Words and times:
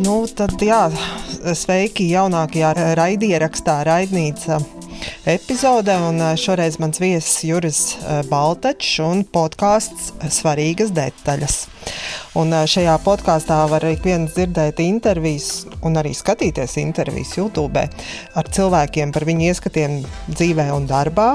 Nu, 0.00 0.22
tad, 0.32 0.54
jā, 0.64 0.86
sveiki 1.56 2.06
jaunākajā 2.08 2.70
raidierakstā, 2.96 3.82
raidnīca 3.84 4.56
epizode. 5.28 5.92
Un 6.08 6.22
šoreiz 6.40 6.78
mans 6.80 7.00
viesis 7.02 7.42
Juris 7.44 7.80
Baltačs 8.30 8.94
un 9.04 9.20
podkāsts 9.28 10.14
Svarīgas 10.32 10.94
detaļas. 10.96 11.58
Un 12.40 12.54
šajā 12.70 12.94
podkāstā 13.04 13.58
var 13.68 13.84
ik 13.90 14.06
viens 14.06 14.32
dzirdēt 14.32 14.80
intervijas 14.84 15.66
un 15.84 16.00
arī 16.00 16.14
skatīties 16.16 16.78
intervijas 16.80 17.36
YouTube 17.36 17.84
ar 17.84 18.50
cilvēkiem 18.56 19.12
par 19.12 19.28
viņu 19.28 19.50
ieskatiem 19.50 20.00
dzīvē 20.32 20.70
un 20.78 20.88
darbā. 20.88 21.34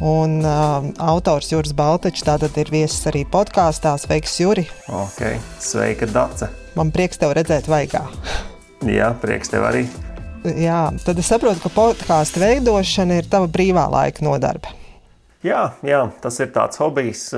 Un 0.00 0.42
uh, 0.44 0.84
autors 1.00 1.48
Juris 1.52 1.72
Baltačs 1.76 2.24
tātad 2.26 2.56
ir 2.60 2.68
viesis 2.72 3.06
arī 3.08 3.24
podkāstā. 3.32 3.94
Sveiks, 4.00 4.34
Juri! 4.42 4.66
Ok, 4.92 5.22
sveika, 5.62 6.08
Dace! 6.10 6.50
Man 6.76 6.92
prieks 6.92 7.16
tev 7.20 7.32
redzēt 7.36 7.70
vaigā. 7.70 8.02
Jā, 8.84 9.14
prieks 9.22 9.48
tev 9.48 9.64
arī. 9.64 9.86
Jā, 10.46 10.90
tad 11.02 11.18
es 11.18 11.30
saprotu, 11.32 11.62
ka 11.64 11.72
podkāstu 11.72 12.42
veidošana 12.42 13.22
ir 13.22 13.30
tava 13.30 13.48
brīvā 13.50 13.86
laika 13.90 14.22
nodarbe. 14.26 14.74
Jā, 15.46 15.76
jā, 15.86 16.00
tas 16.22 16.36
ir 16.42 16.50
tāds 16.54 16.78
hobijs, 16.80 17.28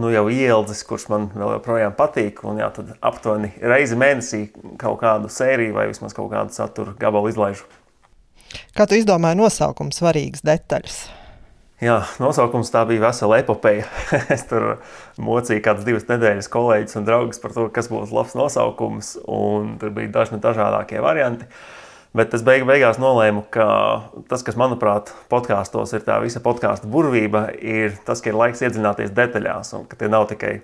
nu 0.00 0.10
jau 0.12 0.24
ieldzis, 0.32 0.82
kurš 0.88 1.08
man 1.12 1.26
vēl 1.34 1.56
joprojām 1.56 1.94
patīk. 1.98 2.40
Un 2.48 2.60
jā, 2.62 2.68
tad 2.74 2.94
aptuveni 3.04 3.50
reizi 3.60 3.98
mēnesī 3.98 4.42
kaut 4.80 5.00
kādu 5.02 5.30
sēriju 5.32 5.76
vai 5.76 5.88
vismaz 5.90 6.16
kaut 6.16 6.32
kādu 6.32 6.54
satura 6.56 6.96
gabalu 6.98 7.32
izlaižu. 7.32 7.68
Kā 8.76 8.88
tu 8.88 8.96
izdomāji 8.96 9.40
nosaukumu 9.42 9.92
svarīgas 9.92 10.44
detaļas? 10.46 11.00
Jā, 11.78 12.00
nosaukums 12.18 12.72
tā 12.74 12.80
bija 12.88 13.04
vesela 13.04 13.36
epopeja. 13.38 13.84
es 14.34 14.42
tur 14.50 14.80
mocīju 15.22 15.62
kādas 15.62 15.86
divas 15.86 16.08
nedēļas 16.08 16.50
kolēģis 16.50 16.98
un 16.98 17.04
draugus 17.06 17.38
par 17.38 17.54
to, 17.54 17.68
kas 17.74 17.86
būs 17.92 18.10
labs 18.14 18.34
nosaukums. 18.34 19.12
Tur 19.22 19.92
bija 19.94 20.10
dažni 20.16 20.40
dažādākie 20.42 20.98
varianti. 21.04 21.46
Bet 22.18 22.32
es 22.34 22.42
beig 22.42 22.64
beigās 22.66 22.98
nolēmu, 22.98 23.44
ka 23.54 23.68
tas, 24.30 24.42
kas 24.42 24.56
manuprāt, 24.58 25.12
podkāstos 25.30 25.92
ir 25.94 26.02
tā 26.06 26.16
visa 26.24 26.42
podkāstu 26.42 26.90
burvība, 26.90 27.44
ir 27.54 27.94
tas, 28.08 28.24
ka 28.24 28.32
ir 28.32 28.40
laiks 28.40 28.64
iedziļināties 28.64 29.14
detaļās. 29.14 29.70
Un 29.78 29.86
ka 29.86 30.00
tie 30.00 30.10
nav 30.10 30.26
tikai 30.32 30.56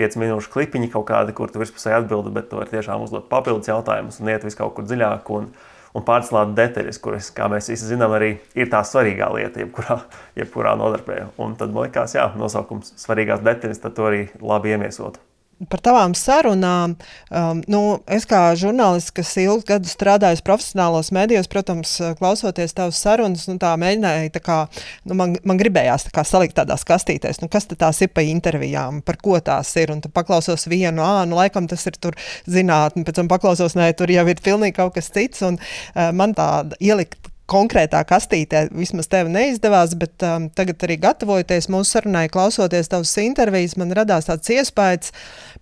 5 0.00 0.16
minūšu 0.22 0.54
klipiņi 0.54 0.88
kaut 0.94 1.10
kādi, 1.10 1.34
kur 1.36 1.52
tu 1.52 1.60
virspusēji 1.60 2.00
atbildi, 2.00 2.32
bet 2.32 2.48
tu 2.48 2.62
vari 2.62 2.72
tiešām 2.72 3.04
uzdot 3.04 3.28
papildus 3.28 3.68
jautājumus 3.68 4.22
un 4.22 4.32
iet 4.32 4.46
vis 4.46 4.56
kaut 4.56 4.72
kur 4.78 4.88
dziļāk. 4.88 5.28
Un, 5.36 5.50
un 5.94 6.06
pārcelt 6.06 6.54
detaļas, 6.58 6.98
kuras, 7.02 7.30
kā 7.34 7.48
mēs 7.50 7.70
visi 7.72 7.90
zinām, 7.92 8.14
arī 8.16 8.34
ir 8.58 8.70
tā 8.72 8.82
svarīgā 8.86 9.30
lieta, 9.34 9.62
jebkurā, 9.62 10.00
jebkurā 10.40 10.74
nodarbē. 10.80 11.20
Un 11.42 11.54
tad 11.60 11.74
man 11.74 11.88
liekas, 11.88 12.16
jā, 12.18 12.26
nosaukums 12.38 12.96
svarīgās 13.00 13.44
detaļas, 13.46 13.82
tad 13.84 13.96
to 13.98 14.10
arī 14.10 14.26
labi 14.42 14.74
iemiesot 14.74 15.22
par 15.70 15.82
tavām 15.84 16.14
sarunām. 16.18 16.96
Um, 17.30 17.62
nu, 17.70 17.80
es 18.10 18.26
kā 18.28 18.40
žurnālists, 18.58 19.12
kas 19.14 19.32
ilgus 19.40 19.66
gadus 19.68 19.94
strādājis 19.96 20.44
profesionālos 20.44 21.10
medijos, 21.14 21.48
protams, 21.50 21.96
klausoties 22.18 22.76
tavas 22.76 23.00
sarunas, 23.00 23.46
nu, 23.50 23.58
mēģināju, 23.58 24.32
kā, 24.44 24.58
nu, 25.08 25.18
man, 25.18 25.36
man 25.46 25.60
gribējās 25.60 26.08
tā 26.10 26.24
salikt 26.28 26.56
tādās 26.58 26.86
kastītēs, 26.88 27.42
nu, 27.42 27.50
kas 27.52 27.68
tās 27.72 28.02
ir 28.04 28.12
pa 28.14 28.24
intervijām, 28.26 29.02
par 29.06 29.20
ko 29.22 29.38
tās 29.44 29.74
ir. 29.80 29.94
Un 29.94 30.02
tad 30.04 30.14
paklausos 30.16 30.68
vienu, 30.70 31.02
ah, 31.04 31.22
nu, 31.28 31.38
laikam 31.40 31.68
tas 31.70 31.86
ir 31.90 32.00
zinātnē, 32.50 33.04
pēc 33.06 33.20
tam 33.20 33.30
paklausos, 33.30 33.76
nē, 33.78 33.92
tur 33.98 34.12
jau 34.12 34.26
ir 34.30 34.42
pilnīgi 34.44 34.78
kaut 34.78 34.96
kas 34.98 35.12
cits. 35.14 35.44
Un 35.46 35.60
uh, 35.60 36.10
man 36.16 36.36
tāda 36.36 36.78
ielikt 36.82 37.33
konkrētā 37.50 38.00
kastītē 38.08 38.68
vismaz 38.72 39.08
tev 39.12 39.28
neizdevās, 39.32 39.94
bet 40.00 40.24
um, 40.24 40.48
tagad 40.56 40.86
arī 40.86 40.96
gatavojoties 41.02 41.68
mūsu 41.72 41.96
sarunai, 41.98 42.26
klausoties 42.32 42.90
tavas 42.92 43.12
intervijas, 43.20 43.76
man 43.80 43.92
radās 43.96 44.30
tāds 44.30 44.52
iespējas 44.54 45.12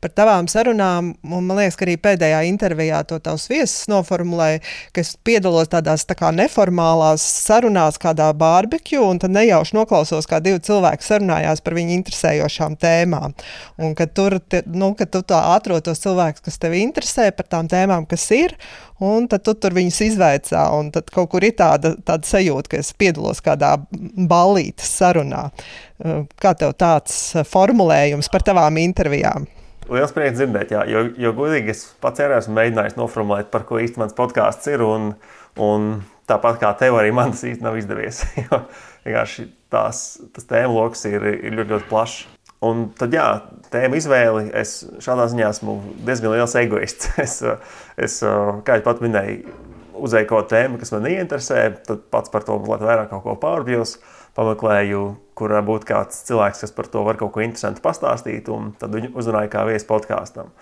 par 0.02 0.12
tavām 0.16 0.48
sarunām. 0.50 1.12
Un, 1.22 1.46
man 1.46 1.60
liekas, 1.60 1.76
ka 1.78 1.86
arī 1.86 1.96
pēdējā 2.02 2.42
intervijā 2.48 3.02
to 3.08 3.18
tavs 3.22 3.46
viesis 3.50 3.86
noformulēja, 3.90 4.62
ka 4.94 5.04
es 5.04 5.14
piedalos 5.24 5.70
tādās 5.72 6.04
tā 6.08 6.16
kā 6.18 6.32
neformālās 6.34 7.24
sarunās, 7.46 8.00
kādā 8.02 8.28
barbekju, 8.36 9.04
un 9.06 9.22
tad 9.22 9.34
nejauši 9.36 9.76
noklausos, 9.78 10.28
kā 10.30 10.42
divi 10.44 10.60
cilvēki 10.66 11.06
sarunājās 11.06 11.62
par 11.64 11.78
viņu 11.78 11.96
interesējošām 12.00 12.78
tēmām. 12.82 13.36
Un 13.82 13.96
ka 13.98 14.08
tur, 14.10 14.40
te, 14.42 14.64
nu, 14.66 14.92
ka 14.98 15.06
tu 15.06 15.22
tā 15.26 15.44
atrod 15.54 15.86
tos 15.86 16.02
cilvēkus, 16.02 16.44
kas 16.48 16.58
tevi 16.62 16.82
interesē 16.82 17.30
par 17.36 17.50
tām 17.54 17.70
tēmām, 17.70 18.08
kas 18.10 18.26
ir, 18.34 18.56
un 19.02 19.26
tad 19.30 19.46
tu 19.46 19.54
tur 19.58 19.74
viņus 19.76 20.02
izveicā, 20.08 20.66
un 20.78 20.90
tad 20.94 21.10
kaut 21.14 21.30
kur 21.32 21.46
ir 21.46 21.56
tāda, 21.58 21.94
tāda 22.06 22.28
sajūta, 22.28 22.74
ka 22.74 22.82
es 22.82 22.92
piedalos 22.98 23.42
kādā 23.44 23.76
ballītes 23.90 24.90
sarunā. 24.98 25.48
Kā 26.42 26.54
tev 26.58 26.74
tāds 26.78 27.18
formulējums 27.50 28.30
par 28.32 28.46
tavām 28.46 28.80
intervijām? 28.82 29.46
Liels 29.90 30.14
prieks 30.14 30.38
dzirdēt, 30.38 30.72
jā, 30.76 30.84
jo, 30.86 31.02
jo 31.18 31.32
godīgi 31.36 31.72
es 31.74 31.82
pats 32.02 32.22
arī 32.22 32.38
esmu 32.38 32.54
mēģinājis 32.60 32.98
noformulēt, 33.00 33.50
par 33.52 33.64
ko 33.68 33.80
īsti 33.82 33.98
mans 34.00 34.14
podkāsts 34.16 34.70
ir. 34.70 34.84
Un, 34.86 35.12
un 35.60 35.88
tāpat 36.30 36.60
kā 36.62 36.70
tev, 36.78 37.00
arī 37.00 37.10
man 37.14 37.34
tas 37.34 37.42
īsti 37.48 37.66
nav 37.66 37.78
izdevies. 37.80 38.22
Jo 38.44 38.62
vienkārši 39.02 39.48
tās, 39.72 40.20
tas 40.30 40.46
tēma 40.46 40.70
lokus 40.76 41.02
ir, 41.10 41.24
ir 41.34 41.56
ļoti, 41.56 41.74
ļoti 41.74 41.88
plašs. 41.90 42.20
Un 42.62 42.84
tad, 42.94 43.14
jā, 43.16 43.26
tēma 43.72 43.98
izvēle. 43.98 44.44
Es 44.54 44.76
šādā 45.02 45.26
ziņā 45.32 45.48
esmu 45.50 45.76
diezgan 46.06 46.36
liels 46.36 46.54
egoists. 46.60 47.10
Es, 47.24 47.40
es 47.98 48.20
kā 48.22 48.78
jau 48.78 48.84
pat 48.86 49.02
minēju, 49.02 49.56
uzēju 50.02 50.28
kaut 50.30 50.46
kādu 50.46 50.54
tēmu, 50.54 50.78
kas 50.80 50.94
man 50.94 51.08
ieinteresē, 51.10 51.64
tad 51.88 52.06
pats 52.14 52.30
par 52.32 52.46
to 52.46 52.56
vairāk 52.62 53.10
kaut 53.10 53.24
ko 53.26 53.34
pārbjos, 53.42 53.96
pameklēju, 54.38 55.02
kur 55.38 55.54
būtu 55.66 55.88
kāds 55.88 56.22
cilvēks, 56.28 56.62
kas 56.64 56.74
par 56.76 56.88
to 56.92 57.02
var 57.06 57.18
kaut 57.20 57.34
ko 57.34 57.42
interesantu 57.44 57.82
pastāstīt, 57.84 58.48
un 58.52 58.72
tad 58.80 58.94
viņu 58.96 59.12
uzrunāju 59.18 59.52
kā 59.52 59.64
viesu 59.68 59.88
podkāstam. 59.90 60.52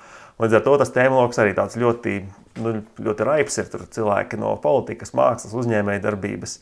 Līdz 0.40 0.56
ar 0.56 0.64
to 0.64 0.76
tas 0.80 0.92
tēmloks 0.94 1.38
arī 1.42 1.52
tāds 1.56 1.76
ļoti, 1.80 2.14
nu, 2.64 2.74
ļoti 3.04 3.26
raips 3.28 3.60
ir. 3.60 3.68
Tur 3.68 3.84
cilvēki 3.92 4.38
no 4.40 4.54
politikas, 4.62 5.12
mākslas, 5.16 5.52
uzņēmējdarbības. 5.60 6.56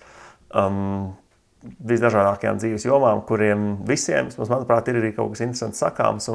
Um, 0.59 1.15
visdažādākajām 1.63 2.59
dzīves 2.59 2.87
jomām, 2.87 3.23
kuriem 3.27 3.71
visiem, 3.87 4.31
manuprāt, 4.39 4.91
ir 4.91 5.01
arī 5.01 5.13
kaut 5.15 5.35
kas 5.35 5.45
interesants 5.47 5.83
sakāms. 5.83 6.29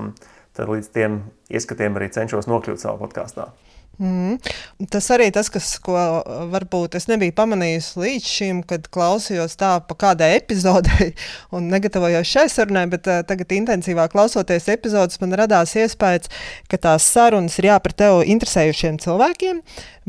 Tad 0.53 0.69
līdz 0.69 0.89
tiem 0.93 1.21
ieskatiem 1.51 1.95
arī 1.97 2.11
cenšos 2.13 2.47
nokļūt 2.47 2.83
savā 2.83 2.99
podkāstā. 3.01 3.49
Mm. 4.01 4.39
Tas 4.89 5.05
arī 5.13 5.27
tas, 5.29 5.51
kas, 5.53 5.75
ko 5.83 5.93
varbūt 6.49 6.95
es 6.97 7.05
nebiju 7.11 7.35
pamanījis 7.37 7.91
līdz 8.01 8.25
šim, 8.25 8.61
kad 8.65 8.87
klausījos 8.93 9.53
tā 9.59 9.75
pa 9.85 9.97
kādai 10.01 10.31
epizodei 10.39 11.11
un 11.55 11.69
negatavojos 11.69 12.25
šai 12.25 12.47
sarunai, 12.49 12.87
bet 12.89 13.05
uh, 13.05 13.21
tagad 13.27 13.53
intensīvāk 13.53 14.15
klausoties 14.15 14.71
epizodes, 14.73 15.21
man 15.21 15.37
radās 15.37 15.75
iespējas, 15.77 16.31
ka 16.71 16.81
tās 16.81 17.05
sarunas 17.05 17.59
ir 17.61 17.69
jāpar 17.69 17.93
tev 18.01 18.23
interesējušiem 18.33 18.97
cilvēkiem, 19.03 19.61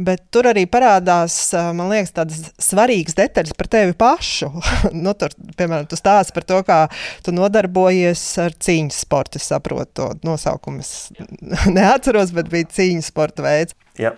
bet 0.09 0.25
tur 0.33 0.49
arī 0.49 0.65
parādās, 0.65 1.37
uh, 1.53 1.69
man 1.77 1.93
liekas, 1.93 2.15
tādas 2.17 2.41
svarīgas 2.65 3.21
detaļas 3.21 3.53
par 3.59 3.69
tevi 3.77 3.93
pašu. 4.01 4.49
nu, 5.05 5.13
tur, 5.13 5.37
piemēram, 5.61 5.85
tu 5.93 6.01
stāsti 6.01 6.33
par 6.39 6.49
to, 6.49 6.63
kā 6.65 6.81
tu 7.27 7.37
nodarbojies 7.37 8.25
ar 8.49 8.57
cīņas 8.57 9.05
sportu, 9.05 9.43
es 9.43 9.53
saprotu 9.53 9.93
to 10.01 10.11
nosaukumu, 10.25 10.81
es 10.81 11.13
neatceros, 11.77 12.33
bet 12.33 12.49
bija 12.49 12.73
cīņas 12.81 13.13
sporta 13.13 13.45
veids. 13.45 13.74
Jā, 14.01 14.15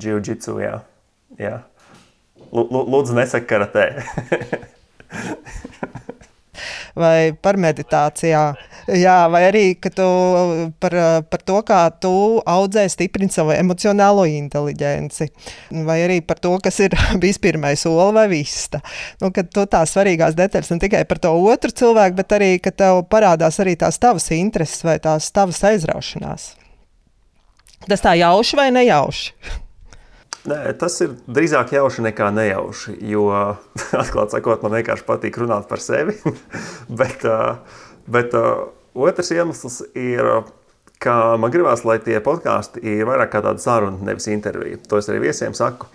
jiu-jitsu, 0.00 0.56
jā. 0.62 0.78
jā. 1.40 1.56
Lūdzu, 2.50 3.14
nesaka 3.18 3.46
karatē. 3.46 3.86
vai 6.98 7.32
par 7.42 7.58
meditācijā. 7.60 8.42
Jā, 8.98 9.16
vai 9.30 9.42
arī 9.48 9.64
tu 9.80 10.06
par, 10.82 10.96
par 11.30 11.42
to, 11.46 11.58
kā 11.66 11.80
tu 12.02 12.12
audzē, 12.48 12.86
stiprini 12.90 13.32
savu 13.32 13.54
emocionālo 13.54 14.26
inteligenci. 14.28 15.30
Vai 15.86 16.00
arī 16.06 16.20
par 16.26 16.40
to, 16.42 16.56
kas 16.62 16.80
ir 16.84 16.96
bijis 17.22 17.40
pirmais 17.42 17.84
soli 17.86 18.14
vai 18.16 18.26
vista. 18.32 18.82
Nu, 19.22 19.32
kad 19.34 19.50
tu 19.52 19.66
tās 19.70 19.94
svarīgās 19.94 20.38
detaļas 20.38 20.72
ne 20.74 20.80
tikai 20.82 21.04
par 21.08 21.22
to 21.22 21.34
otru 21.34 21.74
cilvēku, 21.82 22.18
bet 22.22 22.38
arī, 22.38 22.54
ka 22.62 22.74
tev 22.74 23.04
parādās 23.10 23.60
arī 23.62 23.76
tās 23.80 24.00
tavas 24.02 24.30
intereses 24.34 24.84
vai 24.86 24.98
tās 25.02 25.30
tavas 25.34 25.62
aizraušanās. 25.70 26.54
Tas 27.88 28.02
tā 28.04 28.14
jauši 28.18 28.58
vai 28.58 28.68
nejauši? 28.74 29.34
Nē, 30.50 30.58
tas 30.80 30.94
ir 31.04 31.12
drīzāk 31.28 31.74
jauši 31.76 32.04
nekā 32.08 32.30
nejauši. 32.32 32.96
Jo, 33.12 33.26
atklāti 34.02 34.36
sakot, 34.36 34.64
man 34.64 34.78
vienkārši 34.78 35.06
patīk 35.08 35.36
runāt 35.40 35.68
par 35.68 35.82
sevi. 35.84 36.16
bet 37.00 37.24
bet 38.10 38.34
otrs 38.94 39.32
iemesls 39.34 39.80
ir, 39.94 40.30
ka 41.00 41.16
man 41.40 41.52
gribās, 41.52 41.84
lai 41.88 42.00
tie 42.04 42.18
podkāsti 42.24 42.82
ir 42.84 43.08
vairāk 43.08 43.32
kā 43.34 43.44
tāda 43.44 43.62
saruna, 43.62 44.00
nevis 44.10 44.28
intervija. 44.32 44.80
To 44.90 45.00
es 45.00 45.08
arī 45.12 45.26
viesiem 45.28 45.56
saku. 45.56 45.88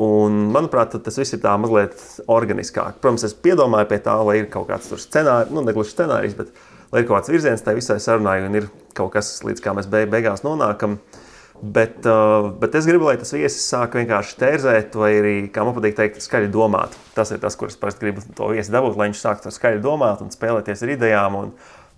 Un, 0.00 0.46
manuprāt, 0.54 0.94
tas 1.04 1.18
viss 1.20 1.34
ir 1.36 1.42
tā 1.42 1.52
mazliet 1.60 1.98
organiskāk. 2.30 3.02
Protams, 3.02 3.26
es 3.26 3.36
piedomāju 3.36 3.90
pie 3.90 3.98
tā, 4.00 4.14
lai 4.24 4.38
ir 4.40 4.46
kaut 4.52 4.70
kāds 4.70 4.88
scenārijs, 5.02 5.52
nu, 5.52 5.60
ne 5.66 5.74
gluži 5.76 5.92
scenārijs, 5.92 6.38
bet 6.38 6.54
lai 6.94 7.02
ir 7.02 7.10
kaut 7.10 7.18
kāds 7.18 7.32
virziens 7.34 7.66
tai 7.66 7.76
visai 7.76 7.98
sarunai 8.00 8.38
un 8.46 8.56
ir 8.62 8.70
kaut 8.96 9.12
kas, 9.18 9.34
līdz 9.44 9.60
kā 9.60 9.74
mēs 9.76 9.90
beigās 9.92 10.46
nonākam. 10.46 10.96
Uh, 10.96 11.19
bet 11.60 12.74
es 12.78 12.86
gribu, 12.88 13.04
lai 13.08 13.18
tas 13.20 13.34
viesis 13.34 13.66
sāk 13.68 13.98
vienkārši 13.98 14.38
tērzēt, 14.40 14.96
vai 14.96 15.10
arī, 15.18 15.34
kā 15.52 15.64
man 15.66 15.76
patīk 15.76 15.98
teikt, 15.98 16.22
skaļi 16.24 16.48
domāt. 16.52 16.96
Tas 17.16 17.32
ir 17.34 17.42
tas, 17.42 17.56
kurš 17.60 17.76
parasti 17.80 18.06
gribu 18.06 18.24
to 18.36 18.48
viesi 18.54 18.72
dabūt, 18.72 18.96
lai 18.96 19.10
viņš 19.10 19.20
sāktu 19.20 19.52
skaļi 19.52 19.82
domāt 19.84 20.22
un 20.24 20.32
spēlēties 20.32 20.84
ar 20.86 20.94
idejām. 20.96 21.38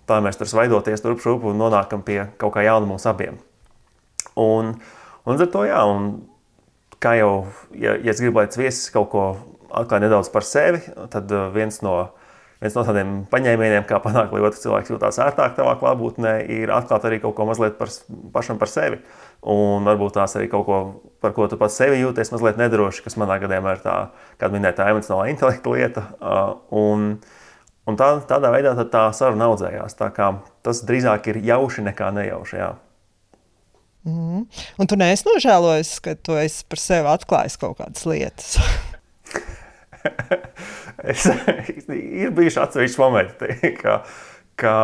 Tā 0.09 0.19
mēs 0.23 0.35
tur 0.39 0.49
svaidoties 0.51 1.03
turp 1.03 1.23
šurp 1.23 1.45
un 1.47 1.61
nonākam 1.61 2.03
pie 2.03 2.25
kaut 2.41 2.57
kā 2.57 2.65
jauna 2.65 2.89
mums 2.89 3.07
abiem. 3.07 3.39
Un, 4.39 4.73
un 5.23 5.39
ar 5.39 5.51
to 5.53 5.63
jā, 5.63 5.79
un 5.87 6.11
kā 7.03 7.15
jau, 7.19 7.31
ja, 7.71 7.95
ja 7.95 8.11
es 8.11 8.19
gribu, 8.19 8.41
lai 8.41 8.49
tas 8.51 8.59
viesis 8.59 8.91
kaut 8.91 9.11
ko 9.13 9.23
atklāja 9.73 10.05
nedaudz 10.05 10.29
par 10.33 10.45
sevi, 10.47 10.83
tad 11.13 11.31
viens 11.55 11.79
no, 11.85 11.95
viens 12.61 12.75
no 12.77 12.83
tādiem 12.87 13.11
paņēmieniem, 13.31 13.85
kā 13.89 13.99
panākt, 14.03 14.33
lai 14.35 14.43
otrs 14.45 14.61
cilvēks 14.63 14.93
jūtas 14.93 15.19
ērtāk 15.23 15.55
tavā 15.57 15.75
klātbūtnē, 15.81 16.35
ir 16.53 16.73
atklāt 16.73 17.07
arī 17.09 17.19
kaut 17.23 17.35
ko 17.37 17.47
mazliet 17.49 17.77
par, 17.79 17.91
pašam 18.35 18.59
par 18.61 18.71
sevi. 18.71 19.01
Un 19.53 19.83
varbūt 19.87 20.15
tās 20.15 20.37
arī 20.39 20.47
kaut 20.51 20.65
ko, 20.67 20.77
par 21.23 21.33
ko 21.35 21.49
tu 21.51 21.59
pats 21.59 21.75
sevi 21.79 21.99
jūties 21.99 22.31
mazliet 22.31 22.59
nedroši, 22.61 23.03
kas 23.03 23.17
manā 23.19 23.39
gadījumā 23.43 23.75
ir 23.75 23.83
tā, 23.83 23.97
kā 24.39 24.51
minēta, 24.53 24.87
emocionālā 24.93 25.27
intelekta 25.33 25.75
lieta. 25.75 26.05
Un, 26.71 27.11
un 27.89 27.99
tā, 27.99 28.13
tādā 28.29 28.53
veidā 28.55 28.75
tā 28.85 29.09
saruna 29.17 29.51
audzējās. 29.51 29.99
Tā 29.99 30.13
tas 30.63 30.83
drīzāk 30.87 31.33
ir 31.33 31.43
jauši 31.49 31.85
nekā 31.89 32.13
nejauši. 32.15 32.59
Jā. 32.61 32.73
Mm. 34.03 34.47
Un 34.79 34.89
tu 34.89 34.97
neesi 34.99 35.27
nožēlojis, 35.29 35.97
ka 36.03 36.15
tu 36.19 36.35
esi 36.35 36.65
par 36.67 36.81
sevi 36.81 37.07
atklājis 37.11 37.59
kaut 37.59 37.77
kādas 37.79 38.07
lietas. 38.07 38.57
es, 41.03 41.27
ir 41.93 42.31
bijuši 42.35 42.61
atsevišķi 42.63 43.01
momenti, 43.01 43.73
ka, 43.81 43.99
ka 44.59 44.75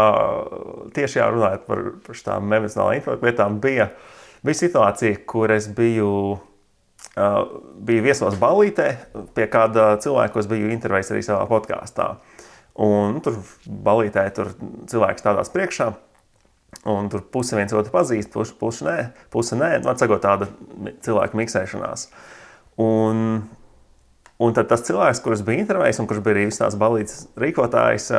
tieši 0.96 1.24
runājot 1.24 1.66
par, 1.70 1.86
par 2.06 2.20
šīm 2.22 2.60
emocionālām 2.60 3.00
intelektu 3.00 3.30
lietām, 3.30 3.58
bija, 3.64 3.90
bija 4.46 4.62
situācija, 4.66 5.24
kur 5.30 5.56
es 5.56 5.72
biju. 5.76 6.14
Uh, 7.20 7.40
biju 7.84 8.04
viesos 8.06 8.36
balītē 8.40 8.86
pie 9.36 9.46
kāda 9.52 9.96
cilvēka, 10.04 10.34
ko 10.34 10.42
es 10.44 10.48
biju 10.52 10.70
intervējis 10.72 11.10
arī 11.12 11.24
savā 11.26 11.48
podkāstā. 11.50 12.06
Un, 12.80 13.16
nu, 13.16 13.24
tur 13.24 13.40
balītē 13.66 14.24
tur 14.36 14.52
cilvēks 14.88 15.24
stādās 15.24 15.52
priekšā. 15.52 15.90
Un 16.88 17.10
tur 17.12 17.24
puse 17.34 17.58
viens 17.58 17.74
otru 17.76 17.92
pazīst, 17.92 18.30
puse, 18.32 18.54
puse 18.56 18.86
nē, 18.86 18.98
puse 19.34 19.58
nē. 19.60 19.72
Nu, 19.82 19.90
atsakot, 19.92 20.22
tāda 20.24 20.48
cilvēka 21.04 21.40
miksēšanās. 21.40 22.06
Un, 22.80 23.42
un 24.40 24.56
tad 24.56 24.70
tas 24.72 24.86
cilvēks, 24.88 25.22
kurš 25.24 25.44
bija 25.48 25.66
intervējis 25.66 26.00
un 26.02 26.08
kurš 26.10 26.24
bija 26.24 26.38
arī 26.38 26.48
visas 26.48 26.64
tās 26.64 26.80
balīdzes 26.80 27.28
rīkotājs, 27.40 28.10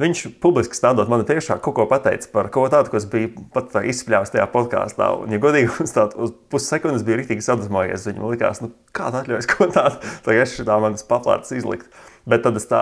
viņš 0.00 0.24
publiski 0.42 0.78
stādot 0.78 1.10
man 1.10 1.22
priekšā 1.26 1.56
kaut 1.62 1.76
ko 1.76 1.86
pateica 1.90 2.30
par 2.32 2.48
kaut 2.54 2.66
ko 2.66 2.72
tādu, 2.72 2.90
ko 2.90 2.98
es 2.98 3.06
biju 3.10 3.44
pat 3.54 3.76
izspļāvis 3.78 4.34
tajā 4.34 4.46
podkāstā. 4.50 5.10
Un, 5.22 5.34
ja 5.34 5.42
godīgi, 5.42 5.70
uz, 5.84 5.94
tā, 5.94 6.08
uz 6.18 6.34
pussekundes 6.50 7.06
bija 7.06 7.20
rīktīgi 7.20 7.46
sadusmojies. 7.46 8.08
Viņam 8.10 8.26
likās, 8.32 8.62
nu, 8.64 8.72
kā 8.94 9.10
tā 9.14 9.22
atļaujas 9.22 9.50
ko 9.50 9.70
tādu, 9.74 10.00
tagad 10.26 10.46
es 10.46 10.56
šitā 10.58 10.78
manas 10.82 11.06
paplātas 11.06 11.54
izlikt. 11.54 11.90
Bet 12.30 12.46
tad 12.46 12.56
es 12.56 12.64
tā 12.70 12.80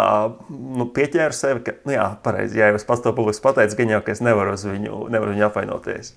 nu, 0.53 0.87
pieķēru 0.95 1.35
sevi, 1.35 1.65
ka, 1.67 1.75
nu, 1.89 1.97
jā, 1.97 2.07
pareizi, 2.25 2.61
ja 2.61 2.71
jau 2.71 2.79
es 2.79 2.87
pats 2.87 3.03
to 3.03 3.11
publiski 3.17 3.43
pateicu, 3.49 3.81
gan 3.81 3.97
jau, 3.97 4.05
ka 4.07 4.15
es 4.15 4.23
nevaru 4.23 4.55
uz 4.55 4.63
viņu, 4.69 5.07
nevaru 5.13 5.35
viņu 5.35 5.49
apvainoties. 5.49 6.13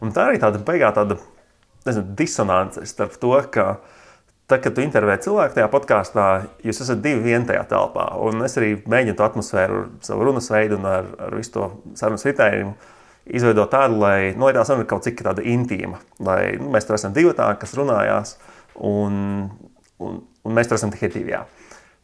Un 0.00 0.14
tā 0.16 0.30
arī 0.30 0.40
tāda 0.40 0.62
beigā 0.64 0.88
tāda 0.96 1.18
nezinu, 1.84 2.14
disonance 2.16 2.86
starp 2.88 3.18
to, 3.20 3.34
ka, 3.52 3.66
tad, 4.50 4.62
kad 4.64 4.74
tu 4.76 4.82
intervē 4.84 5.16
cilvēku 5.22 5.56
tajā 5.56 5.68
podkāstā, 5.72 6.28
jūs 6.66 6.82
esat 6.84 7.02
divi 7.04 7.22
vien 7.30 7.46
tajā 7.48 7.62
telpā. 7.70 8.10
Un 8.26 8.42
es 8.46 8.56
arī 8.60 8.74
mēģinu 8.90 9.18
to 9.18 9.26
atmosfēru, 9.26 9.84
savu 10.06 10.26
runas 10.26 10.50
veidu 10.52 10.78
un 10.80 10.88
ar, 10.90 11.12
ar 11.26 11.36
visu 11.38 11.54
to 11.56 11.68
sarunas 11.98 12.26
ritējumu 12.28 12.74
izveidot 13.30 13.70
tādu, 13.72 14.00
lai 14.00 14.32
nu, 14.36 14.48
tā 14.54 14.64
saruna 14.66 14.84
ir 14.84 14.90
kaut 14.90 15.06
cik 15.06 15.22
tāda 15.24 15.44
intīma. 15.46 16.00
Lai 16.24 16.56
nu, 16.58 16.70
mēs 16.74 16.88
tur 16.88 16.98
esam 16.98 17.14
divi 17.16 17.32
tādi, 17.36 17.60
kas 17.62 17.76
runājās, 17.78 18.36
un, 18.76 19.50
un, 20.02 20.20
un 20.46 20.56
mēs 20.56 20.70
tur 20.70 20.80
esam 20.80 20.92
tikai 20.94 21.12
divi. 21.14 21.34
Jā. 21.34 21.44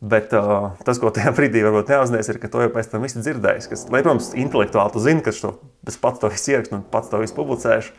Bet 0.06 0.34
uh, 0.36 0.74
tas, 0.84 1.00
ko 1.00 1.10
tajā 1.14 1.32
brīdī 1.36 1.62
varbūt 1.64 1.90
neapzināties, 1.90 2.28
ir, 2.34 2.40
ka 2.42 2.50
to 2.52 2.66
jau 2.66 2.72
pēc 2.74 2.90
tam 2.92 3.06
viss 3.06 3.16
dzirdējis. 3.16 3.70
Kas, 3.72 3.86
lai, 3.92 4.02
protams, 4.04 4.34
intelektuāli 4.36 4.92
tu 4.92 5.02
zini, 5.02 5.24
ka 5.24 5.32
es 5.32 6.00
pats 6.02 6.20
to 6.22 6.30
visu 6.32 6.52
ierakstu 6.52 6.78
un 6.78 6.84
pats 6.92 7.10
to 7.12 7.22
visu 7.22 7.36
publicēšu. 7.38 7.96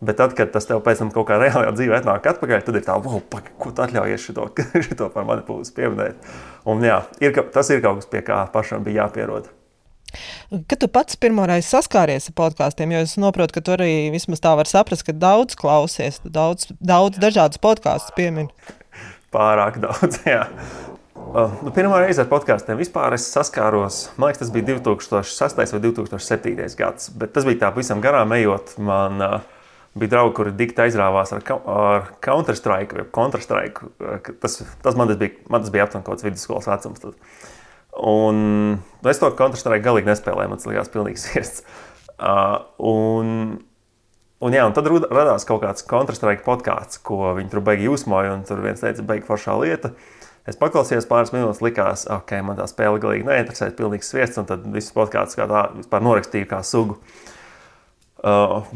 Bet 0.00 0.16
tad, 0.16 0.32
kad 0.36 0.48
tas 0.54 0.64
tev 0.64 0.80
pēc 0.84 1.02
tam 1.02 1.10
kaut 1.12 1.26
kā 1.28 1.36
reālajā 1.36 1.74
dzīvē 1.76 1.98
atnāk 1.98 2.28
atpakaļ, 2.32 2.62
tad 2.64 2.78
ir 2.78 2.84
tā, 2.86 2.96
wow, 3.04 3.20
pak, 3.32 3.50
ko 3.60 3.72
tu 3.76 3.84
atļaujies 3.84 4.26
šito, 4.30 4.46
šito 4.86 5.10
par 5.12 5.26
mani 5.28 5.44
pusi 5.44 5.74
pieminēt. 5.76 6.30
Un 6.72 6.80
jā, 6.84 7.02
ir, 7.20 7.36
tas 7.52 7.68
ir 7.68 7.82
kaut 7.84 8.00
kas, 8.00 8.08
pie 8.08 8.22
kā 8.24 8.42
pašam 8.54 8.86
bija 8.86 9.04
jāpierod. 9.04 9.50
Kad 10.50 10.80
tu 10.82 10.88
pats 10.90 11.18
pirmoreiz 11.20 11.68
saskāries 11.70 12.30
ar 12.30 12.36
podkāstiem, 12.40 12.96
jo 12.96 13.02
es 13.04 13.12
saprotu, 13.14 13.54
ka 13.54 13.62
tu 13.66 13.76
arī 13.76 14.08
vismaz 14.14 14.40
tā 14.42 14.56
var 14.58 14.66
saprast, 14.66 15.04
ka 15.06 15.14
daudz 15.14 15.54
klausies, 15.58 16.18
daudz, 16.24 16.72
daudz 16.80 17.20
dažādas 17.22 17.60
podkāstus 17.62 18.16
piemini. 18.16 18.50
Pārāk 19.36 19.78
daudz, 19.84 20.22
jā. 20.26 20.46
Uh, 21.30 21.52
nu, 21.62 21.70
pirmā 21.70 22.00
reize 22.00 22.24
ar 22.24 22.26
podkāstiem 22.32 22.80
vispār 22.80 23.14
es 23.14 23.28
saskāros. 23.30 24.06
Man 24.16 24.32
liekas, 24.32 24.46
tas 24.46 24.50
bija 24.56 24.72
2006. 24.72 25.60
vai 25.60 25.82
2007. 25.84 26.56
gads. 26.80 27.12
Bet 27.20 27.36
tas 27.36 27.46
bija 27.46 27.66
tā 27.66 27.70
pavisam 27.70 28.00
garām 28.02 28.32
ejot. 28.34 28.72
Man 28.82 29.22
uh, 29.22 29.36
bija 29.98 30.10
draugi, 30.14 30.34
kuri 30.38 30.52
dikti 30.54 30.84
aizrāvās 30.84 31.32
ar, 31.34 31.46
ar 31.70 32.10
Counter-Strike 32.22 32.98
vai 32.98 33.06
Counter-Strike. 33.14 33.88
Tas, 34.42 34.60
tas 34.84 34.98
man 34.98 35.10
tas 35.10 35.18
bija, 35.18 35.34
man 35.50 35.64
tas 35.64 35.72
bija 35.74 35.86
aptuveni 35.86 36.06
kaut 36.06 36.18
kāds 36.18 36.26
vidusskolas 36.26 36.68
vecums. 36.70 37.02
Tad. 37.02 37.16
Un 38.06 38.44
es 39.10 39.22
to 39.22 39.32
Counter-Strike 39.38 39.82
galīgi 39.86 40.10
nespēlēju. 40.12 40.52
Man 40.52 40.62
tas 40.62 40.70
likās 40.70 40.92
pilnīgs 40.94 41.26
viests. 41.32 41.64
Uh, 42.20 42.60
un, 42.84 43.34
un, 44.38 44.54
jā, 44.54 44.68
un 44.68 44.76
tad 44.76 44.90
radās 44.92 45.48
kaut 45.48 45.64
kāds 45.64 45.86
Counter-Strike 45.90 46.46
podkāsts, 46.46 47.02
ko 47.02 47.34
viņi 47.38 47.50
tur 47.50 47.64
beigās 47.66 47.98
uzmoja. 47.98 48.38
Tur 48.46 48.62
viens 48.62 48.82
teica, 48.84 49.06
beigas 49.06 49.30
foršā 49.32 49.58
lieta. 49.58 49.94
Es 50.48 50.56
paklausījos 50.56 51.04
pāris 51.06 51.34
minūtes, 51.34 51.60
likās, 51.62 52.06
ok, 52.10 52.30
man 52.46 52.56
tā 52.58 52.64
spēle 52.66 52.98
galīgi 53.02 53.26
neinteresē, 53.26 53.68
pilnīgs 53.76 54.08
sviests, 54.08 54.38
un 54.40 54.46
tad 54.48 54.64
viss 54.72 54.94
podkāsts 54.94 55.36
kā 55.36 55.44
tā 55.50 55.66
vispār 55.74 56.00
norakstīja 56.02 56.48
kā 56.48 56.62
sugu. 56.66 56.96
Uh, 56.96 57.29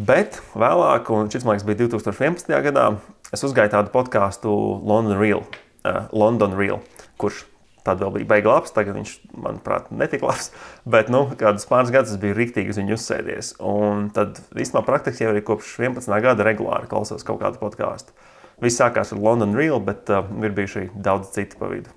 bet 0.08 0.40
vēlāk, 0.56 1.10
un 1.12 1.28
šis 1.32 1.44
man 1.44 1.58
liekas 1.58 1.68
bija 1.68 1.82
2011. 1.84 2.54
gadā, 2.64 2.86
es 3.34 3.44
uzgāju 3.44 3.74
tādu 3.74 3.92
podkāstu 3.92 4.52
London 4.84 5.20
Real, 5.20 5.44
uh, 5.84 6.06
London 6.16 6.56
Real 6.56 6.80
kurš 7.20 7.44
tad 7.84 8.00
vēl 8.00 8.14
bija 8.14 8.28
beigas 8.30 8.54
labs, 8.54 8.72
tagad 8.72 8.96
viņš, 8.96 9.10
manuprāt, 9.44 9.90
netika 9.92 10.30
labs. 10.30 10.48
Bet, 10.88 11.10
nu, 11.12 11.26
kādus 11.40 11.66
pāris 11.68 11.92
gadus 11.92 12.14
es 12.14 12.20
biju 12.22 12.36
rīktīgi 12.38 12.72
uz 12.72 12.78
viņu 12.80 12.96
uzsēdies. 12.96 13.50
Un 13.60 14.08
tad 14.16 14.40
īstenībā 14.56 14.84
praktiski 14.86 15.26
jau 15.26 15.34
arī 15.34 15.42
kopš 15.44 15.74
11. 15.82 16.08
gada 16.24 16.46
regulāri 16.48 16.88
klausos 16.88 17.26
kaut 17.28 17.42
kādu 17.42 17.60
podkāstu. 17.60 18.16
Viss 18.64 18.80
sākās 18.80 19.12
ar 19.12 19.20
London 19.20 19.52
Real, 19.58 19.82
bet 19.84 20.08
uh, 20.14 20.24
ir 20.40 20.56
bijuši 20.56 20.86
daudz 20.94 21.34
citu 21.34 21.60
pa 21.60 21.68
vidu. 21.68 21.92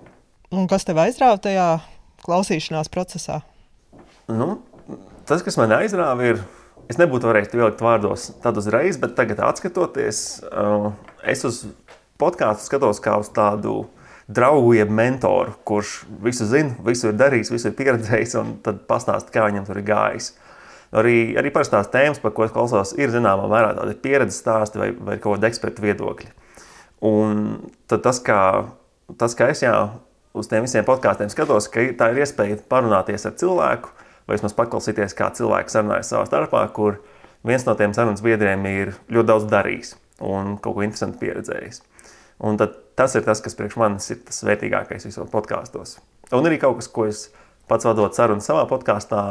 Un 0.52 0.68
kas 0.68 0.88
tev 0.88 1.00
aizrāva 1.00 1.40
tajā 1.40 1.70
klausīšanās 2.26 2.92
procesā? 2.92 3.40
Nu, 4.28 4.58
tas, 5.30 5.44
kas 5.46 5.60
man 5.60 5.76
aizrāva, 5.78 6.34
ir. 6.34 6.44
Es 6.88 7.00
nebūtu 7.00 7.28
varējis 7.28 7.52
to 7.52 7.60
ielikt 7.60 7.84
vārdos 7.84 8.30
tad 8.44 8.58
uzreiz, 8.60 8.96
bet 9.02 9.18
tagad, 9.18 9.42
skatoties, 9.60 10.22
uh, 10.48 10.94
es 11.28 11.44
uz 11.48 11.66
podkāstu 12.22 12.70
skatos 12.70 13.02
kā 13.04 13.18
uz 13.20 13.30
tādu 13.36 13.82
draugu, 14.28 14.74
jeb 14.76 14.92
mentoru, 14.92 15.56
kurš 15.68 16.02
visu 16.24 16.48
zina, 16.48 16.76
visu 16.84 17.12
ir 17.12 17.20
darījis, 17.20 17.52
visu 17.52 17.70
ir 17.70 17.78
pieredzējis, 17.78 18.36
un 18.42 18.56
tad 18.64 18.84
pastāsta, 18.90 19.32
kā 19.34 19.48
viņam 19.48 19.68
tur 19.68 19.82
ir 19.82 19.88
gājis. 19.88 20.34
Arī, 20.96 21.36
arī 21.40 21.52
parastās 21.52 21.90
tēmas, 21.92 22.20
par 22.24 22.32
ko 22.36 22.46
es 22.46 22.54
klausos, 22.56 22.94
ir 22.96 23.12
zināmā 23.12 23.48
mērā 23.52 23.74
tādi 23.76 23.96
pieredzes 24.04 24.40
stāsti 24.40 24.80
vai, 24.80 24.92
vai 24.96 25.18
kaut 25.20 25.38
kādi 25.38 25.50
ekspertu 25.50 25.84
viedokļi. 25.84 26.32
Un 27.08 27.42
tas, 27.92 28.22
kā, 28.24 28.42
tas, 29.20 29.36
kā 29.38 29.52
es 29.52 29.64
jā, 29.66 29.76
uz 30.38 30.48
tiem 30.48 30.64
visiem 30.64 30.88
podkāstiem 30.88 31.32
skatos, 31.32 31.68
ka 31.72 31.84
tā 32.00 32.12
ir 32.14 32.24
iespēja 32.24 32.62
parunāties 32.72 33.28
ar 33.28 33.36
cilvēku, 33.40 33.92
vai 34.28 34.36
vismaz 34.36 34.56
paklausīties, 34.58 35.16
kā 35.18 35.30
cilvēks 35.36 35.78
sarunājas 35.78 36.12
savā 36.12 36.26
starpā, 36.28 36.64
kur 36.76 37.00
viens 37.48 37.66
no 37.68 37.76
tiem 37.80 37.96
sarunas 37.96 38.24
biedriem 38.26 38.66
ir 38.70 38.94
ļoti 39.08 39.30
daudz 39.32 39.48
darījis 39.52 39.96
un 40.28 40.58
kaut 40.62 40.78
ko 40.78 40.86
interesantu 40.86 41.22
pieredzējis. 41.22 41.82
Un 42.48 42.60
tas 42.60 43.16
ir 43.18 43.26
tas, 43.26 43.42
kas 43.42 43.58
priekš 43.58 43.78
manis 43.82 44.12
ir 44.14 44.22
tas 44.28 44.44
vērtīgākais 44.46 45.08
visos 45.08 45.30
podkāstos. 45.34 45.98
Un 46.36 46.46
arī 46.46 46.60
kaut 46.62 46.82
kas, 46.82 46.90
ko 46.92 47.08
es 47.10 47.28
pats 47.70 47.88
vadot 47.88 48.14
sarunu 48.16 48.44
savā 48.44 48.68
podkāstā, 48.70 49.22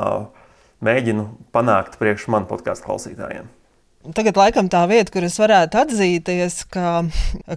mēģinu 0.86 1.28
panākt 1.54 2.00
priekš 2.00 2.28
manu 2.32 2.48
podkāstu 2.50 2.88
klausītājiem. 2.88 3.48
Tagad, 4.14 4.36
laikam, 4.38 4.68
tā 4.70 4.82
vieta, 4.90 5.10
kur 5.10 5.25
es 5.26 5.34
varētu 5.40 5.78
atzīties, 5.80 6.58
ka 6.70 7.06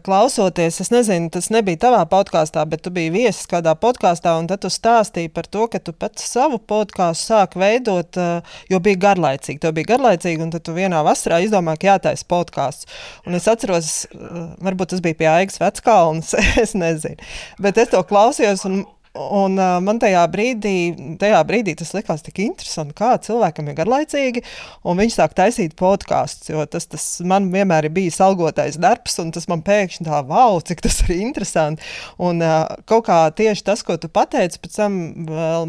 klausoties, 0.06 0.80
es 0.82 0.90
nezinu, 0.94 1.30
tas 1.34 1.50
nebija 1.54 1.82
tavā 1.84 2.00
podkāstā, 2.10 2.64
bet 2.70 2.82
tu 2.86 2.94
biji 2.96 3.12
viesis 3.14 3.50
kādā 3.50 3.76
podkāstā, 3.78 4.34
un 4.40 4.48
tad 4.50 4.64
tu 4.64 4.72
stāstīji 4.74 5.30
par 5.36 5.50
to, 5.52 5.68
ka 5.70 5.82
tu 5.84 5.94
pats 5.94 6.26
savu 6.32 6.58
podkāstu 6.58 7.34
sāki 7.34 7.62
veidot, 7.62 8.18
eh, 8.18 8.56
jo 8.72 8.82
bija 8.82 9.02
garlaicīgi. 9.10 9.60
Tev 9.62 9.76
bija 9.78 9.92
garlaicīgi, 9.94 10.42
un 10.46 10.54
tad 10.56 10.66
tu 10.66 10.74
vienā 10.78 11.04
vasarā 11.06 11.42
izdomāji, 11.46 11.84
ka 11.84 11.92
jātaisa 11.92 12.30
podkāsts. 12.30 12.90
Un 13.28 13.38
es 13.38 13.50
atceros, 13.52 14.08
eh, 14.10 14.40
varbūt 14.66 14.96
tas 14.96 15.04
bija 15.06 15.20
pie 15.22 15.30
Aigas 15.34 15.62
Veckalnas, 15.62 16.34
es 16.64 16.74
nezinu. 16.74 17.20
Bet 17.60 17.78
es 17.78 17.94
to 17.94 18.02
klausījos, 18.10 18.66
un 18.70 18.86
Un, 19.18 19.56
uh, 19.58 19.80
man 19.82 19.98
tajā 19.98 20.22
brīdī, 20.30 20.94
tajā 21.18 21.40
brīdī 21.50 21.74
tas 21.80 21.96
likās 21.96 22.22
tik 22.22 22.44
interesanti, 22.44 22.94
kā 22.94 23.16
cilvēkam 23.26 23.72
ir 23.72 23.78
garlaicīgi, 23.80 24.44
viņš 24.86 25.16
sāk 25.16 25.34
taisīt 25.34 25.74
podkāstus. 25.80 26.52
Tas, 26.70 26.86
tas 26.92 27.06
man 27.26 27.48
vienmēr 27.50 27.88
ir 27.88 27.94
bijis 27.96 28.20
algotais 28.22 28.78
darbs, 28.78 29.18
un 29.18 29.32
tas 29.34 29.50
man 29.50 29.64
pēkšņi 29.66 30.06
tā, 30.06 30.20
wow, 30.30 30.60
cik 30.62 30.84
tas 30.86 31.00
ir 31.08 31.16
interesanti. 31.18 31.82
Un 32.22 32.44
uh, 32.46 32.68
kaut 32.90 33.08
kā 33.08 33.18
tieši 33.34 33.66
tas, 33.72 33.82
ko 33.88 33.98
tu 33.98 34.12
pateici, 34.14 34.62
pēc 34.62 34.78
tam 34.78 35.00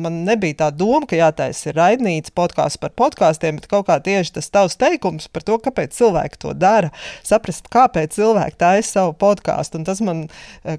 man 0.04 0.20
nebija 0.28 0.58
tā 0.66 0.70
doma, 0.76 1.08
ka 1.08 1.16
jātaisa 1.16 1.70
ir 1.70 1.80
raidnīca 1.80 2.36
podkāsts 2.36 2.82
par 2.82 2.92
podkāstiem, 2.92 3.56
bet 3.56 3.70
kaut 3.72 3.88
kā 3.88 3.96
tieši 4.04 4.36
tas 4.36 4.52
tavs 4.52 4.76
teikums 4.80 5.30
par 5.32 5.48
to, 5.48 5.56
kāpēc 5.64 5.96
cilvēki 5.96 6.42
to 6.44 6.52
dara, 6.52 6.92
saprast, 7.24 7.72
kāpēc 7.72 8.20
cilvēki 8.20 8.60
taisa 8.60 8.98
savu 8.98 9.16
podkāstu. 9.16 9.80
Tas 9.88 10.04
man 10.04 10.26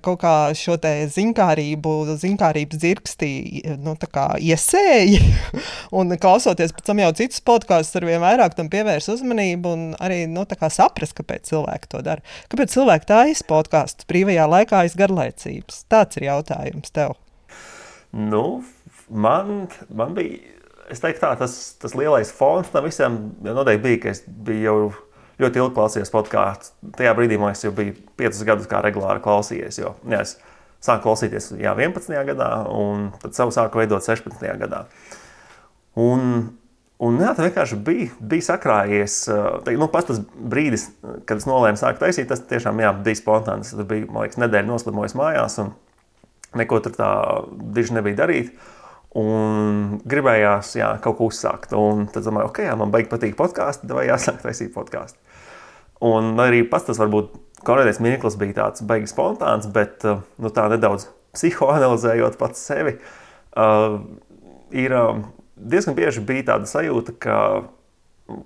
kaut 0.05 0.21
kā 0.21 0.35
šo 0.57 0.77
te 0.81 0.93
zinkārību, 1.09 1.97
zinkārību 2.21 2.50
populārības 2.51 2.79
dzirkstī 2.81 3.31
nu, 3.79 3.95
iesēja. 3.95 5.21
un 5.97 6.11
klausoties 6.17 6.73
pēc 6.73 6.85
tam 6.85 6.99
jau 6.99 7.11
citus 7.15 7.41
podkāstus, 7.41 7.95
ar 7.95 8.05
vien 8.05 8.21
vairāk 8.21 8.55
tam 8.55 8.69
pievērs 8.69 9.09
uzmanību 9.09 9.71
un 9.71 9.83
arī 9.99 10.27
nu, 10.27 10.45
saprast, 10.45 11.15
kāpēc 11.15 11.49
cilvēki 11.49 11.91
to 11.91 12.01
dara. 12.01 12.21
Kāpēc 12.49 12.73
cilvēki 12.73 13.07
tā 13.07 13.25
izpodkāstu 13.31 14.05
brīvajā 14.07 14.47
laikā 14.47 14.83
aiz 14.83 14.95
garlaicības? 14.95 15.85
Tāds 15.89 16.17
ir 16.17 16.27
jautājums 16.27 16.91
tev. 16.91 17.15
Nu, 18.11 18.63
man, 19.09 19.69
man 19.89 20.13
bija. 20.15 20.57
Teiktu, 20.91 21.21
tā, 21.21 21.29
tas, 21.39 21.53
tas 21.79 21.93
lielais 21.95 22.33
fons 22.35 22.67
tam 22.67 22.83
visam 22.83 23.13
noteikti 23.39 23.83
bija, 23.85 23.99
ka 24.03 24.09
es 24.11 24.25
biju 24.27 24.65
jau 24.65 24.79
ļoti 25.39 25.61
ilgi 25.61 25.75
klausījies 25.77 26.11
podkāstu. 26.11 26.73
Tajā 26.97 27.13
brīdī 27.15 27.37
man 27.39 27.55
jau 27.55 27.71
bija 27.77 27.95
piecus 28.19 28.43
gadus, 28.43 28.67
kā 28.67 28.81
regulāri 28.83 29.23
klausījies. 29.23 29.79
Jo, 29.79 29.93
jā, 30.03 30.19
es, 30.19 30.35
sāku 30.81 31.05
klausīties 31.05 31.51
jā, 31.59 31.75
11. 31.77 32.15
gadā, 32.31 32.49
un 32.73 33.11
tad 33.21 33.37
savu 33.37 33.53
sāku 33.53 33.81
veidot 33.81 34.03
16. 34.05 34.41
gadā. 34.61 34.85
Un, 35.99 36.25
un 37.03 37.21
jā, 37.21 37.33
tā 37.37 37.45
vienkārši 37.45 37.77
bija, 37.85 38.09
bija 38.33 38.47
sakrājies. 38.49 39.19
Te, 39.65 39.75
nu, 39.77 39.89
pats 39.91 40.09
tas 40.09 40.21
brīdis, 40.23 40.89
kad 41.29 41.41
es 41.41 41.47
nolēmu 41.49 41.79
sākt 41.79 42.01
taisīt, 42.01 42.29
tas 42.31 42.43
tiešām 42.49 42.81
jā, 42.81 42.93
bija 43.05 43.19
spontāns. 43.19 43.73
Tur 43.75 43.87
bija, 43.89 44.09
man 44.09 44.25
liekas, 44.25 44.41
nedēļa 44.41 44.71
noslimojis 44.71 45.17
mājās, 45.19 45.59
un 45.63 45.73
neko 46.57 46.81
tur 46.85 46.95
tā 46.97 47.11
diži 47.75 47.97
nebija 47.99 48.23
darīt. 48.23 48.53
Un 49.21 49.97
gribējās 50.07 50.77
jā, 50.79 50.93
kaut 51.03 51.17
ko 51.19 51.27
uzsākt. 51.27 51.75
Un 51.75 52.05
tad 52.13 52.23
domāju, 52.25 52.47
ok, 52.47 52.63
jā, 52.69 52.77
man 52.79 52.93
baigi 52.93 53.11
patīk 53.11 53.35
podkāstu, 53.39 53.91
vai 53.97 54.07
jāsāk 54.07 54.39
taisīt 54.45 54.71
podkāstu. 54.73 55.19
Un 56.01 56.33
arī 56.41 56.63
pats 56.65 56.87
tas 56.89 56.99
varbūt 57.01 57.35
Korejais 57.61 57.99
mirklis 58.01 58.39
bija 58.41 58.55
tāds 58.57 58.81
beigas 58.89 59.11
spontāns, 59.13 59.67
bet 59.69 60.01
uh, 60.09 60.23
nu, 60.41 60.49
tā 60.49 60.65
nedaudz 60.71 61.05
psihoanalizējot 61.35 62.39
pats 62.39 62.63
sevi, 62.71 62.95
uh, 63.53 63.99
ir 64.73 64.95
uh, 64.97 65.21
diezgan 65.55 65.97
bieži 65.97 66.23
bija 66.25 66.47
tāda 66.49 66.69
sajūta, 66.69 67.15
ka, 67.21 67.37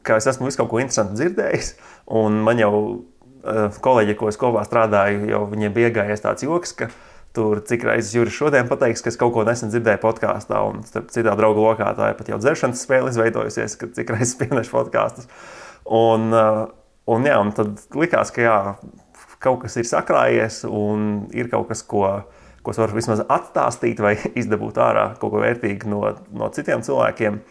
ka 0.03 0.19
es 0.19 0.27
esmu 0.33 0.50
visu 0.50 0.59
kaut 0.59 0.74
ko 0.74 0.83
interesantu 0.83 1.15
dzirdējis, 1.21 1.71
un 2.19 2.43
man 2.43 2.59
jau 2.59 2.74
uh, 2.75 3.79
kolēģi, 3.88 4.19
ko 4.19 4.29
es 4.33 4.41
kopā 4.41 4.67
strādāju, 4.67 5.25
jau 5.31 5.43
viņiem 5.55 5.75
bija 5.79 5.93
iegājies 5.93 6.27
tāds 6.27 6.43
joks, 6.43 6.75
ka 6.83 6.91
tur 7.35 7.63
cik 7.67 7.88
reizes 7.88 8.13
Juris 8.15 8.35
šodien 8.35 8.67
pateiks, 8.67 9.03
ka 9.03 9.12
es 9.12 9.19
kaut 9.19 9.33
ko 9.35 9.43
nesen 9.47 9.71
dzirdēju 9.71 10.03
podkāstā, 10.03 10.59
un 10.67 10.83
citā 10.88 11.39
draugu 11.39 11.63
lokā 11.63 11.91
tā 11.95 12.12
ir 12.12 12.19
pat 12.19 12.31
jau 12.31 12.39
dzeršanas 12.39 12.83
spēle 12.83 13.12
izveidojusies, 13.12 13.75
ka 13.79 13.91
cik 13.95 14.12
reizes 14.15 14.38
pienešu 14.39 14.75
podkāstus. 14.75 15.31
Un, 15.85 16.31
uh, 16.35 16.65
un, 17.12 17.27
jā, 17.27 17.35
un 17.41 17.51
tad 17.55 17.81
likās, 17.97 18.31
ka 18.35 18.45
jā, 18.45 18.57
kaut 19.43 19.62
kas 19.65 19.77
ir 19.79 19.88
sakrājies 19.89 20.63
un 20.69 21.25
ir 21.35 21.50
kaut 21.51 21.69
kas, 21.69 21.83
ko, 21.85 22.05
ko 22.65 22.74
es 22.74 22.79
varu 22.81 22.97
vismaz 22.97 23.24
atstāstīt 23.25 24.01
vai 24.03 24.15
izdabūt 24.41 24.79
ārā 24.81 25.12
kaut 25.19 25.35
ko 25.35 25.43
vērtīgu 25.43 25.91
no, 25.91 26.01
no 26.33 26.50
citiem 26.55 26.85
cilvēkiem. 26.85 27.41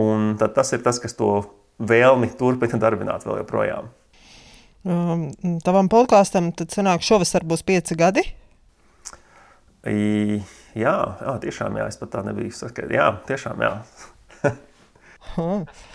Un 0.00 0.32
tas 0.40 0.72
ir 0.74 0.82
tas, 0.82 0.98
kas 0.98 1.14
to 1.14 1.36
vēlmi 1.78 2.32
turpina 2.38 2.80
darbināt 2.82 3.26
vēl 3.26 3.44
joprojām. 3.44 3.92
Um, 4.84 5.30
tavam 5.64 5.88
podkāstam 5.88 6.50
tad 6.52 6.74
sanāk 6.74 7.04
šovasar 7.06 7.46
būs 7.48 7.62
pieci 7.64 7.96
gadi? 7.96 8.24
I, 9.88 10.40
jā, 10.76 10.96
jā, 11.20 11.34
tiešām 11.44 11.78
jā, 11.80 11.86
es 11.88 12.00
pat 12.00 12.12
tā 12.12 12.24
nebiju 12.26 12.52
saskaidrojis. 12.52 12.98
Jā, 12.98 13.08
tiešām 13.30 13.64
jā. 13.64 13.72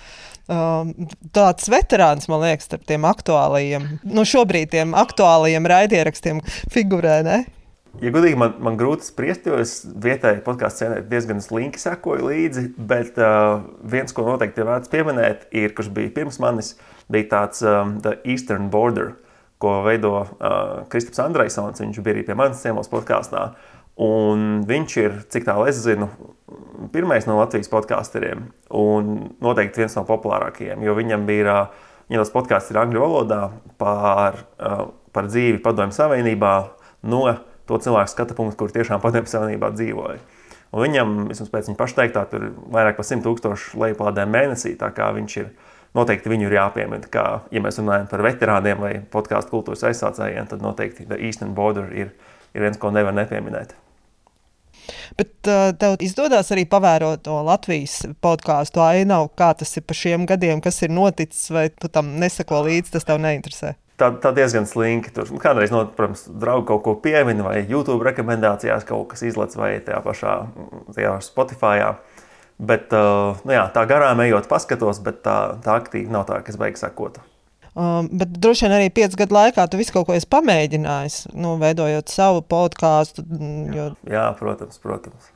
Um, 0.50 0.96
tāds 1.36 1.70
veterāns, 1.70 2.26
man 2.32 2.42
liekas, 2.42 2.66
starp 2.66 2.88
tiem 2.90 3.04
aktuālajiem, 3.06 3.84
nu 4.10 4.24
šobrīd 4.26 4.72
tiem 4.74 4.96
aktuālajiem 4.98 5.68
raidierakstiem 5.70 6.42
figurē. 6.74 7.20
Ne? 7.28 7.44
Ja 8.02 8.14
godīgi, 8.16 8.38
man, 8.40 8.56
man 8.64 8.78
grūti 8.80 9.06
spriest, 9.06 9.46
jo 9.50 9.60
es 9.62 9.82
vietējai 9.86 10.42
podkāstu 10.46 10.84
scenē 10.84 11.00
diezgan 11.10 11.42
slinki 11.44 11.82
sekoju 11.82 12.30
līdzi, 12.32 12.64
bet 12.90 13.18
uh, 13.22 13.62
viens, 13.94 14.14
ko 14.16 14.26
noteikti 14.26 14.66
vērts 14.66 14.92
pieminēt, 14.94 15.48
ir, 15.54 15.74
kurš 15.78 15.92
bija 15.94 16.14
pirms 16.18 16.40
manis, 16.42 16.76
bija 17.14 17.30
tāds 17.34 17.62
um, 17.66 17.98
The 18.02 18.16
Eastern 18.26 18.70
Border, 18.74 19.14
ko 19.60 19.82
veido 19.84 20.14
uh, 20.22 20.86
Kristaps 20.90 21.20
Andrejsons. 21.22 21.82
Viņš 21.84 22.00
bija 22.02 22.16
arī 22.16 22.24
pie 22.30 22.38
manis 22.40 22.62
ciemos 22.64 22.90
podkāstā. 22.92 23.50
Un 24.00 24.64
viņš 24.68 24.94
ir, 25.02 25.16
cik 25.28 25.44
tālu 25.48 25.68
es 25.68 25.82
zinu, 25.84 26.08
pirmais 26.94 27.26
no 27.28 27.36
Latvijas 27.42 27.68
podkāsteriem 27.72 28.46
un 28.80 29.10
noteikti 29.44 29.84
viens 29.84 29.98
no 29.98 30.06
populārākajiem, 30.08 30.86
jo 30.88 30.96
viņam 30.96 31.26
bija, 31.28 31.56
viņam 32.08 32.24
tas 32.24 32.32
podkāsts 32.32 32.80
angļu 32.80 33.04
valodā 33.04 33.42
par, 33.82 34.40
par 35.12 35.28
dzīvi 35.28 35.60
Padomju 35.66 35.98
Savienībā 35.98 36.54
no 37.12 37.26
to 37.68 37.80
cilvēku 37.84 38.14
skatu 38.14 38.38
punktu, 38.38 38.58
kur 38.62 38.72
tiešām 38.72 39.04
Padomju 39.04 39.34
Savienībā 39.34 39.74
dzīvoja. 39.76 40.22
Un 40.70 40.86
viņam, 40.86 41.18
vismaz 41.32 41.52
pēc 41.52 41.68
viņa 41.68 41.80
paša 41.82 42.00
teiktā, 42.00 42.24
tur 42.30 42.46
ir 42.46 42.56
vairāk 42.72 43.00
par 43.00 43.08
100 43.10 43.26
tūkstošu 43.26 43.84
lejupādēm 43.84 44.32
mēnesī, 44.32 44.76
tā 44.80 44.92
kā 44.94 45.10
viņš 45.18 45.38
ir 45.42 45.52
noteikti 45.98 46.30
viņu 46.30 46.48
ir 46.48 46.56
jāpiemina. 46.60 47.10
Kā, 47.12 47.26
ja 47.52 47.64
mēs 47.66 47.82
runājam 47.82 48.08
par 48.12 48.24
veterāniem 48.26 48.86
vai 48.86 48.94
podkāstu 49.12 49.58
kultūras 49.58 49.88
aizsācējiem, 49.90 50.50
tad 50.52 50.64
noteikti 50.64 51.10
The 51.10 51.18
Eastern 51.18 51.56
Border 51.58 51.90
ir, 51.90 52.14
ir 52.54 52.68
viens, 52.68 52.78
ko 52.78 52.94
nevar 52.94 53.18
nepieminēt. 53.18 53.74
Bet 55.18 55.50
uh, 55.50 55.72
tev 55.80 55.98
izdodas 56.04 56.52
arī 56.54 56.66
pavērot 56.70 57.24
to 57.26 57.40
Latvijas 57.46 58.02
podkāstu 58.22 58.84
ainavu, 58.84 59.32
kā 59.40 59.52
tas 59.58 59.72
ir 59.80 59.86
pa 59.88 59.98
šiem 59.98 60.28
gadiem, 60.30 60.62
kas 60.62 60.82
ir 60.86 60.94
noticis, 60.94 61.50
vai 61.56 61.70
tu 61.74 61.90
tam 61.92 62.18
neseko 62.22 62.64
līdzi, 62.68 62.94
tas 62.98 63.08
tev 63.08 63.22
neinteresē. 63.24 63.76
Tā, 64.00 64.14
tā 64.24 64.32
diezgan 64.36 64.68
slinki. 64.70 65.12
Tur 65.16 65.32
kādreiz, 65.44 65.74
no, 65.76 65.84
protams, 65.96 66.24
draugi 66.42 66.70
kaut 66.70 66.86
ko 66.86 66.96
piemina, 67.04 67.44
vai 67.50 67.64
YouTube 67.68 68.06
rekomendācijās 68.08 68.88
kaut 68.88 69.10
kas 69.12 69.26
izlaiž, 69.28 69.58
vai 69.60 69.74
tajā 69.84 70.00
pašā 70.06 70.36
tajā 70.96 71.18
Spotify. 71.26 71.90
Bet 72.60 72.96
uh, 72.96 73.40
nu 73.48 73.56
jā, 73.56 73.66
tā 73.76 73.86
garām 73.88 74.20
ejot, 74.24 74.48
paskatos, 74.52 75.02
bet 75.04 75.22
tā, 75.24 75.36
tā 75.64 75.76
aktīvi 75.80 76.12
nav 76.12 76.28
tā, 76.32 76.40
kas 76.48 76.60
beigas 76.60 76.84
sekotu. 76.84 77.24
Um, 77.78 78.08
bet 78.18 78.32
droši 78.42 78.66
vien 78.66 78.78
arī 78.80 78.88
piecu 78.94 79.20
gadu 79.20 79.38
laikā 79.38 79.68
tu 79.70 79.80
visu 79.80 79.94
kaut 79.96 80.08
ko 80.08 80.16
esi 80.18 80.30
pamēģinājis, 80.32 81.20
nu, 81.38 81.58
veidojot 81.62 82.10
savu 82.12 82.42
podkāstu. 82.50 83.26
Mm, 83.26 83.76
jo... 83.76 83.92
Jā, 84.10 84.30
protams, 84.40 84.82
protams. 84.82 85.30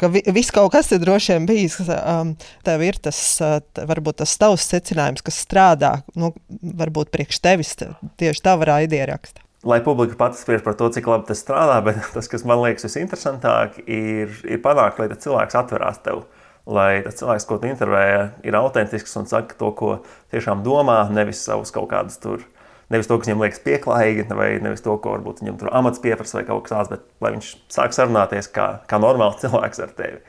Ka 0.00 0.08
vi, 0.08 0.22
viss 0.32 0.52
kaut 0.54 0.72
kas 0.72 0.88
ir 0.96 1.02
droši 1.02 1.34
vien 1.34 1.46
bijis. 1.48 1.76
Um, 1.84 2.34
tev 2.64 2.84
ir 2.86 2.98
tas, 3.04 3.18
uh, 3.44 3.58
varbūt 3.90 4.22
tas 4.22 4.34
tavs 4.40 4.66
secinājums, 4.72 5.24
kas 5.24 5.42
strādā, 5.44 5.98
nu, 6.18 6.32
varbūt 6.50 7.12
priekš 7.14 7.42
tevis 7.44 7.74
tieši 7.76 8.44
tava 8.44 8.72
raidieraksta. 8.72 9.44
Lai 9.64 9.80
publika 9.84 10.16
pati 10.20 10.36
spriež 10.36 10.60
par 10.64 10.76
to, 10.76 10.90
cik 10.92 11.06
labi 11.08 11.28
tas 11.30 11.40
strādā, 11.40 11.78
bet 11.86 12.00
tas, 12.16 12.28
kas 12.30 12.44
man 12.48 12.60
liekas 12.64 12.88
visinteresantāk, 12.88 13.80
ir, 13.84 14.32
ir 14.48 14.64
panākt, 14.64 15.00
lai 15.00 15.12
cilvēks 15.12 15.60
atverās 15.60 16.02
tev. 16.04 16.24
Lai 16.64 17.02
tas 17.04 17.18
cilvēks, 17.18 17.44
ko 17.44 17.58
tu 17.60 17.68
intervēji, 17.68 18.20
ir 18.48 18.56
autentisks 18.56 19.12
un 19.20 19.26
saka 19.28 19.56
to, 19.60 19.68
ko 19.76 19.90
tiešām 20.32 20.62
domā, 20.64 21.02
nevis 21.12 21.42
savus 21.44 21.74
kaut 21.74 21.90
kādus 21.90 22.16
tur. 22.22 22.46
Nevis 22.92 23.08
to, 23.08 23.18
kas 23.18 23.28
viņam 23.28 23.42
liekas 23.44 23.60
pieklājīgi, 23.64 24.24
vai 24.36 24.48
nevis 24.64 24.84
to, 24.84 24.94
ko 25.00 25.12
varbūt 25.16 25.42
viņam 25.42 25.58
tur 25.60 25.70
amats 25.76 26.00
pieprasa 26.04 26.38
vai 26.38 26.46
kaut 26.48 26.64
kas 26.64 26.72
tāds, 26.72 26.92
bet 26.92 27.24
lai 27.24 27.34
viņš 27.36 27.50
sāk 27.72 27.96
sarunāties 27.96 28.48
kā, 28.52 28.68
kā 28.88 29.00
normāls 29.00 29.40
cilvēks 29.44 29.84
ar 29.84 29.92
tevi. 29.98 30.20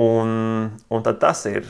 Un, 0.00 0.32
un 0.92 1.06
tas, 1.06 1.44
ir, 1.48 1.68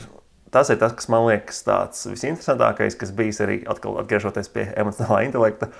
tas 0.55 0.71
ir 0.71 0.79
tas, 0.79 0.95
kas 0.95 1.07
man 1.11 1.27
liekas 1.27 1.63
tāds 1.67 2.07
visinteresantākais, 2.07 2.95
kas 2.99 3.15
bijis 3.15 3.39
arī 3.43 3.61
atkal 3.71 3.99
atgriežoties 4.03 4.51
pie 4.51 4.67
emocionālā 4.75 5.23
intelekta, 5.27 5.71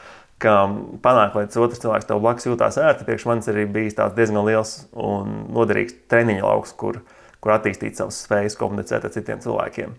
ka 0.43 0.55
panākt, 1.03 1.35
lai 1.35 1.47
tas 1.49 1.59
otrs 1.59 1.81
cilvēks 1.83 2.07
tev 2.07 2.21
blakus 2.23 2.47
jūtās 2.47 2.79
ērti. 2.79 3.07
Priekš 3.07 3.27
manis 3.27 3.51
arī 3.51 3.65
bijis 3.71 3.97
diezgan 4.15 4.43
liels 4.47 4.79
un 4.93 5.47
noderīgs 5.55 5.95
treniņa 6.11 6.45
lauks, 6.45 6.75
kur 6.77 7.01
kur 7.47 7.55
attīstīt 7.55 7.95
savas 7.95 8.19
spējas 8.25 8.59
komunicēt 8.59 9.07
ar 9.07 9.13
citiem 9.15 9.39
cilvēkiem. 9.39 9.93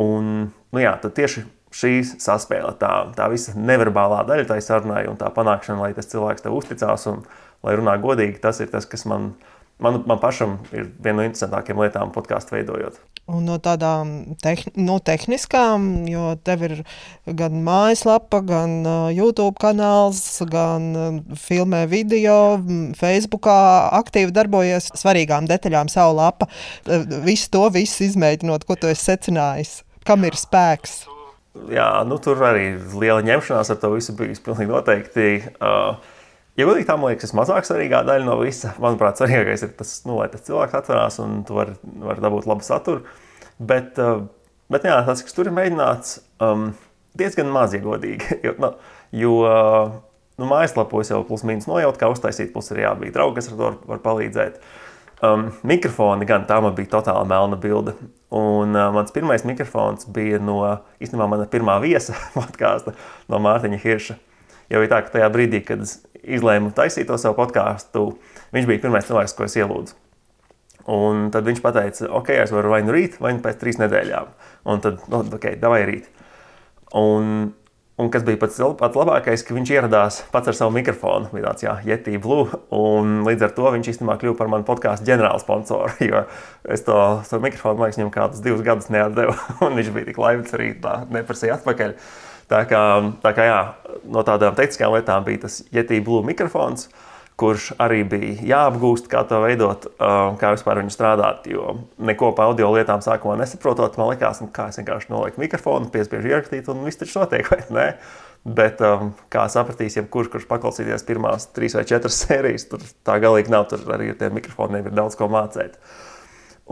Un, 0.00 0.30
nu 0.72 0.80
jā, 0.80 0.94
tieši 1.04 1.44
šī 1.76 1.92
saspēle, 2.08 2.72
tā, 2.80 2.90
tā 3.14 3.28
visa 3.30 3.52
neverbālā 3.58 4.24
daļa, 4.26 4.48
tā 4.48 4.56
sarunai 4.64 5.04
un 5.10 5.18
tā 5.20 5.28
panākšana, 5.34 5.84
lai 5.84 5.92
tas 5.94 6.08
cilvēks 6.08 6.46
tev 6.46 6.56
uzticās 6.56 7.04
un 7.10 7.20
lai 7.66 7.76
runā 7.76 7.98
godīgi, 8.00 8.40
tas 8.42 8.62
ir 8.64 8.72
tas, 8.72 8.88
kas 8.88 9.04
man, 9.10 9.34
man, 9.82 10.00
man 10.08 10.22
pašam 10.22 10.56
ir 10.72 10.88
viena 10.96 11.20
no 11.20 11.28
interesantākajām 11.28 11.84
lietām 11.84 12.14
podkāstu 12.16 12.56
veidojot. 12.56 12.96
Un 13.30 13.46
no 13.46 13.58
tādām 13.62 14.34
tehn 14.42 14.74
no 14.82 14.98
tehniskām, 15.04 15.86
jo 16.10 16.32
tev 16.46 16.64
ir 16.66 16.74
gan 17.38 17.60
mājaslapa, 17.66 18.40
gan 18.46 18.74
uh, 18.82 19.10
YouTube 19.14 19.60
kanāls, 19.62 20.22
gan 20.50 20.88
uh, 20.96 21.20
filmē 21.38 21.84
video, 21.90 22.58
Facebookā 22.98 23.60
aktīvi 24.00 24.34
darbojies 24.34 24.90
svarīgām 24.98 25.46
detaļām 25.50 25.92
savu 25.92 26.18
lapa. 26.18 26.50
Uh, 26.86 27.06
visu 27.26 27.52
to 27.54 27.68
visu 27.74 28.08
izmēģinot, 28.08 28.66
ko 28.66 28.78
tu 28.80 28.90
esi 28.90 29.12
secinājis. 29.12 29.80
Kam 30.06 30.26
ir 30.26 30.38
spēks? 30.38 31.04
Jā, 31.70 31.90
nu, 32.06 32.16
tur 32.22 32.40
arī 32.46 32.72
liela 32.94 33.22
ņemšanās 33.26 33.72
ar 33.74 33.78
to 33.82 33.92
visu 33.96 34.14
bijis 34.18 34.42
pilnīgi 34.42 34.70
noteikti. 34.70 35.28
Uh, 35.58 35.98
Ja 36.60 36.66
godīgi, 36.68 36.84
tā 36.90 36.98
man 37.00 37.14
liekas, 37.14 37.30
ir 37.32 37.38
mazāk 37.38 37.64
svarīgā 37.64 38.02
daļa 38.04 38.26
no 38.26 38.36
visa. 38.42 38.74
Manuprāt, 38.82 39.16
svarīgākais 39.16 39.64
ir 39.64 39.72
tas, 39.78 39.94
nu, 40.04 40.18
lai 40.18 40.26
tas 40.28 40.44
cilvēks 40.44 40.76
atcerās 40.76 41.16
un 41.24 41.40
tu 41.48 41.56
vari 41.56 41.72
var 42.04 42.20
dabūt 42.20 42.48
labu 42.50 42.66
saturu. 42.66 43.06
Bet, 43.56 43.96
uh, 44.02 44.26
bet 44.72 44.84
jā, 44.84 44.98
tas, 45.06 45.24
kas 45.24 45.36
tur 45.36 45.48
ir 45.48 45.56
mēģināts, 45.56 46.18
um, 46.44 46.70
diezgan 47.16 47.48
maz 47.54 47.76
iegodīgi. 47.78 48.36
Jo, 48.44 48.54
nu, 48.60 48.74
jo 49.16 49.32
nu, 50.36 50.46
mājaslapos 50.52 51.12
jau 51.12 51.24
plus 51.28 51.46
mīnus 51.48 51.68
nojaut, 51.70 51.96
kā 52.00 52.12
uztaisīt, 52.12 52.52
plus 52.52 52.70
ir 52.74 52.84
jābūt 52.84 53.16
draugi, 53.16 53.38
kas 53.40 53.50
ar 53.50 53.56
to 53.56 53.66
var, 53.66 53.80
var 53.94 54.04
palīdzēt. 54.04 54.60
Um, 55.24 55.50
mikrofoni 55.68 56.28
gan 56.28 56.46
tā 56.48 56.60
man 56.64 56.76
bija 56.76 56.92
totāli 56.98 57.28
melna 57.28 57.56
bilde. 57.60 57.96
Un 58.36 58.76
uh, 58.76 58.88
mans 58.92 59.16
pirmais 59.16 59.48
mikrofons 59.48 60.08
bija 60.12 60.40
no 60.44 60.60
īstenībā 61.00 61.28
mana 61.28 61.48
pirmā 61.48 61.80
viesa 61.80 62.16
podkāsta, 62.36 62.96
no 63.32 63.40
Mārtiņa 63.48 63.80
Hirša. 63.80 64.20
Jau 64.70 64.84
ir 64.84 64.90
tā, 64.92 65.00
ka 65.02 65.16
tajā 65.16 65.30
brīdī, 65.34 65.64
kad 65.66 65.82
es 65.82 65.98
izlēmu 66.20 66.70
taisīt 66.76 67.08
to 67.10 67.18
savu 67.18 67.38
podkāstu, 67.40 68.06
viņš 68.54 68.70
bija 68.70 68.84
pirmais 68.84 69.08
cilvēks, 69.08 69.34
ko 69.34 69.48
es 69.48 69.58
ielūdzu. 69.58 69.96
Un 70.90 71.28
tad 71.34 71.46
viņš 71.46 71.60
teica, 71.62 72.08
ok, 72.18 72.32
es 72.42 72.52
varu 72.54 72.72
vai 72.72 72.80
nu 72.86 72.94
rīt, 72.94 73.18
vai 73.20 73.34
nu 73.36 73.42
pēc 73.44 73.60
trīs 73.60 73.78
nedēļām. 73.80 74.30
Un 74.70 74.82
tad, 74.82 75.02
nu, 75.12 75.22
ok, 75.36 75.52
davai 75.60 75.82
rīt. 75.88 76.08
Un, 76.96 77.50
un 78.00 78.08
kas 78.10 78.24
bija 78.26 78.40
pats, 78.40 78.58
pats 78.80 78.98
labākais, 78.98 79.44
ka 79.46 79.54
viņš 79.54 79.72
ieradās 79.76 80.22
pats 80.32 80.50
ar 80.50 80.56
savu 80.56 80.74
mikrofonu. 80.74 81.30
Bija 81.34 81.50
tāds, 81.50 81.66
jā, 81.66 81.76
Yeti 81.86 82.16
Blue. 82.22 82.48
Un 82.74 83.20
līdz 83.28 83.46
ar 83.46 83.54
to 83.58 83.74
viņš 83.76 83.92
īstenībā 83.92 84.16
kļuva 84.22 84.38
par 84.40 84.50
manu 84.54 84.66
podkāstu 84.66 85.06
ģenerāla 85.10 85.42
sponsoru. 85.42 85.92
Jo 86.10 86.24
es 86.64 86.82
to, 86.86 86.96
to 87.28 87.42
mikrofonu, 87.44 87.78
man 87.78 87.90
liekas, 87.90 88.00
viņam 88.00 88.14
kādus 88.16 88.42
divus 88.44 88.64
gadus 88.66 88.90
neatdevu. 88.90 89.36
Un 89.66 89.78
viņš 89.78 89.94
bija 89.94 90.10
tik 90.10 90.20
laimīgs 90.22 90.58
arī 90.58 90.72
tā, 90.82 90.96
neprasīja 91.12 91.60
atpakaļ. 91.60 91.94
Tā 92.50 92.64
kā, 92.66 92.82
tā 93.22 93.30
kā 93.36 93.46
jā, 93.46 93.60
no 94.10 94.24
tādām 94.26 94.56
tehniskām 94.58 94.96
lietām 94.96 95.22
bija 95.26 95.44
tas 95.44 95.60
Yeti 95.70 96.00
Blue 96.02 96.26
mikrofons, 96.26 96.88
kurš 97.40 97.70
arī 97.80 98.02
bija 98.04 98.32
jāapgūst, 98.50 99.06
kā 99.10 99.22
to 99.28 99.38
veidot, 99.44 99.86
kā 100.40 100.50
vispār 100.56 100.82
viņu 100.82 100.92
strādāt. 100.92 101.46
Jo 101.48 101.76
neko 101.96 102.32
par 102.36 102.50
audio 102.50 102.72
lietām 102.74 103.04
sākumā 103.04 103.38
nesaprotot, 103.40 103.96
man 104.00 104.10
liekas, 104.12 104.42
nu, 104.44 104.50
kā 104.52 104.68
es 104.72 104.80
vienkārši 104.80 105.12
nolieku 105.12 105.40
mikrofonu, 105.40 105.92
piespiežu 105.94 106.34
ierakstīt, 106.34 106.68
un 106.72 106.82
viss 106.88 107.00
tur 107.00 107.14
notiek. 107.22 107.48
Bet, 108.40 108.78
um, 108.80 109.10
kā 109.28 109.42
sapratīs, 109.52 109.98
jebkurš, 109.98 110.30
kurš 110.32 110.46
paklausīsies 110.48 111.02
pirmās 111.04 111.50
trīs 111.52 111.74
vai 111.76 111.84
četras 111.88 112.16
sērijas, 112.24 112.70
tur 112.70 112.84
tā 113.04 113.18
galīgi 113.20 113.52
nav. 113.52 113.66
Tur 113.68 113.84
arī 113.92 114.14
ar 114.14 114.16
tiem 114.20 114.32
mikrofoniem 114.38 114.88
ir 114.88 114.96
daudz 114.96 115.18
ko 115.20 115.28
mācīt. 115.28 115.76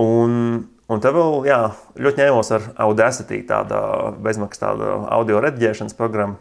Un, 0.00 0.64
Un 0.88 1.02
te 1.04 1.10
vēl 1.12 1.42
jā, 1.44 1.58
ļoti 2.00 2.22
ņēmos 2.22 2.50
ar 2.56 2.66
Audacity, 2.86 3.42
tāda 3.48 3.78
bezmaksas 4.24 4.62
tāda 4.62 4.94
audio 5.12 5.42
rediģēšanas 5.44 5.96
programma. 5.98 6.38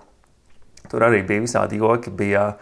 Tur 0.87 1.03
arī 1.03 1.19
bija 1.27 1.43
visādi 1.43 1.81
joki. 1.81 2.13
Bija, 2.15 2.53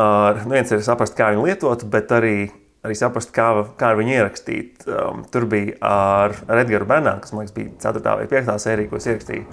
uh, 0.00 0.44
viens 0.48 0.72
ir 0.72 0.80
saprast, 0.86 1.12
kā 1.18 1.28
viņu 1.34 1.44
lietot, 1.44 1.84
bet 1.92 2.14
arī, 2.16 2.48
arī 2.88 2.96
saprast, 2.96 3.34
kā, 3.36 3.50
kā 3.76 3.92
viņu 3.98 4.16
ierakstīt. 4.16 4.88
Um, 4.88 5.26
tur 5.28 5.44
bija 5.52 5.76
ar 5.84 6.38
Edgars 6.62 6.88
Bernānu, 6.88 7.20
kas 7.20 7.36
man 7.36 7.44
liekas, 7.44 7.56
bija 7.58 7.76
4. 7.84 8.16
vai 8.22 8.30
5. 8.32 8.56
sērija, 8.64 8.88
ko 8.88 9.02
es 9.02 9.10
ierakstīju. 9.12 9.44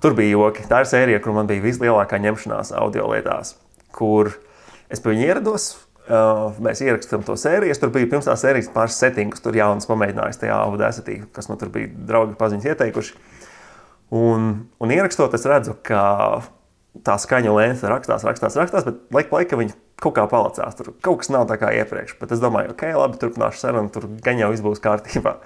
Tur 0.00 0.14
bija 0.16 0.36
joki. 0.36 0.70
Tā 0.70 0.84
ir 0.84 0.92
sērija, 0.94 1.24
kur 1.24 1.34
man 1.34 1.50
bija 1.50 1.66
vislielākā 1.66 2.22
ņemšanās 2.22 2.70
audio 2.78 3.10
lietās, 3.10 3.56
kur 3.98 4.30
es 4.86 5.02
pie 5.02 5.16
viņa 5.16 5.26
ierados 5.26 5.72
Uh, 6.10 6.56
mēs 6.64 6.80
ierakstām 6.82 7.22
to 7.22 7.36
sēriju. 7.38 7.70
Es 7.70 7.78
tur 7.78 7.92
biju 7.94 8.08
pirms 8.10 8.26
tās 8.26 8.40
sērijas 8.42 8.70
pāris 8.74 8.96
settingus, 8.98 9.42
tur 9.44 9.54
jaunas 9.54 9.86
pamēģinājis 9.86 10.40
tajā 10.40 10.56
audēsatī, 10.64 11.18
kas 11.36 11.46
man 11.50 11.60
tur 11.60 11.70
bija 11.70 11.90
draugi 12.08 12.34
paziņas 12.40 12.66
ieteikuši. 12.72 13.12
Un, 14.18 14.48
un 14.82 14.94
ierakstot, 14.94 15.36
es 15.38 15.44
redzu, 15.46 15.76
ka 15.86 16.00
tā 17.06 17.14
skaņa 17.20 17.52
lēna 17.54 17.92
rakstās, 17.92 18.24
rakstās, 18.26 18.56
rakstās, 18.58 18.88
bet 18.88 19.14
laika 19.14 19.36
laika 19.36 19.58
viņa 19.60 19.76
kaut 20.02 20.16
kā 20.16 20.24
palicās. 20.30 20.74
Tur 20.78 20.90
kaut 21.04 21.20
kas 21.22 21.30
nav 21.30 21.46
tā 21.50 21.60
kā 21.60 21.70
iepriekš. 21.78 22.16
Bet 22.18 22.34
es 22.34 22.42
domāju, 22.42 22.72
ok, 22.74 22.86
labi, 22.96 23.20
turpināšu 23.20 23.62
sarunu, 23.62 23.92
tur 23.94 24.08
gan 24.24 24.40
jau 24.40 24.50
viss 24.50 24.64
būs 24.64 24.82
kārtībā. 24.82 25.36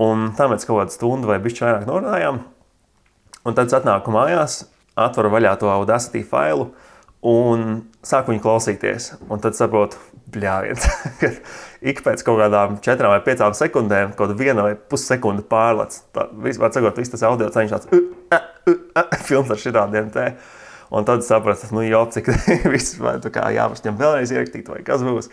Un 0.00 0.30
tā 0.38 0.46
mēs 0.52 0.68
kaut 0.68 0.84
kādu 0.84 0.94
stundu 0.94 1.32
vai 1.32 1.40
bišķi 1.42 1.66
vairāk 1.66 1.88
norunājām. 1.88 2.44
Un 3.48 3.56
tad 3.56 3.72
atnāku 3.74 4.12
mājās, 4.14 4.62
atveru 5.00 5.32
vaļā 5.34 5.56
to 5.60 5.72
audacity 5.72 6.22
failu 6.26 6.70
un 7.26 7.66
sāku 8.06 8.32
viņu 8.32 8.44
klausīties. 8.44 9.10
Un 9.28 9.42
tad 9.42 9.56
saprotu, 9.58 10.00
bļāviens, 10.30 10.86
ka 11.20 11.32
ik 11.92 12.02
pēc 12.06 12.24
kaut 12.26 12.40
kādām 12.40 12.78
četrām 12.84 13.14
vai 13.14 13.20
piecām 13.24 13.54
sekundēm, 13.56 14.14
kaut 14.18 14.36
viena 14.38 14.64
vai 14.68 14.74
pussekundi 14.76 15.44
pārlec. 15.50 16.00
Tā 16.14 16.28
vispār 16.46 16.72
sakot, 16.74 17.00
viss 17.00 17.12
tas 17.12 17.26
audio 17.28 17.50
ceļš 17.52 17.76
tāds 17.76 19.26
films 19.28 19.52
ar 19.52 19.60
šitādiem 19.60 20.12
te. 20.14 20.32
Un 20.90 21.06
tad 21.06 21.22
sapratu, 21.22 21.68
nu 21.74 21.84
jau 21.86 22.02
cik 22.10 22.32
viss 22.74 22.96
vai 22.98 23.18
tā 23.22 23.30
kā 23.34 23.50
jāpašņem 23.54 23.98
vēlreiz 23.98 24.32
ierakstīt 24.34 24.70
vai 24.72 24.80
kas 24.86 25.04
būs. 25.06 25.30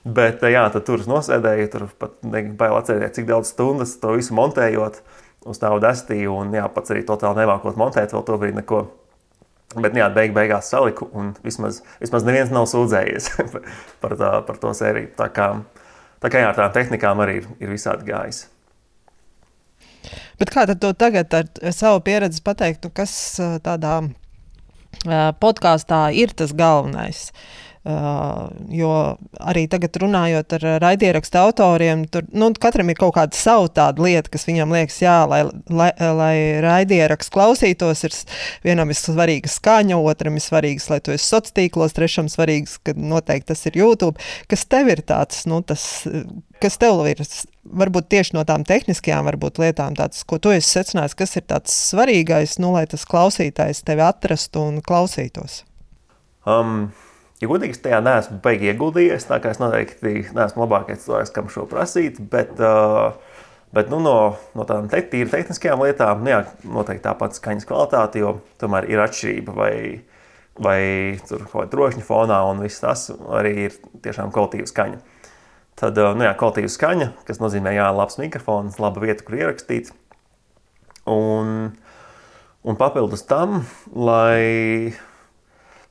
Bet 0.00 0.40
jā, 0.48 0.62
tad 0.72 0.86
tur 0.86 1.02
nosēdēju, 1.04 1.66
tur 1.72 1.88
pat 2.00 2.14
bail 2.24 2.76
atcerēties, 2.78 3.18
cik 3.18 3.26
daudz 3.28 3.50
stundas 3.52 3.98
to 4.00 4.14
visu 4.16 4.36
montējot 4.38 5.02
uz 5.50 5.60
tādu 5.60 5.82
destīju 5.84 6.38
un 6.40 6.54
jā, 6.56 6.64
pats 6.72 6.94
arī 6.94 7.02
totāli 7.08 7.42
nemākot 7.42 7.76
montēt 7.80 8.14
vēl 8.14 8.24
to 8.24 8.38
brīdi 8.40 8.60
neko. 8.62 8.84
Bet 9.78 9.94
jā, 9.94 10.08
beig, 10.10 10.32
beigās 10.34 10.70
saliku, 10.72 11.06
un 11.14 11.30
vismaz, 11.46 11.80
vismaz 12.00 12.24
neviens 12.26 12.50
nav 12.50 12.66
sūdzējies 12.70 13.28
par, 14.02 14.16
tā, 14.18 14.30
par 14.46 14.58
to 14.62 14.72
sēriju. 14.74 15.12
Tā 15.18 15.28
kā, 15.34 15.50
tā 16.22 16.32
kā 16.32 16.42
jā, 16.42 16.50
tādām 16.56 16.74
tehnikām 16.74 17.22
arī 17.22 17.38
ir, 17.42 17.46
ir 17.62 17.70
visādi 17.70 18.08
gājis. 18.10 18.48
Bet 20.40 20.50
kā 20.50 20.64
to 20.72 20.90
tagad 20.96 21.34
ar 21.36 21.74
savu 21.76 22.00
pieredzi 22.02 22.42
pateikt, 22.42 22.88
nu, 22.88 22.90
kas 22.96 23.12
tādā 23.62 24.00
podkāstā 25.38 26.08
ir 26.18 26.32
tas 26.34 26.54
galvenais? 26.56 27.28
Uh, 27.30 27.69
Uh, 27.80 28.50
jo 28.68 28.90
arī 29.40 29.62
tagad 29.72 29.94
runājot 30.02 30.52
ar 30.58 30.64
raidierakstu 30.82 31.38
autoriem, 31.40 32.02
tur 32.12 32.26
nu, 32.36 32.50
katram 32.60 32.92
ir 32.92 32.98
kaut 33.00 33.14
kāda 33.16 33.38
sava 33.38 33.70
tāda 33.72 34.04
lieta, 34.04 34.28
kas 34.34 34.44
viņam 34.44 34.74
liekas, 34.76 34.98
jā, 35.00 35.14
lai, 35.24 35.38
lai, 35.72 35.88
lai 35.96 36.34
raidieraksts 36.60 37.32
klausītos, 37.32 38.04
ir 38.04 38.18
vienam 38.68 38.92
ir 38.92 39.00
svarīga 39.00 39.48
skaņa, 39.48 39.96
otram 40.12 40.36
ir 40.36 40.44
svarīgs, 40.44 40.90
lai 40.92 41.00
tu 41.00 41.16
esi 41.16 41.24
sociālos 41.24 41.56
tīklos, 41.56 41.96
trešam 41.96 42.28
svarīgs, 42.28 42.76
ka 42.84 42.92
noteikti 43.00 43.48
tas 43.54 43.64
ir 43.72 43.80
YouTube. 43.80 44.28
Kas 44.52 44.68
tev 44.68 44.92
ir 44.92 45.00
tāds, 45.00 45.46
nu, 45.48 45.64
tas, 45.64 46.04
kas 46.60 46.76
tev 46.84 47.00
ir 47.08 47.24
varbūt 47.64 48.12
tieši 48.12 48.36
no 48.36 48.44
tām 48.44 48.68
tehniskajām 48.68 49.24
varbūt, 49.32 49.64
lietām, 49.64 49.96
tāds, 49.96 50.20
ko 50.28 50.36
tu 50.36 50.52
esi 50.52 50.68
secinājis, 50.76 51.16
kas 51.16 51.38
ir 51.40 51.48
tāds 51.48 51.80
svarīgais, 51.88 52.60
nu, 52.60 52.74
lai 52.76 52.84
tas 52.92 53.08
klausītājs 53.08 53.86
tevi 53.88 54.04
atrastu 54.04 54.68
un 54.68 54.82
klausītos? 54.84 55.62
Um. 56.44 56.90
Ja 57.40 57.48
godīgi, 57.48 57.72
es 57.72 57.80
tajā 57.80 58.02
neesmu 58.04 58.36
baigi 58.44 58.68
ieguldījies, 58.68 59.24
tā 59.30 59.38
kā 59.40 59.54
es 59.54 59.60
noteikti 59.62 60.26
neesmu 60.36 60.66
labākais 60.66 61.06
cilvēks, 61.06 61.32
kam 61.32 61.48
šo 61.48 61.64
prasīt, 61.70 62.18
bet, 62.32 62.52
uh, 62.60 63.16
bet 63.72 63.88
nu, 63.88 64.02
no, 64.04 64.16
no 64.52 64.66
tādām 64.68 64.90
te, 64.92 65.00
tīri 65.08 65.32
tehniskajām 65.32 65.80
lietām, 65.86 66.20
nu, 66.20 66.34
jā, 66.34 66.42
noteikti 66.68 67.06
tāpat 67.06 67.38
skaņas 67.38 67.68
kvalitāte, 67.70 68.20
jo 68.20 68.34
tomēr 68.60 68.90
ir 68.92 69.00
atšķirība 69.06 69.56
vai, 69.56 69.72
vai 70.60 70.80
tur 71.24 71.46
kaut 71.46 71.56
kāda 71.56 71.72
drošņa 71.78 72.04
fonā 72.04 72.44
un 72.50 72.60
viss 72.66 72.84
tas 72.84 73.08
arī 73.40 73.56
ir 73.70 73.80
tiešām 74.04 74.36
kvalitīva 74.36 74.68
skaņa. 74.68 75.00
Tad, 75.80 75.96
nu 75.96 76.28
jā, 76.28 76.36
kvalitīva 76.36 76.76
skaņa, 76.76 77.12
kas 77.24 77.40
nozīmē, 77.40 77.72
jā, 77.72 77.88
labs 77.96 78.20
mikrofons, 78.20 78.76
laba 78.84 79.00
vieta, 79.00 79.24
kur 79.24 79.40
ierakstīt. 79.40 79.94
Un, 81.08 81.70
un 82.60 82.76
papildus 82.76 83.24
tam, 83.24 83.62
lai 83.96 84.92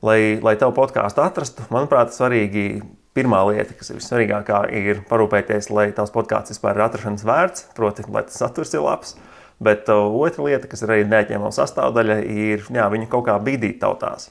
lai, 0.05 0.19
lai 0.43 0.55
tavu 0.59 0.75
podkāstu 0.77 1.23
atrastu, 1.23 1.65
manuprāt, 1.73 2.13
svarīgi 2.15 2.81
pirmā 3.17 3.41
lieta, 3.49 3.75
kas 3.75 3.91
ir 3.91 3.99
vissvarīgākā, 3.99 4.61
ir 4.79 5.01
parūpēties, 5.09 5.71
lai 5.73 5.89
tavs 5.95 6.13
podkāsts 6.15 6.53
vispār 6.53 6.77
ir 6.77 6.85
atrašanās 6.85 7.25
vērts, 7.27 7.65
proti, 7.77 8.05
lai 8.07 8.23
tas 8.27 8.39
saturs 8.39 8.73
ir 8.75 8.85
labs. 8.85 9.15
Bet 9.59 9.89
uh, 9.91 10.07
otra 10.23 10.45
lieta, 10.45 10.69
kas 10.71 10.85
ir 10.85 10.93
arī 10.93 11.07
neatņemama 11.09 11.51
sastāvdaļa, 11.51 12.21
ir 12.31 12.63
jā, 12.71 12.85
viņu 12.93 13.09
kaut 13.11 13.25
kā 13.27 13.35
bīdīt 13.43 13.81
tautās. 13.81 14.29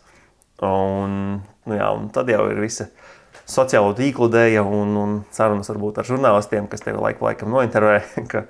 Un, 0.64 1.42
nu, 1.68 1.76
jā, 1.76 1.90
un 1.94 2.08
tad 2.14 2.30
jau 2.32 2.46
ir 2.50 2.62
visa 2.62 2.88
sociālo 3.48 3.92
tīklu 3.96 4.30
dēļa 4.32 4.64
un, 4.64 4.96
un 4.98 5.12
sarunas 5.34 5.68
varbūt 5.70 6.00
ar 6.00 6.08
žurnālistiem, 6.08 6.70
kas 6.70 6.82
tevi 6.84 7.00
laiku 7.02 7.28
laikam 7.28 7.52
nointervē. 7.52 8.00
Ka, 8.32 8.46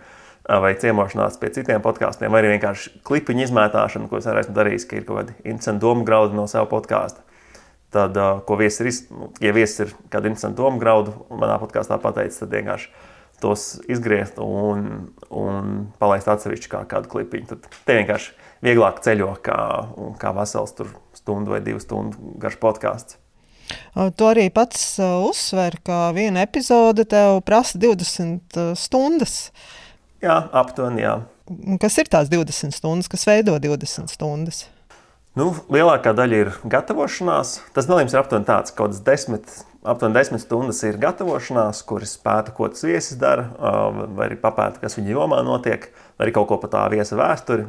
vai 0.48 0.72
ciemošanās 0.80 1.36
pie 1.40 1.50
citiem 1.52 1.82
podkāstiem, 1.84 2.32
vai 2.32 2.40
arī 2.42 2.54
vienkārši 2.54 3.02
klipiņu 3.04 3.44
izmētāšana, 3.46 4.08
ko 4.08 4.20
es 4.20 4.28
arī 4.30 4.44
esmu 4.44 4.56
darījis, 4.56 4.86
ka 4.88 4.96
ir 4.96 5.04
kaut 5.08 5.20
kādi 5.20 5.36
interesanti 5.42 5.84
domu 5.84 6.06
graudi 6.08 6.38
no 6.38 6.46
sava 6.48 6.68
podkāsta. 6.70 7.24
Tad, 7.92 8.16
ko 8.44 8.56
viesis 8.60 8.80
ir, 8.84 9.12
nu, 9.16 9.30
ja 9.40 9.52
viesis 9.56 9.86
ir 9.86 9.92
kādu 10.12 10.28
interesantu 10.28 10.60
domu 10.60 10.80
graudu, 10.80 11.14
manā 11.32 11.56
podkāstā 11.60 11.96
pateicis, 12.02 12.42
tad 12.42 12.52
vienkārši 12.52 12.90
tos 13.40 13.78
izgriezt 13.88 14.40
un, 14.42 15.08
un 15.32 15.70
palaist 16.00 16.28
atsevišķi 16.28 16.72
kā 16.72 16.82
kādu 16.90 17.08
klipiņu. 17.12 17.48
Tad 17.52 17.70
te 17.86 17.96
vienkārši 18.00 18.34
vieglāk 18.66 19.00
ceļo 19.04 19.30
kā, 19.44 19.60
kā 20.20 20.34
vesels 20.36 20.74
stundu 21.16 21.54
vai 21.54 21.62
divu 21.64 21.80
stundu 21.80 22.36
garš 22.42 22.58
podkāsts. 22.60 23.20
Tu 24.16 24.24
arī 24.24 24.48
pats 24.52 24.96
uzsver, 25.00 25.76
ka 25.84 26.08
viena 26.16 26.44
epizode 26.44 27.04
tev 27.08 27.42
prasa 27.46 27.80
20 27.80 28.74
stundas. 28.76 29.50
Jā, 30.24 30.38
aptuveni. 30.50 31.04
Jā. 31.04 31.14
Kas 31.80 31.96
ir 32.00 32.10
tās 32.10 32.30
20 32.32 32.74
stundas, 32.74 33.08
kas 33.10 33.24
veido 33.28 33.54
20 33.62 34.10
stundas? 34.10 34.66
Nu, 35.38 35.52
lielākā 35.70 36.10
daļa 36.18 36.38
ir 36.42 36.48
gatavošanās. 36.66 37.58
Tas 37.76 37.86
dalījums 37.86 38.14
ir 38.14 38.20
aptuveni 38.20 38.48
tāds, 38.48 38.72
ka 38.72 38.80
kaut 38.80 38.90
kāds 38.90 39.02
desmit, 39.06 39.52
aptuveni 39.86 40.16
desmit 40.16 40.42
stundas 40.42 40.80
ir 40.88 40.98
gatavošanās, 40.98 41.84
kuras 41.86 42.16
pēta, 42.24 42.54
ko 42.56 42.66
tas 42.72 42.82
viesis 42.82 43.20
dara, 43.20 43.46
vai 44.16 44.26
arī 44.26 44.40
papēta, 44.40 44.82
kas 44.82 44.98
viņa 44.98 45.14
jomā 45.14 45.38
notiek, 45.46 45.86
vai 46.18 46.26
arī 46.26 46.34
kaut 46.34 46.48
ko 46.50 46.58
par 46.64 46.72
tā 46.72 46.82
viesa 46.90 47.18
vēsturi. 47.18 47.68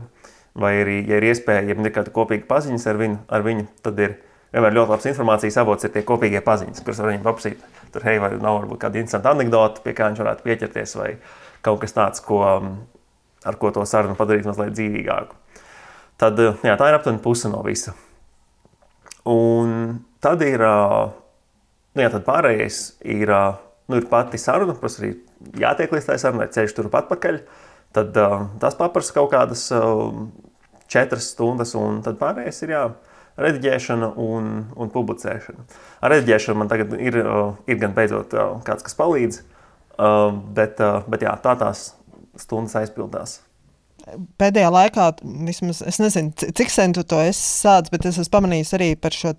Vai 0.59 0.71
arī, 0.81 0.95
ja 1.05 1.19
ir 1.19 1.27
iespēja, 1.29 1.67
ja 1.69 1.75
ir 1.77 1.93
kāda 1.93 2.11
kopīga 2.15 2.49
paziņas 2.49 2.87
ar 2.89 2.97
viņu, 2.99 3.19
ar 3.29 3.45
viņu, 3.45 3.67
tad 3.85 4.01
ir 4.01 4.15
vienmēr 4.49 4.73
ļoti 4.79 4.91
labs 4.95 5.05
informācijas 5.11 5.59
avots, 5.61 5.85
ir 5.85 5.93
tie 5.93 6.01
kopīgie 6.07 6.41
paziņas, 6.43 6.81
kurus 6.81 7.03
var 7.03 7.11
viņam 7.11 7.27
paprasīt. 7.27 7.61
Tur, 7.93 8.05
hei, 8.05 8.17
vai 8.21 8.31
nav 8.33 8.63
varbūt 8.63 8.81
kāda 8.81 8.97
interesanta 8.97 9.35
anekdote, 9.35 9.83
pie 9.85 9.93
kā 9.97 10.09
viņš 10.09 10.23
varētu 10.23 10.45
pieķerties, 10.45 10.95
vai 10.97 11.11
kaut 11.65 11.81
kas 11.83 11.95
tāds, 11.95 12.23
ko, 12.23 12.41
ar 13.45 13.57
ko 13.59 13.71
to 13.75 13.85
sarunu 13.87 14.17
padarīt 14.19 14.47
mazliet 14.47 14.75
dzīvīgāku. 14.77 15.37
Tad 16.19 16.39
eh, 16.43 16.67
jā, 16.67 16.75
tā 16.79 16.89
ir 16.89 16.99
aptuveni 16.99 17.23
puse 17.23 17.51
no 17.51 17.63
visa. 17.65 17.95
Un 19.29 19.99
tad 20.23 20.41
ir, 20.43 20.63
nu, 20.63 22.01
jā, 22.01 22.09
tad 22.11 22.23
pārējais 22.25 22.79
ir, 23.05 23.31
nu, 23.91 23.99
ir 23.99 24.07
pati 24.09 24.39
saruna, 24.41 24.75
kas 24.79 24.97
arī 25.01 25.13
jātiek 25.59 25.91
līdz 25.93 26.07
tai 26.07 26.17
sarunai, 26.21 26.49
ceļš 26.55 26.75
turp 26.77 26.95
atpakaļ. 27.01 27.41
Tad 27.95 28.17
tas 28.61 28.77
paprasa 28.77 29.15
kaut 29.15 29.31
kādas 29.33 29.67
četras 30.89 31.29
stundas, 31.33 31.75
un 31.77 32.01
tad 32.05 32.19
pārējais 32.21 32.63
ir 32.65 32.73
jā, 32.73 32.81
rediģēšana 33.39 34.11
un, 34.19 34.49
un 34.75 34.91
publicēšana. 34.93 35.65
Ar 36.03 36.13
rediģēšanu 36.15 36.59
man 36.59 36.71
tagad 36.71 36.95
ir, 36.97 37.19
ir 37.69 37.79
gan 37.81 37.95
beidzot 37.95 38.33
kāds, 38.67 38.85
kas 38.85 38.97
palīdz, 38.99 39.41
bet, 40.55 40.79
bet 41.11 41.27
jā, 41.27 41.35
tā 41.43 41.55
tās 41.59 41.89
stundas 42.39 42.77
aizpildās 42.79 43.39
pēdējā 44.39 44.69
laikā, 44.73 45.07
vismaz 45.47 45.81
es 45.87 45.99
nezinu, 46.01 46.31
cik 46.57 46.71
sen 46.71 46.93
tu 46.95 47.03
to 47.07 47.19
esi 47.23 47.41
sācis, 47.41 47.91
bet 47.93 48.07
es 48.07 48.19
esmu 48.21 48.33
pamanījis 48.37 48.73
arī 48.77 48.89
par 48.99 49.15
šo 49.15 49.33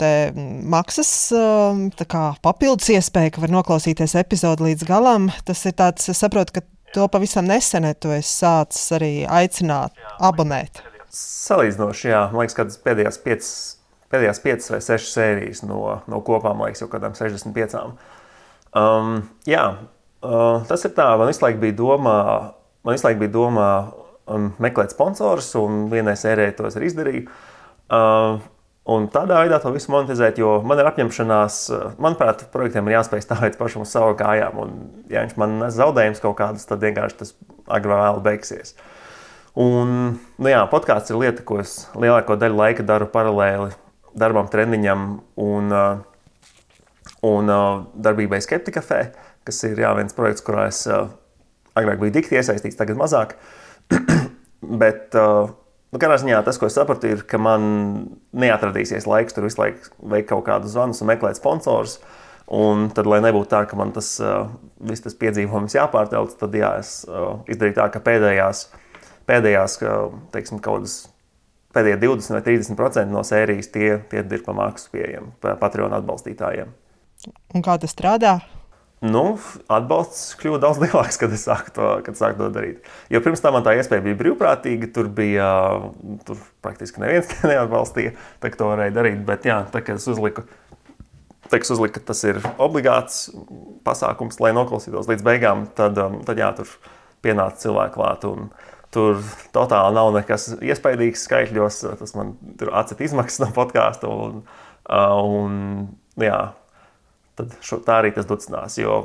maksas 0.70 1.10
um, 1.36 1.86
kā, 1.90 2.24
papildus 2.44 2.90
iespēju, 2.94 3.34
ka 3.34 3.44
var 3.44 3.54
noklausīties 3.56 4.16
epizodi 4.20 4.68
līdz 4.70 4.86
galam. 4.88 5.30
Tas 5.46 5.64
ir 5.68 5.76
tāds, 5.78 6.08
es 6.12 6.22
saprotu, 6.22 6.58
ka 6.58 6.64
to 6.94 7.06
pavisam 7.12 7.48
nesen 7.48 7.88
tu 8.00 8.12
esi 8.14 8.32
sācis 8.42 8.90
arī 8.96 9.12
aicināt, 9.26 9.96
abonēt. 10.18 10.82
Salīdzinoši, 11.10 12.10
jā, 12.12 12.24
man 12.30 12.44
liekas, 12.44 12.58
ka 12.58 12.68
tas 12.68 12.80
pēdējās 12.84 13.22
piecas. 13.24 13.52
Pēdējās 14.10 14.40
piecas 14.42 14.72
vai 14.72 14.80
sešas 14.82 15.12
sērijas 15.14 15.60
no, 15.62 16.00
no 16.10 16.18
kopām, 16.26 16.58
man 16.58 16.70
liekas, 16.70 16.82
jau 16.82 16.90
kādām 16.90 17.14
65. 17.14 17.76
Um, 18.74 19.20
jā, 19.46 19.64
uh, 20.24 20.62
tas 20.68 20.86
ir 20.86 20.94
tā, 20.96 21.08
man 21.20 21.30
visu 21.30 21.44
laiku 21.44 21.62
bija 21.62 21.76
domā, 21.80 22.16
man 22.86 22.96
visu 22.96 23.08
laiku 23.08 23.24
bija 23.24 23.34
domā 23.34 23.68
um, 24.30 24.52
meklēt 24.62 24.94
sponsorus, 24.94 25.52
un 25.60 25.86
vienai 25.92 26.16
sērijai 26.18 26.56
to 26.58 26.70
es 26.70 26.78
arī 26.80 26.90
izdarīju. 26.92 27.28
Uh, 27.90 28.40
Un 28.90 29.04
tādā 29.12 29.36
veidā 29.44 29.58
to 29.60 29.70
visu 29.70 29.92
monetizēt, 29.92 30.38
jo 30.40 30.54
man 30.66 30.80
ir 30.80 30.88
apņemšanās, 30.88 31.56
uh, 31.70 31.82
manuprāt, 32.00 32.46
projektiem 32.50 32.88
ir 32.88 32.96
jāspēj 32.96 33.22
stāvēt 33.22 33.58
pašam 33.60 33.84
uz 33.84 33.92
savām 33.92 34.16
kājām. 34.18 34.56
Un, 34.58 34.72
ja 35.12 35.20
viņš 35.22 35.36
man 35.38 35.58
nes 35.60 35.76
zaudējumus 35.76 36.22
kaut 36.24 36.38
kādus, 36.40 36.64
tad 36.66 36.82
vienkārši 36.82 37.18
tas 37.20 37.34
agrāk 37.68 37.92
vai 37.92 38.00
vēlāk 38.00 38.24
beigsies. 38.24 38.74
Un, 39.60 40.16
nu 40.40 40.50
jā, 40.50 40.62
podkāsts 40.72 41.12
ir 41.12 41.20
lieta, 41.20 41.44
ko 41.46 41.60
es 41.60 41.76
lielāko 41.92 42.38
daļu 42.40 42.56
laika 42.56 42.86
daru 42.86 43.06
paralēli 43.12 43.70
darbam, 44.18 44.48
treniņam 44.50 45.06
un, 45.38 45.74
un 47.26 47.52
darbībai 47.94 48.40
Skeptikafē, 48.42 49.02
kas 49.48 49.62
ir 49.68 49.80
jā, 49.80 49.90
viens 49.98 50.16
projekts, 50.16 50.44
kurā 50.46 50.68
es 50.70 50.84
agrāk 50.88 52.00
biju 52.02 52.14
dikti 52.14 52.38
iesaistīts, 52.38 52.78
tagad 52.78 52.98
mazāk. 53.00 53.36
Bet, 54.82 55.14
nu, 55.14 56.00
kādā 56.00 56.18
ziņā 56.20 56.42
tas, 56.46 56.58
ko 56.60 56.68
es 56.68 56.76
sapratu, 56.78 57.10
ir, 57.10 57.22
ka 57.28 57.40
man 57.40 57.62
neatradīsies 58.36 59.08
laiks 59.10 59.36
tur 59.36 59.48
visu 59.48 59.62
laiku 59.62 59.94
veikt 60.12 60.30
kaut 60.32 60.44
kādus 60.48 60.74
zvanus 60.74 61.00
un 61.02 61.10
meklēt 61.12 61.40
sponsorus. 61.40 61.98
Un 62.50 62.88
tad, 62.90 63.06
lai 63.06 63.20
nebūtu 63.22 63.46
tā, 63.52 63.62
ka 63.70 63.78
man 63.78 63.92
tas 63.94 64.16
viss 64.82 65.04
tas 65.04 65.14
piedzīvojums 65.18 65.76
jāpārtelc, 65.78 66.34
tad 66.40 66.56
jā, 66.58 66.72
es 66.82 67.04
izdarīju 67.06 67.76
tā, 67.76 67.86
ka 67.94 68.02
pēdējās, 68.02 68.64
pēdējās 69.30 69.78
teiksim, 70.34 70.58
kaut 70.58 70.80
kādas 70.80 70.96
pēdējie 71.74 72.00
20 72.02 72.34
vai 72.34 72.42
30% 72.46 73.14
no 73.14 73.22
sērijas 73.26 73.70
tie, 73.70 73.90
tie 74.10 74.24
ir 74.24 74.46
pa 74.46 74.54
maksu 74.56 74.90
pieejami 74.94 75.30
Patreon 75.60 75.94
atbalstītājiem. 76.00 76.72
Un 77.54 77.64
kā 77.64 77.76
tas 77.78 77.94
strādā? 77.94 78.38
Nu, 79.04 79.24
atbalsts 79.72 80.34
kļuva 80.40 80.60
daudz 80.60 80.80
lielāks, 80.82 81.16
kad 81.20 81.32
es 81.32 81.46
sāku 81.48 81.72
to, 81.76 81.90
sāku 82.18 82.36
to 82.42 82.48
darīt. 82.52 82.88
Jo 83.12 83.22
pirms 83.24 83.40
tam 83.40 83.56
man 83.56 83.64
tā 83.64 83.72
iespēja 83.78 84.04
bija 84.04 84.18
brīvprātīga, 84.20 84.90
tur 84.94 85.08
bija 85.16 85.50
tur 86.28 86.40
praktiski 86.64 87.00
neviens 87.02 87.32
neatbalstīja, 87.50 88.12
tā 88.42 88.52
to 88.52 88.68
varēja 88.68 88.96
darīt. 88.98 89.22
Bet, 89.28 89.48
jā, 89.48 89.62
tā, 89.72 89.80
kad 89.86 90.00
es 90.00 90.08
uzliku, 90.10 90.44
tā, 91.48 91.60
es 91.62 91.72
uzliku, 91.72 91.96
ka 91.96 92.10
tas 92.12 92.20
ir 92.28 92.42
obligāts 92.60 93.28
pasākums, 93.88 94.40
lai 94.44 94.52
noklausītos 94.56 95.08
līdz 95.08 95.24
beigām, 95.26 95.64
tad, 95.76 95.96
um, 96.00 96.20
tad 96.26 96.40
jā, 96.40 96.52
tur 96.60 96.68
pienāca 97.24 97.64
cilvēki 97.64 97.96
klāt. 97.96 98.28
Tur 98.90 99.20
totāli 99.54 99.94
nav 99.94 100.08
nekas 100.16 100.48
iespaidīgs 100.58 101.22
skaitļos. 101.28 101.84
Tas 102.00 102.16
man 102.18 102.34
tur 102.58 102.72
atcīt 102.74 103.04
izmaksas 103.06 103.44
no 103.44 103.52
podkāstu. 103.54 104.10
Un, 104.10 104.40
uh, 104.90 105.20
un, 105.22 105.60
jā, 106.18 106.40
tad 107.40 107.56
šo, 107.64 107.80
tā 107.84 108.00
arī 108.02 108.12
tas 108.16 108.28
ducinās. 108.28 108.78
Jo 108.80 109.00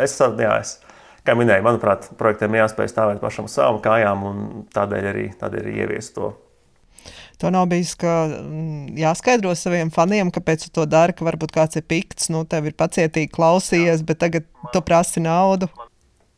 es, 0.00 0.16
jā, 0.16 0.54
es 0.60 0.78
kā 1.26 1.36
minēju, 1.38 1.64
manuprāt, 1.66 2.08
projektiem 2.18 2.56
jāspēj 2.60 2.92
stāvēt 2.92 3.20
pašam 3.22 3.48
uz 3.48 3.56
savām 3.56 3.80
kājām, 3.84 4.24
un 4.26 4.62
tādēļ 4.74 5.10
arī, 5.12 5.26
tādēļ 5.40 5.66
arī 5.66 5.76
ieviest 5.84 6.16
to. 6.16 6.32
To 7.40 7.48
nav 7.48 7.70
bijis 7.70 7.94
mm, 7.96 8.96
jāskaidro 9.00 9.54
saviem 9.56 9.88
faniem, 9.92 10.28
kāpēc 10.32 10.66
tu 10.66 10.74
to 10.76 10.84
dari, 10.84 11.14
ka 11.16 11.24
varbūt 11.24 11.54
kāds 11.56 11.80
ir 11.80 11.86
pikts, 11.88 12.28
nu, 12.32 12.44
tev 12.44 12.68
ir 12.68 12.76
pacietīgi 12.76 13.32
klausījies, 13.32 14.04
bet 14.04 14.20
tagad 14.20 14.48
tu 14.74 14.82
prasi 14.84 15.22
naudu. 15.24 15.70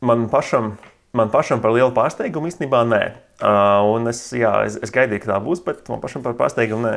Man 0.03 0.29
pašam, 0.31 0.77
man 1.15 1.31
pašam 1.33 1.59
par 1.63 1.75
lielu 1.75 1.91
pārsteigumu 1.95 2.47
īstenībā 2.51 2.85
nē. 2.87 3.03
Uh, 3.43 3.83
un 3.91 4.07
es, 4.07 4.29
jā, 4.31 4.53
es, 4.67 4.77
es 4.85 4.93
gaidīju, 4.95 5.25
ka 5.25 5.33
tā 5.33 5.41
būs, 5.43 5.63
bet 5.65 5.83
man 5.91 5.99
pašam 6.03 6.23
par 6.23 6.37
pārsteigumu 6.39 6.87
nē. 6.87 6.95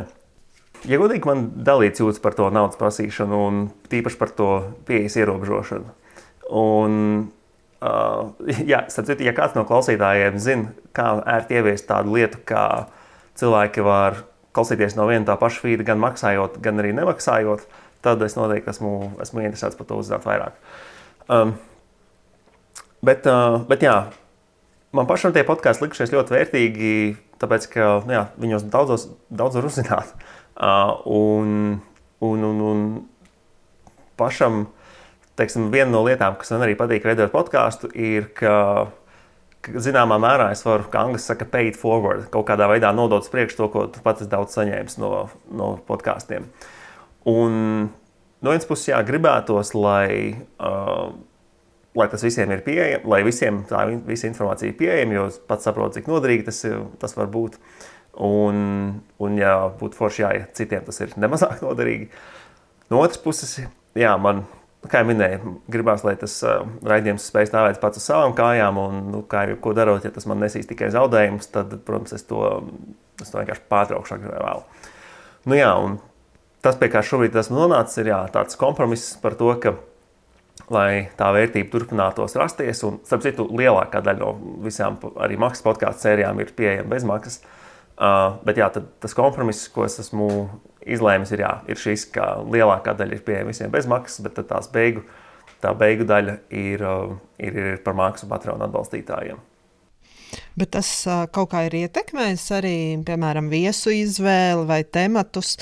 Ja 0.84 0.98
godīgi, 1.00 1.24
man 1.26 1.48
dalīts 1.66 2.02
jūtas 2.02 2.20
par 2.22 2.36
to 2.36 2.50
naudas 2.52 2.78
prasīšanu 2.80 3.38
un 3.48 3.62
tīpaši 3.90 4.20
par 4.20 4.32
to 4.36 4.50
pieejas 4.88 5.16
ierobežošanu. 5.18 5.88
Un, 6.60 7.00
uh, 7.80 8.52
jā, 8.72 8.84
citu, 8.92 9.18
ja 9.26 9.34
kāds 9.36 9.56
no 9.56 9.64
klausītājiem 9.68 10.38
zina, 10.42 10.70
kā 10.96 11.16
ērti 11.36 11.58
ieviest 11.58 11.88
tādu 11.88 12.14
lietu, 12.18 12.42
kā 12.46 12.86
cilvēki 13.40 13.84
var 13.86 14.22
klausīties 14.56 14.96
no 14.96 15.08
viena 15.08 15.26
tā 15.28 15.36
paša 15.40 15.64
feeda, 15.64 15.86
gan 15.86 16.00
maksājot, 16.00 16.60
gan 16.64 16.80
arī 16.80 16.94
nemaksājot, 16.96 17.66
tad 18.04 18.22
es 18.24 18.36
noteikti 18.38 18.72
esmu, 18.72 18.92
esmu 19.24 19.42
interesēts 19.44 19.78
par 19.78 19.88
to 19.88 19.98
uzzināt 20.00 20.24
vairāk. 20.28 20.56
Um, 21.32 21.56
bet, 23.04 23.26
uh, 23.28 23.58
bet 23.68 23.84
jā, 23.84 23.96
man 24.96 25.08
pašam 25.10 25.34
tie 25.34 25.44
podkāsti 25.46 25.84
likušies 25.84 26.14
ļoti 26.14 26.36
vērtīgi, 26.36 26.96
tāpēc 27.42 27.68
ka 27.74 27.90
jā, 28.08 28.26
viņos 28.40 28.68
daudzos, 28.72 29.10
daudz 29.28 29.58
var 29.58 29.68
uzzināt. 29.68 30.14
Uh, 30.56 31.02
un, 31.04 31.80
un, 32.24 32.44
un, 32.44 32.60
un 32.60 32.84
pašam, 34.16 34.62
teiksim, 35.36 35.68
viena 35.72 35.90
no 35.92 36.00
lietām, 36.06 36.38
kas 36.40 36.54
man 36.54 36.64
arī 36.64 36.76
patīk 36.78 37.04
veidot 37.04 37.32
podkāstu, 37.34 37.90
ir, 37.92 38.30
ka, 38.38 38.54
zināmā 39.66 40.16
mērā 40.22 40.48
es 40.54 40.64
varu, 40.64 40.86
kā 40.88 41.02
angļuiski 41.04 41.28
saka, 41.34 41.48
pay 41.52 41.68
it 41.72 41.76
forward, 41.76 42.30
kaut 42.32 42.46
kādā 42.48 42.70
veidā 42.70 42.92
nodot 42.96 43.26
uz 43.26 43.28
priekšu 43.32 43.58
to, 43.58 43.68
ko 43.74 43.84
pats 44.00 44.24
esi 44.24 44.32
daudz 44.32 44.56
saņēmis 44.56 44.96
no, 45.02 45.10
no 45.52 45.70
podkāstiem. 45.88 46.46
Un 47.28 47.58
no 48.40 48.52
vienas 48.54 48.68
puses, 48.68 48.88
jā, 48.94 49.02
gribētos, 49.04 49.74
lai, 49.76 50.38
uh, 50.56 51.10
lai 51.98 52.06
tas 52.12 52.24
visiem 52.24 52.54
ir 52.54 52.64
pieejams, 52.64 53.04
lai 53.12 53.20
visiem 53.26 53.60
tā 53.68 53.84
visa 54.08 54.30
informācija 54.30 54.72
ir 54.72 54.80
pieejama, 54.80 55.18
jo 55.18 55.28
es 55.34 55.36
pats 55.52 55.68
saprotu, 55.68 55.98
cik 55.98 56.08
noderīgi 56.08 56.48
tas, 56.48 56.62
tas 57.02 57.18
var 57.18 57.28
būt. 57.34 57.60
Uh, 57.60 57.92
Un, 58.16 58.60
un 59.20 59.34
ja 59.36 59.56
būtu 59.76 59.98
forši, 59.98 60.22
jā, 60.22 60.28
ja 60.38 60.44
citiem 60.56 60.84
tas 60.86 61.02
ir 61.04 61.12
nemazāk 61.20 61.60
noderīgi. 61.66 62.08
No 62.92 63.02
otras 63.02 63.20
puses, 63.20 63.58
jā, 63.98 64.12
man, 64.20 64.44
kā 64.88 65.02
jau 65.02 65.08
minēju, 65.10 65.56
gribās, 65.72 66.04
lai 66.06 66.14
tas 66.20 66.38
uh, 66.46 66.62
raidījums 66.86 67.26
spēj 67.28 67.50
stāvēt 67.50 67.80
pats 67.82 68.00
uz 68.00 68.06
savām 68.08 68.32
kājām. 68.38 68.80
Un, 68.80 69.02
nu, 69.12 69.22
kā 69.28 69.44
jau 69.50 69.58
ko 69.60 69.74
darot, 69.76 70.06
ja 70.06 70.12
tas 70.14 70.28
man 70.30 70.40
nesīs 70.40 70.68
tikai 70.70 70.88
zaudējumus, 70.94 71.50
tad, 71.52 71.74
protams, 71.84 72.14
es 72.16 72.24
to, 72.28 72.44
es 73.20 73.32
to 73.32 73.42
vienkārši 73.42 73.66
pārtraukšu 73.72 74.16
agrāk 74.16 74.32
vai 74.32 74.46
vēlāk. 74.46 74.88
Nu, 75.46 75.58
jā, 75.58 75.74
tas, 76.64 76.80
pie 76.80 76.88
kā 76.94 77.04
šobrīd 77.04 77.36
esmu 77.36 77.60
nonācis, 77.60 78.00
ir 78.00 78.14
jā, 78.14 78.22
tāds 78.32 78.56
kompromiss 78.58 79.12
par 79.20 79.36
to, 79.36 79.50
ka 79.60 79.74
lai 80.72 81.12
tā 81.18 81.28
vērtība 81.36 81.68
turpinātos 81.74 82.38
rasties. 82.40 82.80
Un, 82.88 82.96
starp 83.04 83.26
citu, 83.26 83.44
lielākā 83.52 84.00
daļa 84.02 84.24
no 84.24 84.56
visām 84.64 84.96
arī 85.20 85.36
maksas 85.38 85.66
podkāstu 85.66 86.08
sērijām 86.08 86.40
ir 86.40 86.56
pieejama 86.56 86.94
bez 86.96 87.04
maksas. 87.06 87.42
Uh, 87.42 87.62
bet 87.96 88.60
jā, 88.60 88.68
tas 89.00 89.16
kompromiss, 89.16 89.68
ko 89.72 89.86
es 89.86 89.98
esmu 90.02 90.28
izlēmis, 90.86 91.32
ir, 91.34 91.42
jā, 91.42 91.52
ir 91.70 91.80
šis, 91.80 92.06
ka 92.14 92.36
lielākā 92.44 92.94
daļa 92.96 93.16
ir 93.16 93.24
pieejama 93.26 93.52
visiem 93.52 93.72
bez 93.72 93.88
maksas, 93.90 94.22
bet 94.26 94.38
tās 94.48 94.68
beigu, 94.72 95.02
tā 95.64 95.72
beigu 95.76 96.06
daļa 96.08 96.38
ir, 96.54 96.84
uh, 96.84 97.16
ir, 97.42 97.56
ir 97.56 97.82
par 97.84 97.96
maksu 97.98 98.28
patronu 98.30 98.66
atbalstītājiem. 98.68 99.40
Bet 100.58 100.72
tas 100.76 100.88
uh, 101.08 101.24
kaut 101.32 101.50
kā 101.54 101.66
ir 101.66 101.78
ietekmējis 101.86 102.46
arī, 102.58 102.76
piemēram, 103.06 103.50
viesu 103.52 103.94
izvēli 103.94 104.66
vai 104.68 104.82
tematus, 104.84 105.56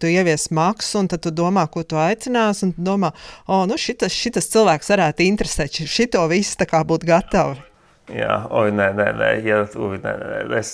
tu 0.00 0.10
ievies 0.10 0.48
maksu, 0.56 1.02
un 1.02 1.10
tad 1.12 1.22
tu 1.24 1.32
domā, 1.34 1.66
ko 1.72 1.84
tu 1.84 2.00
aicinās, 2.00 2.64
tu 2.64 2.84
domā, 2.84 3.12
o, 3.46 3.64
nu 3.68 3.76
šitas, 3.80 4.16
šitas 4.16 4.48
cilvēks 4.52 4.92
varētu 4.94 5.26
interesēt, 5.28 5.82
šito 5.84 6.24
visu 6.32 6.56
tā 6.60 6.68
kā 6.68 6.82
būtu 6.88 7.08
gatavi. 7.10 7.69
Jā, 8.10 8.36
oi, 8.50 8.72
nē, 8.74 8.88
nē, 8.96 9.06
nē, 9.18 9.28
ja, 9.46 9.58
ui, 9.78 9.98
nē, 10.02 10.12
nē. 10.18 10.38
Es, 10.58 10.72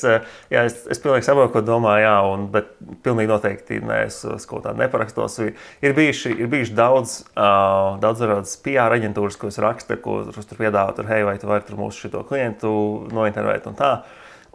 jā, 0.52 0.62
es, 0.64 0.78
es 0.92 1.00
pilnīgi 1.02 1.26
saprotu, 1.26 1.52
ko 1.52 1.62
domā, 1.64 1.98
jā, 2.00 2.14
un, 2.30 2.46
bet 2.52 2.70
pilnīgi 3.04 3.28
noteikti 3.28 3.80
nē, 3.84 3.98
es, 4.06 4.22
es 4.36 4.48
kaut 4.48 4.64
tādu 4.64 4.80
neparakstos. 4.80 5.36
Ir 5.84 5.96
bijuši, 5.96 6.32
ir 6.40 6.50
bijuši 6.52 6.76
daudz, 6.78 7.18
uh, 7.34 7.98
daudz 8.00 8.22
dažādas 8.24 8.56
PR 8.64 8.96
aģentūras, 8.96 9.36
ko 9.40 9.52
es 9.52 9.60
rakstu, 9.60 9.98
ko 10.00 10.22
tur, 10.30 10.48
tur 10.48 10.62
piedāvā, 10.62 10.96
tur, 10.96 11.10
hei, 11.12 11.26
vai 11.28 11.36
tu 11.42 11.50
vari 11.50 11.66
tur 11.68 11.80
mūsu 11.82 12.06
šito 12.06 12.24
klientu 12.28 12.72
nointervēt 13.12 13.68
un 13.68 13.76
tā. 13.76 13.92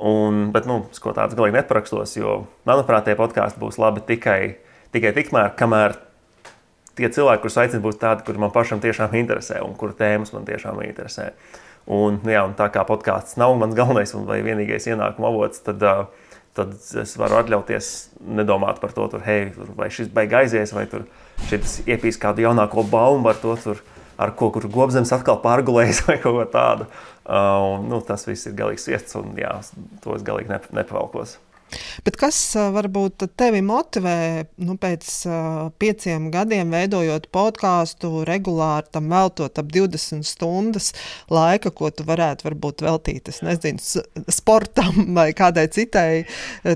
Un, 0.01 0.47
bet, 0.55 0.65
nu, 0.65 0.81
es 0.89 1.01
ko 1.03 1.13
tādu 1.13 1.37
galīgi 1.37 1.59
neparakstos, 1.59 2.17
jo, 2.17 2.39
manuprāt, 2.65 3.05
tie 3.05 3.17
podkāsti 3.19 3.61
būs 3.61 3.77
labi 3.81 4.01
tikai, 4.07 4.39
tikai 4.95 5.13
tikmēr, 5.19 5.53
kamēr 5.59 5.99
tie 6.97 7.11
cilvēki, 7.13 7.43
kurus 7.43 7.61
aicinu, 7.61 7.85
būs 7.85 8.01
tādi, 8.01 8.25
kuri 8.25 8.41
man 8.41 8.55
pašam 8.55 8.81
tiešām 8.81 9.13
interesē 9.19 9.61
un 9.61 9.77
kuru 9.77 9.93
tēmas 9.99 10.33
man 10.33 10.49
tiešām 10.49 10.81
interesē. 10.87 11.29
Uh, 11.35 11.67
Un, 11.89 12.19
nu 12.23 12.33
jā, 12.33 12.43
un 12.45 12.53
tā 12.57 12.67
kā 12.73 12.83
podkāsts 12.87 13.39
nav 13.41 13.55
mans 13.59 13.75
galvenais 13.77 14.13
un 14.17 14.27
vienīgais 14.29 14.85
ienākuma 14.91 15.31
avots, 15.31 15.63
tad, 15.65 15.81
tad 16.57 16.75
es 17.01 17.15
varu 17.19 17.39
atļauties 17.41 17.91
nedomāt 18.37 18.81
par 18.83 18.93
to, 18.95 19.07
tur, 19.11 19.23
hey, 19.25 19.49
vai 19.77 19.89
šis 19.93 20.11
beigas 20.13 20.51
aizies, 20.51 20.75
vai 20.77 20.85
šis 21.49 21.79
iepīs 21.89 22.21
kādu 22.21 22.45
jaunāko 22.45 22.85
baumu 22.87 23.31
ar 23.31 23.41
to, 23.41 23.55
tur, 23.63 23.81
ar 24.21 24.35
ko 24.37 24.51
kur 24.53 24.67
gobzems 24.71 25.13
atkal 25.15 25.41
pārgulējis 25.43 26.03
vai 26.07 26.19
kaut 26.21 26.37
ko 26.37 26.49
tādu. 26.53 26.89
Uh, 27.21 27.77
un, 27.77 27.87
nu, 27.89 28.01
tas 28.05 28.25
viss 28.27 28.49
ir 28.49 28.57
galīgs 28.57 28.89
viests, 28.89 29.17
un 29.17 29.33
jā, 29.39 29.55
to 30.03 30.17
es 30.17 30.25
galīgi 30.27 30.51
nep 30.51 30.69
nepavalkos. 30.75 31.37
Bet 32.05 32.17
kas 32.19 32.37
varbūt 32.75 33.27
tevi 33.39 33.61
motivē 33.65 34.15
nu, 34.63 34.75
pēc 34.81 35.09
pieciem 35.81 36.29
gadiem 36.33 36.73
veidojot 36.73 37.29
podkāstu, 37.33 38.23
regulāri 38.27 38.91
tam 38.91 39.09
veltot 39.11 39.59
ap 39.61 39.71
20 39.71 40.25
stundas 40.27 40.91
laika, 41.31 41.71
ko 41.71 41.91
tu 41.93 42.05
varētu 42.07 42.47
varbūt 42.49 42.83
veltīt, 42.85 43.31
nezinu, 43.45 44.03
sportam 44.31 45.03
vai 45.17 45.29
kādai 45.37 45.67
citai 45.71 46.23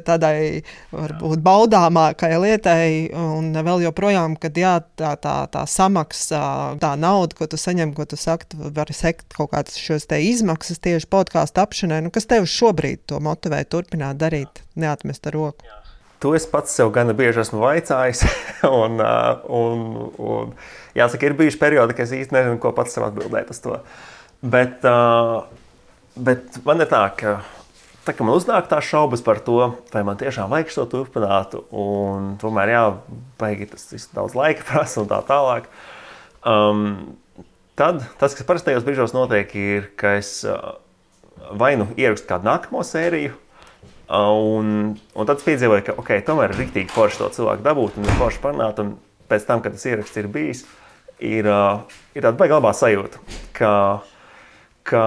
tādai 0.07 0.63
varbūt 0.93 1.43
baudāmākai 1.45 2.33
lietai, 2.41 2.89
un 3.15 3.51
vēl 3.55 3.85
joprojām, 3.87 4.37
kad 4.41 4.57
jā, 4.59 4.77
tā, 4.99 5.15
tā, 5.21 5.37
tā 5.51 5.65
samaksa, 5.69 6.41
tā 6.81 6.93
nauda, 6.99 7.37
ko 7.37 7.49
tu 7.51 7.59
saņem, 7.59 7.95
ko 7.97 8.07
tu 8.09 8.19
saki, 8.19 8.51
tu 8.53 8.71
vari 8.75 8.95
sekt 8.95 9.27
kaut 9.35 9.53
kādas 9.53 9.79
šos 9.81 10.07
te 10.09 10.21
izmaksas 10.25 10.81
tieši 10.83 11.09
podkāstu 11.11 11.63
apšanai, 11.63 12.03
nu, 12.05 12.13
kas 12.13 12.29
tev 12.29 12.47
šobrīd 12.49 13.05
to 13.09 13.21
motivē 13.23 13.63
turpināt 13.69 14.21
darīt? 14.21 14.64
Neatmest 14.79 15.27
ar 15.29 15.37
roku. 15.37 15.75
To 16.23 16.31
es 16.37 16.45
pats 16.49 16.73
sev 16.73 16.89
gana 16.95 17.13
bieži 17.13 17.43
esmu 17.43 17.59
vaicājis. 17.61 18.23
un, 18.83 19.01
un, 19.01 19.81
un, 20.17 20.53
jāsaka, 20.97 21.27
ir 21.27 21.35
bijuši 21.37 21.59
periodi, 21.61 21.97
kad 21.97 22.07
es 22.07 22.15
īsti 22.15 22.35
nezinu, 22.35 22.61
ko 22.63 22.71
pats 22.75 22.95
sev 22.95 23.07
atbildēt 23.09 23.51
uz 23.53 23.59
to. 23.63 23.79
Bet, 24.45 24.85
bet 26.15 26.59
man 26.65 26.83
ir 26.83 26.89
tā, 26.91 27.03
ka, 27.19 27.35
tā, 28.07 28.15
ka 28.15 28.25
man 28.25 28.37
uznāk 28.37 28.69
tā 28.71 28.79
šaubas 28.83 29.23
par 29.25 29.41
to, 29.45 29.59
vai 29.93 30.05
man 30.07 30.19
tiešām 30.21 30.49
vajag 30.53 30.73
šo 30.73 30.87
turpināt. 30.93 31.57
Tomēr, 32.41 32.73
jā, 32.73 32.85
baigi 33.41 33.69
tas 33.73 34.09
daudz 34.15 34.37
laika 34.39 34.65
prasa 34.71 35.03
un 35.03 35.11
tā 35.11 35.21
tālāk. 35.27 35.69
Um, 36.45 36.87
tad 37.75 38.03
tas, 38.21 38.37
kas 38.37 38.47
parasti 38.47 38.71
tajos 38.71 38.87
brīžos 38.87 39.15
notiek, 39.17 39.51
ir, 39.59 39.91
ka 39.99 40.15
es 40.21 40.39
vai 41.53 41.75
nu 41.79 41.87
ierakstu 41.99 42.27
kādu 42.29 42.47
nākamo 42.47 42.83
sēriju, 42.85 43.35
Un, 44.05 44.73
un 45.17 45.25
tad 45.25 45.39
es 45.39 45.45
piedzīvoju, 45.47 45.83
ka 45.87 45.95
okay, 45.97 46.21
tomēr 46.25 46.53
ir 46.53 46.59
rīktīgi 46.61 46.93
forši 46.93 47.23
to 47.23 47.29
cilvēku 47.39 47.65
dabūt 47.65 47.95
un 47.97 48.09
forši 48.19 48.41
parunāt. 48.43 48.81
Un 48.83 48.95
pēc 49.31 49.47
tam, 49.47 49.63
kad 49.65 49.73
tas 49.73 49.85
ieraksts 49.89 50.19
ir 50.21 50.27
bijis, 50.29 50.61
ir, 51.17 51.49
ir 51.49 52.21
tāda 52.21 52.35
baigta 52.37 52.59
labā 52.59 52.73
sajūta. 52.77 53.23
Ka, 53.57 53.71
ka, 54.85 55.01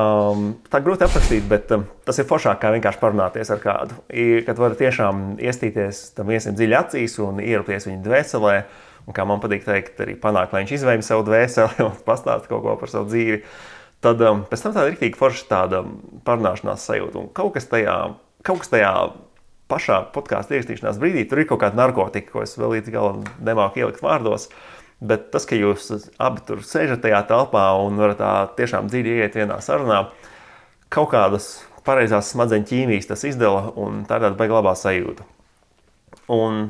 tā 0.72 0.82
grūti 0.82 1.06
aprakstīt, 1.06 1.46
bet 1.50 1.70
um, 1.76 1.86
tas 2.08 2.18
ir 2.18 2.26
foršāk 2.26 2.58
kā 2.62 2.74
vienkārši 2.74 3.02
parunāties 3.04 3.54
ar 3.54 3.62
kādu. 3.62 4.02
I, 4.10 4.42
kad 4.48 4.58
var 4.58 4.74
tiešām 4.78 5.38
iestīties 5.46 6.08
tam 6.18 6.34
viesim 6.34 6.58
dziļi 6.58 6.78
acīs 6.82 7.18
un 7.22 7.42
ierupties 7.44 7.86
viņa 7.90 8.04
dvēselē. 8.06 8.60
Un 9.08 9.16
kā 9.16 9.24
man 9.24 9.40
patīk 9.40 9.62
teikt, 9.64 10.02
arī 10.04 10.18
panākt, 10.20 10.52
lai 10.52 10.66
viņš 10.66 10.74
izvēlē 10.76 11.04
savu 11.06 11.22
dvēseli 11.30 11.84
un 11.86 11.94
pastāsta 12.04 12.50
kaut 12.50 12.66
ko 12.66 12.74
par 12.80 12.90
savu 12.92 13.12
dzīvi. 13.14 13.44
Tad 14.02 14.20
um, 14.26 14.42
pēc 14.50 14.62
tam 14.62 14.74
tāda 14.74 14.90
rīktīgi 14.90 15.18
forša 15.18 15.46
tāda 15.50 15.86
parunāšanās 16.26 16.82
sajūta. 16.90 17.22
Un 17.22 17.30
kaut 17.34 17.54
kas 17.54 17.70
tajā 17.70 17.94
kaut 18.46 18.62
kas 18.62 18.72
tajā 18.72 18.92
pašā 19.68 20.00
podkāstu 20.14 20.56
ierakstīšanās 20.56 20.98
brīdī, 21.00 21.26
tur 21.28 21.42
ir 21.42 21.48
kaut 21.50 21.62
kāda 21.62 21.78
narkotika, 21.78 22.32
ko 22.32 22.44
es 22.44 22.56
vēl 22.58 22.78
līdz 22.78 22.92
galam 22.94 23.22
nemāku 23.44 23.82
ielikt 23.82 24.02
vārdos. 24.04 24.48
Bet 24.98 25.28
tas, 25.30 25.44
ka 25.46 25.54
jūs 25.54 25.92
abi 26.18 26.42
tur 26.46 26.64
sēžat 26.66 27.04
tajā 27.04 27.20
telpā 27.28 27.68
un 27.84 28.00
varat 28.00 28.18
tā 28.18 28.32
tiešām 28.58 28.88
dziļi 28.90 29.18
iet 29.20 29.36
vienā 29.38 29.60
sarunā, 29.62 30.08
kaut 30.90 31.12
kādas 31.12 31.50
pareizās 31.86 32.32
smadzeņu 32.32 32.66
ķīmijas 32.68 33.10
tas 33.12 33.22
izdala, 33.28 33.68
un 33.78 34.02
tā 34.08 34.18
ir 34.18 34.26
tāda 34.26 34.38
beigas 34.40 34.58
labā 34.58 34.74
sajūta. 34.78 35.26
Un, 36.34 36.66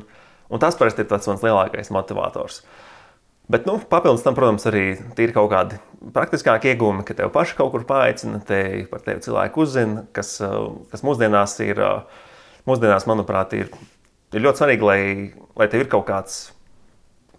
un 0.47 0.61
tas 0.61 0.77
parasti 0.79 1.03
ir 1.03 1.09
tas 1.09 1.27
mans 1.31 1.43
lielākais 1.43 1.89
motivators. 1.95 2.61
Bet, 3.49 3.65
nu, 3.65 3.79
papildus 3.89 4.21
tam, 4.21 4.35
protams, 4.37 4.67
arī 4.69 4.83
ir 5.17 5.31
kaut 5.33 5.49
kādi 5.49 5.79
praktiskāki 6.13 6.69
iegūmi, 6.69 7.01
ka 7.05 7.15
tev 7.17 7.31
paši 7.33 7.55
kaut 7.57 7.71
kur 7.73 7.85
paaicina, 7.89 8.37
te 8.45 8.85
par 8.91 9.01
tevi 9.01 9.23
cilvēku 9.25 9.63
uzzina, 9.63 10.03
kas, 10.13 10.35
kas 10.91 11.01
mūsdienās 11.05 11.55
ir, 11.65 11.81
mūsdienās, 12.69 13.07
manuprāt, 13.09 13.55
ir, 13.57 13.71
ir 14.37 14.45
ļoti 14.45 14.61
svarīgi, 14.61 14.85
lai, 14.85 15.01
lai 15.57 15.69
tev 15.71 15.81
ir 15.81 15.89
kaut 15.89 16.05
kāds, 16.11 16.37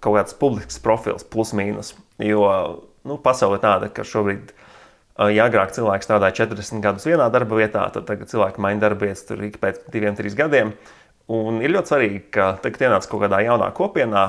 kaut 0.02 0.18
kāds 0.18 0.34
publisks 0.40 0.82
profils, 0.82 1.22
plus 1.22 1.54
mīnus. 1.54 1.94
Jo 2.18 2.42
nu, 3.06 3.16
pasaule 3.22 3.60
ir 3.60 3.64
tāda, 3.64 3.90
ka 3.94 4.02
šobrīd, 4.02 4.50
ja 5.30 5.46
agrāk 5.46 5.76
cilvēks 5.76 6.10
strādāja 6.10 6.42
40 6.42 6.82
gadus 6.84 7.06
vienā 7.06 7.30
darba 7.32 7.62
vietā, 7.62 7.86
tad 7.94 8.08
tagad 8.10 8.32
cilvēki 8.32 8.66
maina 8.66 8.82
darba 8.82 9.06
vietas 9.06 9.30
ik 9.30 9.60
pēc 9.62 9.84
diviem, 9.94 10.18
trīs 10.18 10.34
gadiem. 10.34 10.74
Un 11.30 11.60
ir 11.62 11.70
ļoti 11.70 11.92
svarīgi, 11.92 12.20
ka 12.34 12.46
tagad 12.62 12.88
ienāc 12.88 13.06
kaut 13.06 13.20
kādā 13.22 13.38
jaunā 13.44 13.68
kopienā, 13.76 14.24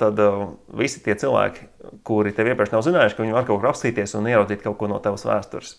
tad 0.00 0.18
uh, 0.20 0.42
visi 0.76 1.00
tie 1.00 1.14
cilvēki, 1.16 1.68
kuri 2.04 2.34
tev 2.36 2.50
iepriekš 2.50 2.74
nav 2.74 2.82
zinājuši, 2.84 3.16
ka 3.16 3.22
viņi 3.24 3.36
var 3.36 3.46
kaut 3.48 3.62
kur 3.62 3.70
apstīties 3.70 4.12
un 4.18 4.28
ieraudzīt 4.28 4.64
kaut 4.64 4.76
ko 4.80 4.88
no 4.90 4.98
tavas 5.00 5.24
vēstures. 5.24 5.76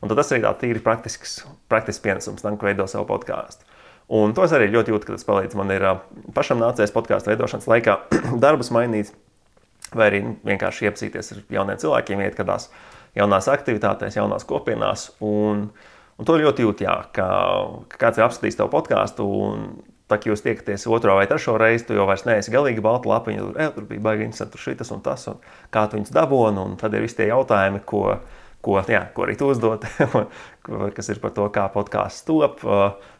Un 0.00 0.12
tas 0.12 0.30
arī 0.32 0.44
tāds 0.44 0.62
tīri 0.62 0.80
praktisks, 0.84 1.34
praktisks 1.68 2.04
pienesums 2.04 2.44
tam, 2.44 2.56
ka 2.56 2.68
veido 2.68 2.86
savu 2.88 3.04
podkāstu. 3.10 3.68
Un 4.16 4.32
to 4.36 4.44
es 4.46 4.54
arī 4.56 4.70
ļoti 4.70 4.94
jūtu, 4.94 5.08
ka 5.08 5.16
tas 5.18 5.26
palīdz. 5.28 5.56
Man 5.58 5.74
ir 5.74 5.84
uh, 5.84 5.98
pašam 6.36 6.62
nācies 6.62 6.94
podkāstu 6.94 7.32
veidošanas 7.32 7.68
laikā 7.72 7.96
darbus 8.44 8.72
mainīt, 8.72 9.10
vai 9.92 10.06
arī 10.08 10.22
vienkārši 10.46 10.88
iepazīties 10.88 11.34
ar 11.34 11.42
jauniem 11.58 11.82
cilvēkiem, 11.82 12.22
iet 12.24 12.38
kādās 12.38 12.70
jaunās 13.18 13.50
aktivitātēs, 13.52 14.16
jaunās 14.16 14.48
kopienās. 14.48 15.10
Un, 15.24 15.66
un 16.16 16.30
to 16.30 16.38
ļoti 16.40 16.64
jūt, 16.64 16.86
jā, 16.86 16.96
ka, 17.12 17.28
ka 17.92 18.00
kāds 18.06 18.22
ir 18.22 18.26
apskatījis 18.30 18.58
tavu 18.62 18.72
podkāstu 18.78 19.28
Tā 20.06 20.20
kā 20.22 20.30
jūs 20.30 20.44
tiekaties 20.44 20.86
otro 20.92 21.16
vai 21.18 21.26
trešo 21.26 21.56
reizi, 21.58 21.88
tu 21.88 21.96
jau 21.96 22.06
vairs 22.06 22.22
neesi 22.28 22.52
galīgi 22.54 22.82
balta 22.84 23.10
lapiņa. 23.10 23.42
Tur, 23.42 23.56
e, 23.58 23.68
tur 23.74 23.86
bija 23.88 24.04
baigi 24.04 24.26
interesanti, 24.28 24.54
tur 24.54 24.62
šis 24.62 24.92
un 24.94 25.02
tas, 25.02 25.26
un 25.32 25.40
kā 25.74 25.86
tu 25.90 25.98
viņus 25.98 26.14
dabūji. 26.14 26.58
Un 26.62 26.76
tad 26.78 26.94
ir 26.94 27.02
visi 27.02 27.18
tie 27.18 27.26
jautājumi, 27.32 27.82
ko, 27.90 28.04
ko, 28.62 28.76
jā, 28.86 29.02
ko 29.16 29.26
arī 29.26 29.34
tu 29.40 29.50
uzdod, 29.50 29.86
kas 30.96 31.10
ir 31.10 31.22
par 31.22 31.34
to, 31.34 31.48
kā 31.54 31.66
podkāsts 31.74 32.26
top. 32.28 32.62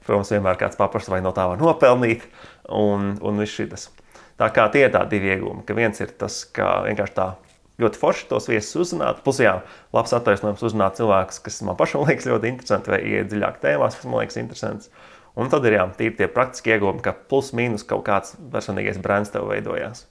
Protams, 0.06 0.30
vienmēr 0.36 0.60
kāds 0.62 0.78
paprasta, 0.78 1.14
vai 1.16 1.22
no 1.26 1.34
tā 1.34 1.48
var 1.50 1.58
nopelnīt, 1.58 2.28
un, 2.70 3.16
un 3.18 3.42
viss 3.42 3.58
šis. 3.58 3.90
Tā 4.38 4.52
kā 4.54 4.68
tie 4.70 4.84
ir 4.86 4.94
tādi 4.94 5.16
divi 5.16 5.32
iegūmi, 5.32 5.64
ka 5.66 5.74
viens 5.74 5.98
ir 6.04 6.12
tas, 6.20 6.42
ka 6.54 6.84
vienkārši 6.84 7.16
tā 7.16 7.30
ļoti 7.82 8.00
forši 8.00 8.28
tos 8.30 8.48
viesus 8.50 8.78
uzzināt. 8.84 9.22
Plus, 9.24 9.40
jā, 9.42 9.58
labs 9.96 10.14
attaisnojums 10.16 10.64
uzzināt 10.66 10.98
cilvēkus, 11.00 11.40
kas 11.44 11.60
man 11.66 11.78
pašam 11.78 12.04
liekas 12.08 12.28
ļoti 12.30 12.52
interesanti, 12.52 12.92
vai 12.92 13.02
iet 13.04 13.30
dziļāk 13.32 13.60
tēmās, 13.64 13.98
kas 13.98 14.08
man 14.08 14.22
liekas 14.22 14.40
interesants. 14.40 14.90
Un 15.36 15.50
tad 15.52 15.66
ir 15.68 15.76
jā, 15.76 15.86
tie 16.00 16.28
praktiski 16.32 16.72
iegūmi, 16.72 17.02
ka 17.04 17.12
plus 17.12 17.52
mīnus 17.56 17.84
kaut 17.88 18.06
kāds 18.06 18.36
personīgais 18.52 19.00
brands 19.04 19.34
tev 19.34 19.50
veidojās. 19.50 20.06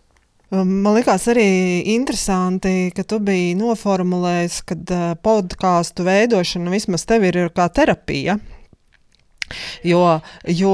Um, 0.54 0.84
man 0.86 0.94
liekas, 1.00 1.26
arī 1.34 1.48
interesanti, 1.96 2.92
ka 2.94 3.02
tu 3.10 3.18
biji 3.26 3.56
noformulējis, 3.58 4.60
ka 4.70 4.78
uh, 4.78 5.08
podkāstu 5.26 6.06
veidošana 6.06 6.70
vismaz 6.70 7.08
tev 7.10 7.26
ir 7.26 7.40
kā 7.56 7.66
terapija. 7.74 8.38
Jo, 9.86 10.20
jo 10.50 10.74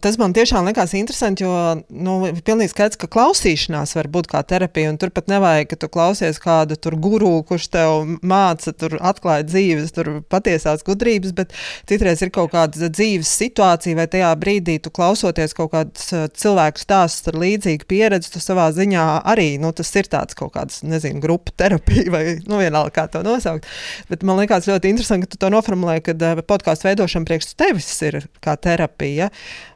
tas 0.00 0.16
man 0.16 0.32
tiešām 0.36 0.64
likās 0.70 0.94
interesanti, 0.96 1.44
jo 1.44 1.82
nu, 1.92 2.14
pilnīgi 2.46 2.72
skaidrs, 2.72 2.96
ka 3.00 3.10
klausīšanās 3.12 3.92
var 3.98 4.08
būt 4.12 4.30
kā 4.32 4.40
terapija. 4.48 4.94
Tur 5.00 5.12
pat 5.14 5.28
nevajag, 5.28 5.68
ka 5.70 5.78
tu 5.82 5.90
klausies 5.92 6.40
kādu 6.40 6.78
guru, 6.96 7.42
kurš 7.46 7.68
tev 7.74 8.06
māca, 8.24 8.72
tur 8.72 8.96
atklāja 9.04 9.44
dzīves, 9.50 9.92
tur 9.96 10.10
patiesās 10.32 10.84
gudrības, 10.86 11.34
bet 11.36 11.52
citreiz 11.88 12.22
ir 12.24 12.32
kaut 12.34 12.54
kāda 12.54 12.88
dzīves 12.88 13.34
situācija, 13.42 13.98
vai 13.98 14.08
tajā 14.10 14.32
brīdī 14.40 14.78
tu 14.82 14.92
klausoties 14.94 15.54
kaut 15.56 15.74
kādus 15.74 16.08
uh, 16.16 16.26
cilvēku 16.32 16.80
stāstus 16.80 17.28
ar 17.32 17.40
līdzīgu 17.42 17.88
pieredzi, 17.90 18.32
tu 18.32 18.40
savā 18.42 18.70
ziņā 18.76 19.04
arī 19.28 19.56
nu, 19.60 19.74
tas 19.76 19.92
ir 19.98 20.08
tāds 20.12 20.38
kaut 20.38 20.54
kāds, 20.56 20.80
nezinu, 20.86 21.20
grupu 21.20 21.52
terapija 21.56 22.08
vai 22.14 22.24
nu, 22.46 22.60
vienalga 22.62 22.94
kā 22.96 23.06
to 23.12 23.22
nosaukt. 23.26 23.68
Bet 24.08 24.24
man 24.26 24.40
liekas 24.40 24.70
ļoti 24.70 24.94
interesanti, 24.94 25.26
ka 25.26 25.34
tu 25.36 25.42
to 25.44 25.52
noformulēji, 25.52 26.06
ka 26.08 26.16
uh, 26.16 26.44
podkāstu 26.46 26.88
veidošana 26.88 27.28
priekš 27.28 27.52
tevis 27.58 28.05
ir 28.08 28.18
kā 28.44 28.56
terapija. 28.60 29.30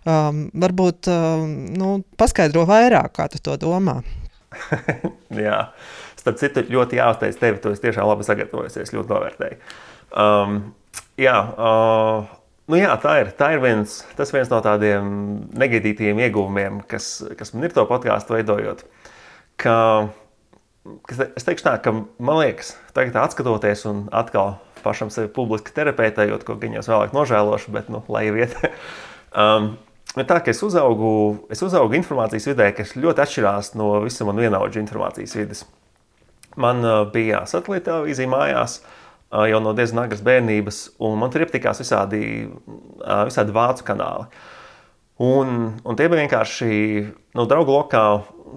Um, 0.08 0.46
varbūt 0.62 1.10
um, 1.12 1.54
nu, 1.76 1.92
paskaidro 2.20 2.66
vairāk, 2.68 3.12
kā 3.18 3.28
tu 3.32 3.42
to 3.42 3.56
domā. 3.60 4.00
jā, 5.46 5.60
starp 6.18 6.40
citu, 6.40 6.64
ļoti 6.72 6.98
jāuzteic 7.00 7.38
tevi. 7.40 7.62
Tu 7.62 7.72
esi 7.74 7.86
tiešām 7.86 8.08
labi 8.10 8.26
sagatavojusies, 8.26 8.94
ļoti 8.96 9.14
novērtēji. 9.14 9.58
Um, 10.10 10.60
jā, 11.20 11.36
uh, 11.54 12.30
nu 12.70 12.80
jā, 12.80 12.94
tā 13.02 13.16
ir, 13.24 13.34
tā 13.38 13.52
ir 13.54 13.62
viens, 13.62 14.00
viens 14.18 14.50
no 14.52 14.62
tādiem 14.64 15.12
negaidītiem 15.58 16.24
ieguvumiem, 16.26 16.80
kas, 16.90 17.12
kas 17.38 17.54
man 17.54 17.68
ir 17.68 17.76
to 17.76 17.86
podkāstu 17.90 18.36
veidojot. 18.38 18.82
Ka, 19.60 19.76
kas, 21.08 21.24
es 21.36 21.46
teikšu 21.46 21.68
tā, 21.68 21.76
ka 21.84 21.94
man 21.94 22.40
liekas, 22.40 22.74
tagad 22.96 23.20
atskatoties 23.22 23.86
un 23.90 24.06
atkal 24.16 24.58
pašam 24.84 25.12
sevi 25.12 25.30
publiski 25.34 25.74
terapeitējot, 25.76 26.46
ko 26.46 26.56
jau 26.56 26.82
vēlāk 26.86 27.14
nožēlošu, 27.16 27.72
bet 27.74 27.88
nu, 27.92 28.02
lai 28.08 28.26
iet. 28.30 28.56
um, 29.42 29.74
Tā 30.10 30.40
kā 30.42 30.50
es 30.50 30.58
uzaugu, 30.66 31.10
es 31.54 31.60
uzaugu 31.62 31.94
informācijas 31.94 32.48
vidē, 32.50 32.72
kas 32.74 32.96
ļoti 32.98 33.22
atšķirās 33.22 33.74
no 33.78 33.92
visas 34.02 34.26
manas 34.26 34.42
vienaudžu 34.42 34.80
informācijas 34.82 35.36
vidas. 35.38 35.60
Man 36.58 36.82
uh, 36.82 37.04
bija 37.12 37.44
satelīta 37.46 37.92
televīzija 37.92 38.30
mājās 38.32 38.80
uh, 38.80 39.44
jau 39.46 39.60
no 39.62 39.70
diezgan 39.78 40.02
agras 40.02 40.24
bērnības, 40.26 40.80
un 41.06 41.14
man 41.20 41.30
tur 41.30 41.44
iepatikās 41.44 41.78
visādi, 41.84 42.24
uh, 42.50 43.22
visādi 43.28 43.54
vācu 43.54 43.86
kanāli. 43.86 44.26
Un, 45.22 45.76
un 45.84 46.00
tie 46.00 46.08
bija 46.10 46.24
vienkārši 46.24 46.74
no 47.38 47.46
draugu 47.46 47.76
lokā 47.76 48.04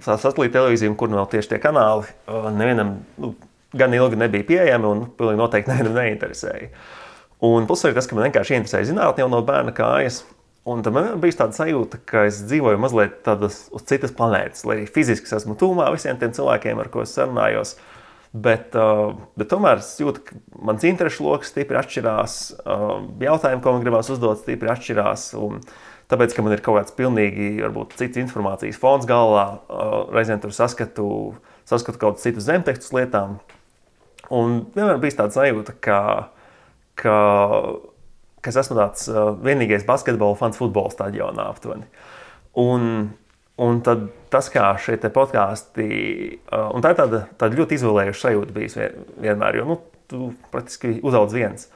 satelīta 0.01 0.57
televīzija, 0.57 0.95
kur 0.97 1.11
nu 1.11 1.21
vēl 1.21 1.29
tieši 1.35 1.53
tie 1.53 1.61
kanāli 1.61 2.09
uh, 2.09 2.49
nevienam. 2.55 2.95
Nu, 3.21 3.35
gan 3.77 3.95
ilgi 3.95 4.19
nebija 4.19 4.47
pieejami 4.49 4.89
un 4.89 5.07
pilnīgi 5.17 5.41
noteikti 5.41 5.73
nevienam 5.73 5.97
neinteresēja. 5.99 6.69
Un 7.43 7.67
plus 7.67 7.83
arī 7.83 7.97
tas, 7.97 8.07
ka 8.07 8.15
man 8.15 8.29
vienkārši 8.29 8.55
interesēja 8.55 8.93
zinātnē 8.93 9.25
jau 9.25 9.31
no 9.31 9.41
bērna 9.45 9.73
kājas. 9.75 10.21
Un 10.63 10.79
tad 10.79 10.95
man 10.95 11.09
bija 11.19 11.41
tāda 11.41 11.57
sajūta, 11.57 11.99
ka 12.07 12.21
es 12.29 12.37
dzīvoju 12.47 12.79
mazliet 12.79 13.17
tādas, 13.25 13.65
uz 13.75 13.83
citas 13.89 14.13
planētas, 14.15 14.63
lai 14.63 14.77
arī 14.77 14.85
fiziski 14.87 15.27
esmu 15.35 15.57
tūmā 15.59 15.89
visiem 15.91 16.15
tiem 16.21 16.31
cilvēkiem, 16.35 16.79
ar 16.79 16.87
ko 16.93 17.03
es 17.03 17.11
sarunājos. 17.17 17.75
Bet, 18.33 18.71
uh, 18.79 19.11
bet 19.37 19.51
tomēr 19.51 19.81
es 19.83 19.91
jūtu, 19.99 20.23
ka 20.25 20.37
mans 20.69 20.85
interesu 20.87 21.27
lokus 21.27 21.51
stipri 21.51 21.77
atšķirās, 21.77 22.37
uh, 22.63 22.93
jautājumi, 23.21 23.61
ko 23.61 23.73
man 23.75 23.83
gribās 23.83 24.09
uzdot, 24.09 24.39
stipri 24.41 24.71
atšķirās. 24.71 25.27
Un 25.37 25.59
tāpēc, 26.09 26.33
ka 26.33 26.45
man 26.47 26.55
ir 26.55 26.63
kaut 26.63 26.79
kāds 26.79 26.95
pilnīgi 26.95 27.51
varbūt, 27.59 27.97
cits 27.99 28.23
informācijas 28.23 28.79
fons 28.79 29.05
galvā, 29.09 29.45
uh, 29.67 29.93
reizēm 30.15 30.41
tur 30.41 30.55
saskatu, 30.55 31.09
saskatu 31.69 31.99
kaut 31.99 32.15
kādus 32.15 32.25
citus 32.25 32.47
zemtekstus 32.47 32.95
lietām, 32.95 33.35
Un 34.31 34.61
vienmēr 34.75 35.01
bija 35.03 35.23
tāds 35.23 35.35
sajūta, 35.35 35.75
ka, 35.83 35.97
ka, 36.99 37.17
ka 38.39 38.53
es 38.53 38.59
esmu 38.61 38.77
tāds 38.79 39.09
uh, 39.11 39.33
vienīgais 39.43 39.83
basketbola 39.87 40.37
fans 40.39 40.59
futbola 40.59 40.93
stadionā 40.93 41.49
aptuveni. 41.51 41.89
Un, 42.59 43.09
un 43.59 43.81
tad 43.83 44.07
tas, 44.33 44.47
kā 44.53 44.71
šie 44.79 44.97
podkāsti, 45.03 45.87
uh, 46.47 46.69
un 46.71 46.85
tā 46.85 46.93
ir 46.93 47.01
tāda, 47.01 47.23
tāda 47.41 47.59
ļoti 47.59 47.79
izolējuša 47.79 48.27
sajūta 48.27 48.55
bijusi 48.55 48.89
vienmēr, 49.25 49.59
jo 49.59 49.67
nu, 49.73 49.79
tu 50.09 50.31
praktiski 50.53 50.99
uzaudz 51.03 51.35
viens. 51.35 51.67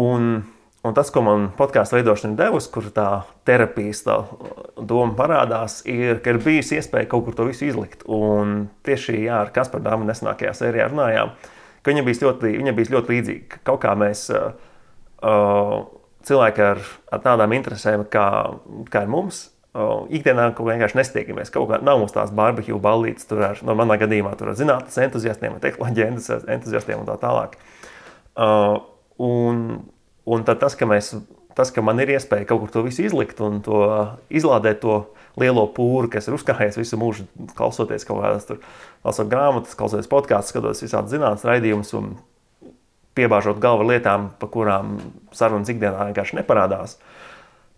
Un, 0.00 0.42
Un 0.84 0.92
tas, 0.92 1.08
ko 1.08 1.22
man 1.24 1.46
podkāstu 1.56 1.96
veidošana 1.96 2.34
ir 2.34 2.40
devusi, 2.42 2.68
kur 2.74 2.90
tā 2.92 3.08
terapijas 3.48 4.02
tā 4.04 4.18
doma 4.76 5.14
parādās, 5.16 5.78
ir, 5.88 6.18
ka 6.20 6.34
ir 6.34 6.42
bijusi 6.44 6.76
iespēja 6.76 7.08
kaut 7.08 7.24
kur 7.24 7.38
to 7.38 7.46
visu 7.48 7.64
izlikt. 7.70 8.02
Un 8.04 8.66
tieši 8.84 9.22
jā, 9.22 9.38
ar 9.46 9.52
Kasparu 9.54 9.86
Dāmu 9.86 10.04
nesenākajā 10.04 10.52
sērijā 10.58 10.90
runājām, 10.90 11.32
ka 11.80 11.92
viņa 11.92 12.04
bija 12.04 12.26
ļoti, 12.26 12.52
viņa 12.60 12.74
bija 12.76 12.94
ļoti 12.98 13.14
līdzīga. 13.14 13.62
Kaut 13.64 13.80
kā 13.80 13.94
mēs 13.96 14.26
uh, 14.36 14.52
cilvēki 16.28 16.64
ar, 16.66 16.84
ar 17.16 17.24
tādām 17.30 17.56
interesēm, 17.56 18.04
kā, 18.12 18.28
kā 18.92 19.06
ir 19.06 19.12
mums, 19.16 19.40
uh, 19.72 20.04
ikdienā 20.12 20.50
kaut 20.50 20.66
kā 20.66 20.74
vienkārši 20.74 21.00
nestiekamies. 21.00 21.54
Kaut 21.54 21.70
kā 21.72 21.80
nav 21.80 22.02
mums 22.02 22.12
tās 22.12 22.34
barbecue 22.36 22.76
ballītes, 22.76 23.24
tur 23.30 23.40
ar, 23.48 23.64
no 23.64 23.72
manā 23.80 23.96
gadījumā 24.04 24.36
tur 24.36 24.52
ar 24.52 24.60
zinātnes 24.60 25.00
entuziastiem, 25.08 25.56
tehnoloģiju 25.64 26.12
entuziastiem 26.58 27.00
un 27.00 27.08
tā 27.08 27.16
tālāk. 27.24 27.56
Uh, 28.36 28.82
un, 29.24 29.66
Un 30.24 30.44
tad 30.44 30.60
tas, 30.62 30.72
ka, 30.76 30.86
mēs, 30.88 31.12
tas, 31.56 31.70
ka 31.74 31.82
man 31.84 32.00
ir 32.00 32.14
iespēja 32.14 32.48
kaut 32.48 32.62
kur 32.62 32.72
to 32.72 32.82
visu 32.86 33.04
izlikt 33.04 33.42
un 33.44 33.60
to 33.64 33.80
izlādēt, 34.32 34.80
to 34.80 35.02
lielo 35.40 35.66
pūru, 35.76 36.08
kas 36.12 36.28
ir 36.28 36.36
uzkrājies 36.38 36.78
visu 36.80 36.98
mūžu, 37.00 37.26
klausoties 37.58 38.06
kaut 38.08 38.22
kādas 38.22 38.48
tur, 38.48 38.62
lasot 39.04 39.28
grāmatas, 39.28 39.76
klausoties 39.76 40.08
podkāstus, 40.08 40.54
skatoties 40.54 40.86
visādi 40.86 41.16
zinātnīs 41.16 41.44
raidījumus 41.48 41.92
un 41.98 42.14
piebāžot 43.18 43.60
galvu 43.62 43.90
lietām, 43.90 44.30
pa 44.40 44.48
kurām 44.50 44.96
sarunas 45.36 45.70
ikdienā 45.70 46.08
vienkārši 46.08 46.40
neparādās. 46.40 46.96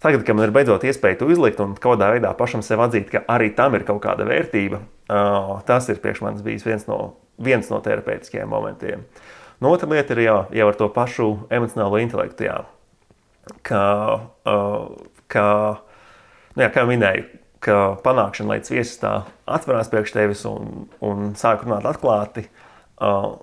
Tagad, 0.04 0.22
kad 0.28 0.36
man 0.36 0.46
ir 0.46 0.52
beidzot 0.54 0.84
iespēja 0.86 1.18
to 1.18 1.30
izlikt 1.32 1.58
un 1.64 1.74
kādā 1.80 2.12
veidā 2.12 2.30
pašam 2.36 2.62
sev 2.62 2.84
atzīt, 2.84 3.08
ka 3.10 3.24
arī 3.32 3.50
tam 3.56 3.74
ir 3.74 3.84
kaut 3.88 4.02
kāda 4.04 4.28
vērtība, 4.28 4.78
tas 5.66 5.88
ir 5.90 5.98
priekš 6.04 6.22
manis 6.22 6.44
bijis 6.46 6.66
viens 6.68 6.86
no, 6.86 7.16
viens 7.42 7.72
no 7.72 7.80
terapeitiskajiem 7.82 8.52
momentiem. 8.52 9.02
Uh, 9.02 9.45
No 9.60 9.72
otra 9.72 9.88
lieta 9.88 10.12
ir 10.12 10.24
jā, 10.26 10.36
jau 10.52 10.68
ar 10.68 10.76
to 10.76 10.88
pašu 10.92 11.30
emocionālo 11.54 12.00
intelektu. 12.02 12.48
Jā. 12.48 12.60
Kā, 13.64 13.86
uh, 14.50 14.86
kā, 15.32 15.48
nu 16.56 16.64
jā, 16.64 16.70
kā 16.74 16.84
minēju, 16.88 17.26
ka 17.64 17.76
panākšana, 18.04 18.52
lai 18.52 18.60
viesis 18.60 18.98
tā 19.00 19.20
atverās 19.48 19.90
priekš 19.92 20.14
tevis 20.14 20.44
un, 20.48 20.88
un 21.04 21.32
sāk 21.38 21.64
runāt 21.64 21.86
atklāti, 21.88 22.46
uh, 23.00 23.36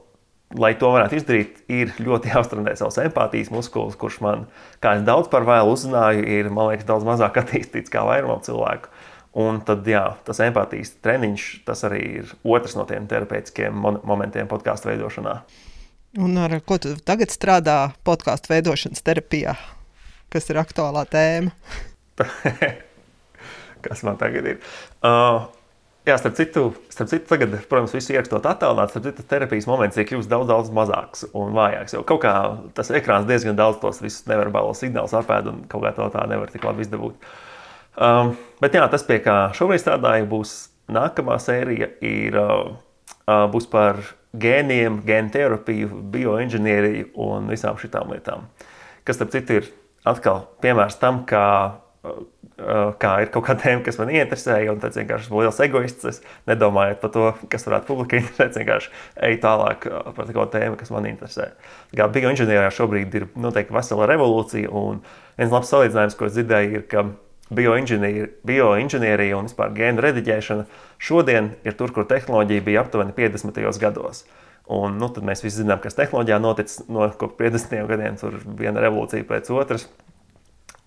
lai 0.59 0.73
to 0.77 0.91
varētu 0.93 1.17
izdarīt, 1.17 1.63
ir 1.71 1.95
ļoti 2.03 2.29
jāuztrenē 2.33 2.75
savs 2.79 2.99
empātijas 3.03 3.51
muskulis, 3.53 3.97
kurš 3.99 4.19
man, 4.25 4.45
kā 4.83 4.97
es 4.99 5.07
daudz 5.07 5.31
par 5.33 5.47
vēlu 5.49 5.73
uzzināju, 5.73 6.27
ir 6.29 6.51
liekas, 6.53 6.87
daudz 6.89 7.09
mazāk 7.09 7.39
attīstīts 7.43 7.93
kā 7.93 8.05
vairumam 8.07 8.43
cilvēku. 8.45 8.93
Un 9.43 9.63
tad, 9.65 9.81
jā, 9.89 10.11
tas 10.27 10.37
empātijas 10.45 10.91
treniņš, 11.01 11.45
tas 11.65 11.79
arī 11.87 12.01
ir 12.19 12.33
otrs 12.45 12.75
no 12.77 12.83
tiem 12.85 13.07
terapeitiskiem 13.09 13.73
momentiem 14.05 14.45
podkāstu 14.51 14.91
veidošanā. 14.91 15.39
Un 16.13 16.37
ar 16.37 16.59
ko 16.61 16.75
tu 16.77 16.91
tagad 17.01 17.31
strādā 17.33 17.95
podkāstu 18.05 18.51
veidošanas 18.51 19.01
terapijā? 19.01 19.55
Kas 20.29 20.45
ir 20.51 20.59
aktuālā 20.61 21.07
tēma? 21.09 21.49
Kas 23.85 24.03
man 24.05 24.19
tagad 24.21 24.45
ir? 24.51 24.59
Uh, 25.01 25.47
jā, 26.05 26.19
starp 26.21 26.37
citu, 26.37 26.63
starp 26.93 27.09
citu, 27.09 27.25
tagad, 27.31 27.57
protams, 27.65 27.97
visu 27.97 28.13
ierakstot 28.13 28.45
attālināti, 28.45 28.93
starp 28.93 29.09
citu, 29.09 29.27
terapijas 29.33 29.65
moments 29.71 29.97
ir 29.97 30.05
kļuvis 30.11 30.29
daudz, 30.29 30.51
daudz 30.53 30.71
mazāks 30.77 31.25
un 31.33 31.57
vājāks. 31.57 31.97
Jo 31.97 32.05
kaut 32.05 32.21
kā 32.27 32.37
tas 32.77 32.93
ekrāns 32.93 33.25
diezgan 33.25 33.57
daudz 33.57 33.81
tos 33.81 34.05
visus 34.05 34.29
neverbālos 34.29 34.85
signālus 34.85 35.17
apēd 35.17 35.49
un 35.49 35.65
kaut 35.71 35.87
kā 35.87 35.97
to 35.97 36.13
tā 36.13 36.29
nevar 36.29 36.53
tik 36.53 36.69
labi 36.69 36.85
izdabūt. 36.85 37.29
Um, 37.97 38.35
bet 38.61 38.77
jā, 38.77 38.85
tas, 38.85 39.09
pie 39.09 39.17
kā 39.25 39.47
šobrīd 39.57 39.81
strādāju, 39.81 40.29
būs 40.29 40.57
nākamā 40.93 41.41
sērija, 41.41 41.89
ir, 42.05 42.37
uh, 42.37 42.75
uh, 43.25 43.47
būs 43.49 43.65
par 43.73 44.05
gēniem, 44.33 45.01
gēnu 45.05 45.31
terapiju, 45.33 46.01
bioinženieriju 46.13 47.11
un 47.21 47.49
visām 47.53 47.77
šīm 47.79 48.13
lietām. 48.13 48.47
Kas, 49.05 49.19
starp 49.19 49.33
citu, 49.33 49.59
ir 49.59 49.71
atkal 50.09 50.45
piemērs 50.63 50.97
tam, 51.01 51.21
kā, 51.29 51.45
kā 53.01 53.11
ir 53.23 53.31
kaut 53.33 53.45
kāda 53.47 53.65
tēma, 53.65 53.83
kas 53.85 53.99
man 54.01 54.11
interesēja, 54.13 54.73
un 54.73 54.81
tas 54.81 54.97
vienkārši 54.97 55.27
esmu 55.27 55.43
liels 55.43 55.59
egoists. 55.65 56.07
Es 56.09 56.21
nedomāju 56.49 56.97
par 57.01 57.13
to, 57.13 57.27
kas 57.51 57.67
varētu 57.67 57.89
publikai 57.91 58.23
interesēt, 58.23 58.57
vienkārši 58.61 58.93
eju 59.29 59.41
tālāk 59.43 59.89
par 59.89 60.31
kādu 60.31 60.47
tēmu, 60.55 60.79
kas 60.79 60.93
man 60.95 61.09
interesē. 61.09 61.51
Kā 61.97 62.09
bioinženierijā 62.15 62.71
šobrīd 62.73 63.19
ir 63.19 63.27
noteikti 63.35 63.75
vesela 63.75 64.09
revolūcija, 64.09 64.71
un 64.71 65.03
viens 65.37 65.53
labs 65.53 65.69
salīdzinājums, 65.73 66.17
ko 66.17 66.31
dzirdēju, 66.31 66.79
ir, 66.79 66.87
ka 66.89 67.05
bioinženierija 67.51 69.37
un 69.37 69.49
vispār 69.49 69.73
gēnu 69.75 70.03
rediģēšana 70.03 70.65
šodien 71.03 71.51
ir 71.67 71.75
tur, 71.79 71.91
kur 71.95 72.07
tehnoloģija 72.09 72.63
bija 72.65 72.83
aptuveni 72.85 73.15
50. 73.17 73.59
gados. 73.81 74.23
Un, 74.71 74.95
nu, 74.95 75.09
tad 75.11 75.25
mēs 75.27 75.43
visi 75.43 75.59
zinām, 75.59 75.81
kas 75.83 75.97
tehnoloģijā 75.97 76.39
noticis 76.39 76.85
no 76.87 77.09
50. 77.11 77.73
gadiem. 77.89 78.19
Tur 78.19 78.39
viena 78.59 78.83
revolūcija 78.83 79.27
pēc 79.27 79.51
otras. 79.51 79.89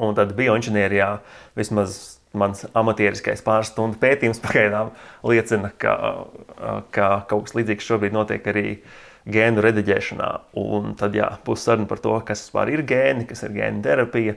Un 0.00 0.16
tad 0.16 0.32
bioinženierijā 0.36 1.10
vismaz 1.56 2.16
mans 2.36 2.66
amatieriskais 2.76 3.42
pāris 3.44 3.70
stundu 3.72 4.00
pētījums 4.00 4.40
pagaidām 4.44 4.92
liecina, 5.24 5.70
ka, 5.80 5.94
ka 6.92 7.10
kaut 7.30 7.46
kas 7.46 7.56
līdzīgs 7.56 7.88
šobrīd 7.88 8.16
notiek 8.16 8.48
arī 8.52 8.66
gēnu 9.32 9.64
rediģēšanā. 9.64 10.30
Un 10.60 10.94
tad 11.00 11.16
jā, 11.16 11.30
būs 11.46 11.64
saruna 11.68 11.88
par 11.90 12.00
to, 12.04 12.16
kas 12.28 12.44
vispār 12.46 12.72
ir 12.74 12.84
gēni, 12.88 13.26
kas 13.28 13.44
ir 13.46 13.56
gēnu 13.56 13.84
terapija. 13.84 14.36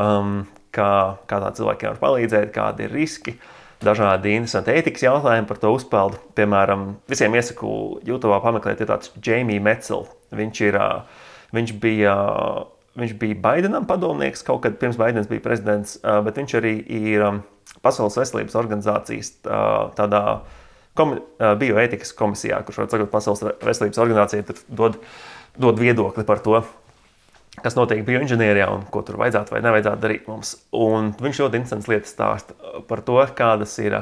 um, 0.00 0.44
kā, 0.74 0.90
kā 1.30 1.40
tā 1.42 1.52
cilvēkiem 1.58 1.94
var 1.94 2.00
palīdzēt, 2.02 2.50
kādi 2.54 2.88
ir 2.88 2.94
riski. 2.94 3.36
Dažādi 3.84 4.32
interesanti 4.32 4.72
ētikas 4.72 5.04
jautājumi 5.04 5.48
par 5.48 5.58
to 5.60 5.72
uzpeldu. 5.74 6.20
Piemēram, 6.38 6.94
visiem 7.10 7.34
iesaku 7.36 8.00
YouTube 8.06 8.38
pameklēt, 8.44 8.80
ir 8.80 8.88
tāds 8.88 9.12
Jamie 9.24 9.60
Metzl. 9.60 10.06
Viņš, 10.34 10.60
ir, 10.68 10.78
viņš, 11.54 11.74
bija, 11.82 12.14
viņš 13.00 13.16
bija 13.20 13.40
Baidenam 13.44 13.88
padomnieks 13.90 14.46
kaut 14.46 14.62
kad 14.64 14.78
pirms 14.80 14.98
Baidens 15.00 15.28
bija 15.30 15.44
prezidents, 15.44 15.98
bet 16.00 16.40
viņš 16.40 16.56
arī 16.60 16.78
ir 16.80 17.26
Pasaules 17.84 18.16
veselības 18.16 18.56
organizācijas 18.56 19.34
tādā 19.44 20.22
komi, 20.96 21.18
bioētikas 21.60 22.14
komisijā, 22.16 22.62
kurš, 22.64 22.84
var 22.84 22.90
sakot, 22.92 23.12
Pasaules 23.12 23.44
veselības 23.64 24.00
organizācija 24.00 24.56
dod, 24.68 25.00
dod 25.60 25.80
viedokli 25.82 26.24
par 26.24 26.40
to, 26.44 26.62
kas 27.62 27.76
notiek 27.78 28.02
bioinženierijā 28.06 28.68
un 28.74 28.84
ko 28.90 29.04
tur 29.06 29.18
vajadzētu 29.20 29.54
vai 29.54 29.62
nevajadzētu 29.64 30.02
darīt 30.02 30.28
mums. 30.30 30.54
Un 30.74 31.12
viņš 31.20 31.42
ļoti 31.44 31.60
interesants 31.60 31.90
lietas 31.90 32.14
stāsta 32.16 32.82
par 32.88 33.04
to, 33.06 33.20
kādas 33.36 33.76
ir. 33.82 34.00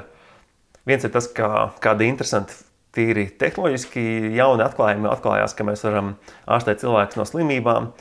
Viens 0.88 1.04
ir 1.06 1.12
tas, 1.14 1.28
kā, 1.30 1.68
kādi 1.82 2.08
interesanti, 2.10 2.56
tīri 2.92 3.28
tehnoloģiski 3.40 4.02
jauni 4.36 4.64
atklājumi 4.64 5.08
atklājās, 5.08 5.54
ka 5.56 5.66
mēs 5.68 5.84
varam 5.86 6.16
ārstēt 6.50 6.82
cilvēkus 6.82 7.20
no 7.20 7.26
slimībām. 7.28 7.92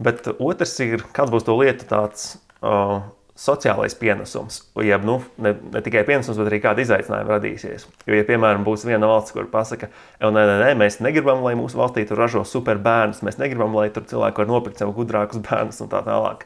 Bet 0.00 0.28
otrs 0.32 0.76
ir, 0.84 1.02
kāds 1.16 1.32
būs 1.32 1.44
to 1.48 1.56
lietu 1.58 1.88
tāds 1.90 2.36
uh, 2.62 3.02
sociālais 3.40 3.94
pienesums, 3.96 4.58
jeb 4.84 5.04
nu, 5.08 5.16
ne, 5.40 5.54
ne 5.72 5.80
tikai 5.84 6.02
pienesums, 6.08 6.36
bet 6.36 6.50
arī 6.50 6.58
kāda 6.60 6.82
izaicinājuma 6.84 7.38
radīsies. 7.38 7.86
Jo, 8.04 8.18
ja, 8.18 8.24
piemēram, 8.28 8.66
būs 8.66 8.84
viena 8.84 9.08
valsts, 9.08 9.32
kur 9.32 9.48
pasaka, 9.48 9.88
ka 9.88 10.28
nē, 10.28 10.42
nē, 10.44 10.56
nē, 10.60 10.74
mēs 10.82 10.98
negribam, 11.00 11.40
lai 11.46 11.54
mūsu 11.56 11.80
valstī 11.80 12.04
tur 12.08 12.20
ražo 12.20 12.44
superbērnus, 12.44 13.22
mēs 13.24 13.40
negribam, 13.40 13.72
lai 13.78 13.88
tur 13.94 14.04
cilvēki 14.10 14.42
var 14.42 14.50
nopirkt 14.50 14.82
sev 14.82 14.92
gudrākus 14.96 15.40
bērnus 15.46 15.80
un 15.80 15.92
tā 15.92 16.02
tālāk. 16.04 16.44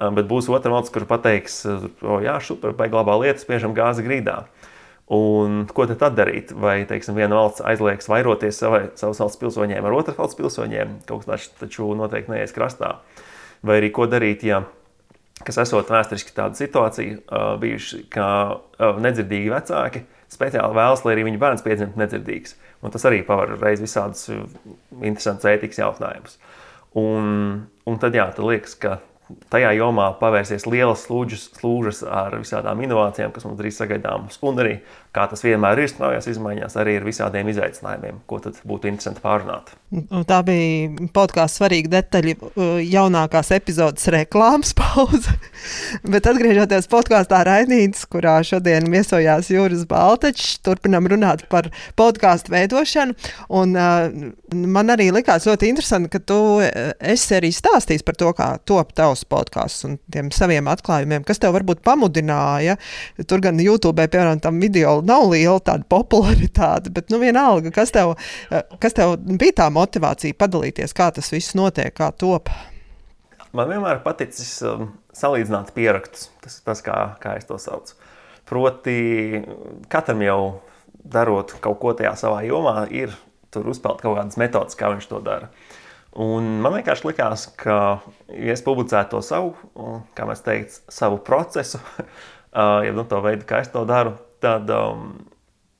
Um, 0.00 0.16
bet 0.16 0.30
būs 0.30 0.48
otra 0.48 0.72
valsts, 0.72 0.94
kur 0.94 1.04
pateiks, 1.10 1.60
o, 1.68 2.22
jā, 2.24 2.38
super, 2.40 2.72
vai 2.78 2.88
glabā 2.88 3.18
lietas, 3.20 3.44
spiežam 3.44 3.76
gāzi 3.76 4.06
grīdā. 4.06 4.40
Un 5.12 5.64
ko 5.74 5.84
tad 5.90 6.14
darīt? 6.16 6.54
Vai 6.56 6.86
teiksim, 6.88 7.18
viena 7.18 7.34
valsts 7.34 7.64
aizliegs 7.66 8.08
vairoties 8.08 8.62
savai, 8.62 8.84
savas 8.96 9.20
valsts 9.20 9.40
pilsoņiem 9.42 9.84
ar 9.84 9.96
otras 9.98 10.16
valsts 10.16 10.38
pilsoņiem? 10.38 11.00
Kaut 11.08 11.26
kas 11.26 11.50
tāds 11.50 11.64
taču 11.66 11.90
noteikti 11.98 12.32
neies 12.32 12.54
krastā. 12.54 13.00
Vai 13.66 13.80
arī 13.82 13.90
ko 13.92 14.06
darīt, 14.08 14.46
ja 14.46 14.62
kas 15.46 15.60
esot 15.64 15.90
vēsturiski 15.92 16.34
tāda 16.36 16.58
situācija 16.58 17.18
uh, 17.18 17.52
bijuši, 17.60 18.04
ka 18.12 18.26
uh, 18.54 18.98
nedzirdīgi 19.02 19.52
vecāki 19.52 20.04
speciāli 20.30 20.76
vēlas, 20.76 21.04
lai 21.04 21.16
arī 21.16 21.26
viņu 21.26 21.42
bērns 21.42 21.64
piedzimtu 21.66 22.00
nedzirdīgs. 22.00 22.56
Un 22.84 22.94
tas 22.94 23.04
arī 23.08 23.20
paver 23.26 23.56
reiz 23.60 23.82
visādus 23.82 24.28
interesantus 24.30 25.48
ētikas 25.50 25.82
jautājumus. 25.82 26.38
Un, 27.00 27.64
un 27.86 27.98
tad, 28.02 28.16
jā, 28.16 28.26
tad 28.34 28.46
liekas, 28.46 28.76
ka 28.80 28.98
tajā 29.52 29.70
jomā 29.78 30.08
pavērsies 30.20 30.66
lielas 30.66 31.04
slūžas, 31.06 31.48
slūžas 31.58 32.02
ar 32.06 32.34
visādām 32.40 32.82
inovācijām, 32.84 33.34
kas 33.34 33.46
mums 33.46 33.58
drīz 33.60 33.78
sagaidāmas. 33.78 34.40
Un 34.46 34.62
arī, 34.62 34.78
kā 35.14 35.26
tas 35.30 35.42
vienmēr 35.42 35.82
ir 35.82 35.90
straujās 35.90 36.28
izmaiņās, 36.30 36.76
arī 36.78 36.96
ar 37.00 37.06
visādiem 37.06 37.50
izaicinājumiem, 37.50 38.20
ko 38.30 38.38
tad 38.44 38.58
būtu 38.66 38.90
interesanti 38.90 39.22
pārunāt. 39.24 39.72
Tā 40.30 40.38
bija 40.46 41.08
podkāstu 41.14 41.64
svarīga 41.64 41.90
detaļa, 41.96 42.34
jaunākās 42.86 43.50
epizodes 43.56 44.06
reklāmas 44.14 44.70
pauze. 44.78 45.34
Bet 46.06 46.28
atgriežoties 46.30 46.86
podkāstā 46.90 47.42
Rainītas, 47.48 48.06
kurā 48.10 48.36
šodien 48.46 48.86
viesojās 48.92 49.50
Jūras 49.50 49.82
Baltačs, 49.90 50.60
turpinam 50.62 51.10
runāt 51.10 51.42
par 51.50 51.72
podkāstu 51.98 52.54
veidošanu. 52.54 53.18
Un, 53.58 53.74
uh, 53.74 54.30
man 54.54 54.94
arī 54.94 55.10
likās 55.14 55.48
ļoti 55.50 55.72
interesanti, 55.72 56.12
ka 56.14 56.22
tu 56.22 56.38
esi 56.62 57.34
arī 57.40 57.50
stāstījis 57.54 58.06
par 58.06 58.18
to, 58.20 58.30
kā 58.38 58.52
top 58.70 58.94
tavs 58.94 59.26
podkāsts 59.26 59.88
un 59.88 59.98
tiem 60.12 60.30
saviem 60.34 60.70
atklājumiem, 60.70 61.26
kas 61.26 61.42
tev 61.42 61.56
varbūt 61.58 61.82
pamudināja. 61.86 62.78
Tur 63.26 63.42
gan 63.42 63.58
YouTube, 63.58 64.06
piemēram, 64.06 64.38
tam 64.44 64.62
video 64.62 64.99
nav 65.06 65.28
liela 65.30 65.60
tāda 65.64 65.86
popularitāte, 65.90 66.92
bet 66.94 67.12
nu 67.12 67.20
vienalga, 67.22 67.72
kas 67.74 67.94
tev, 67.94 68.16
kas 68.82 68.96
tev 68.96 69.16
bija 69.30 69.60
tā 69.62 69.70
motivācija 69.74 70.38
padalīties, 70.38 70.96
kā 70.96 71.10
tas 71.14 71.32
viss 71.32 71.56
notiek, 71.58 71.92
kā 71.96 72.10
top. 72.16 72.52
Man 73.56 73.66
vienmēr 73.66 74.02
paticis 74.04 74.60
um, 74.62 74.92
salīdzināt 75.16 75.72
pierakstus. 75.74 76.28
Tas 76.42 76.58
ir 76.58 76.66
tas, 76.68 76.82
kā, 76.86 76.96
kā 77.22 77.34
es 77.40 77.48
to 77.48 77.58
saucu. 77.58 77.96
Proti, 78.46 79.42
katram 79.90 80.22
jau 80.24 80.40
darot 81.00 81.54
kaut 81.62 81.78
ko 81.82 81.94
tajā 81.98 82.14
savā 82.18 82.44
jomā, 82.46 82.84
ir 82.90 83.12
uzspēlēt 83.50 84.02
kaut 84.04 84.16
kādas 84.18 84.38
metodas, 84.38 84.78
kā 84.78 84.90
viņš 84.92 85.10
to 85.10 85.20
dara. 85.26 85.50
Un 86.20 86.56
man 86.62 86.74
vienkārši 86.74 87.06
likās, 87.06 87.46
ka, 87.58 88.00
ja 88.34 88.54
es 88.54 88.64
publicētu 88.66 89.14
to 89.14 89.22
savu, 89.22 89.52
kā 90.18 90.26
mēs 90.26 90.42
teiktu, 90.46 90.80
savu 90.90 91.20
procesu, 91.26 91.78
ja 92.86 92.94
nu, 92.94 93.06
to 93.06 93.22
veidu, 93.22 93.46
kā 93.46 93.62
es 93.64 93.70
to 93.74 93.84
daru, 93.86 94.16
tad, 94.42 94.70
um, 94.74 95.12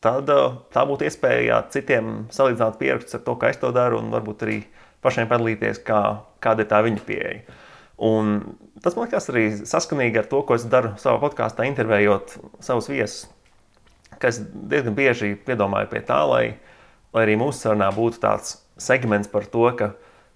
tad 0.05 0.31
tā 0.75 0.85
būtu 0.89 1.07
iespēja 1.09 1.63
citiem 1.73 2.27
salīdzināt 2.35 2.79
pierakstus 2.81 3.19
ar 3.19 3.25
to, 3.27 3.37
kā 3.41 3.53
es 3.53 3.61
to 3.63 3.73
daru, 3.75 4.01
un 4.03 4.13
varbūt 4.15 4.47
arī 4.47 4.61
pašiem 5.05 5.29
padalīties, 5.31 5.83
kā, 5.87 6.01
kāda 6.45 6.65
ir 6.65 6.71
tā 6.71 6.81
viņa 6.87 7.05
pieeja. 7.07 7.59
Un 8.01 8.39
tas 8.81 8.97
man 8.97 9.07
liekas 9.07 9.29
arī 9.33 9.45
saskanīgi 9.69 10.23
ar 10.23 10.29
to, 10.31 10.41
ko 10.49 10.57
es 10.57 10.65
daru 10.69 10.95
savā 11.01 11.21
podkāstā, 11.21 11.67
intervējot 11.69 12.39
savus 12.65 12.89
viesus. 12.89 13.27
Kas 14.21 14.41
diezgan 14.41 14.97
bieži 14.97 15.35
piedomāju 15.47 15.91
pie 15.93 16.01
tā, 16.05 16.21
lai, 16.29 16.45
lai 17.17 17.25
arī 17.27 17.37
mūsu 17.41 17.65
sarunā 17.65 17.91
būtu 17.97 18.21
tāds 18.23 18.59
segments 18.81 19.29
par 19.33 19.47
to, 19.53 19.67
ka 19.77 19.93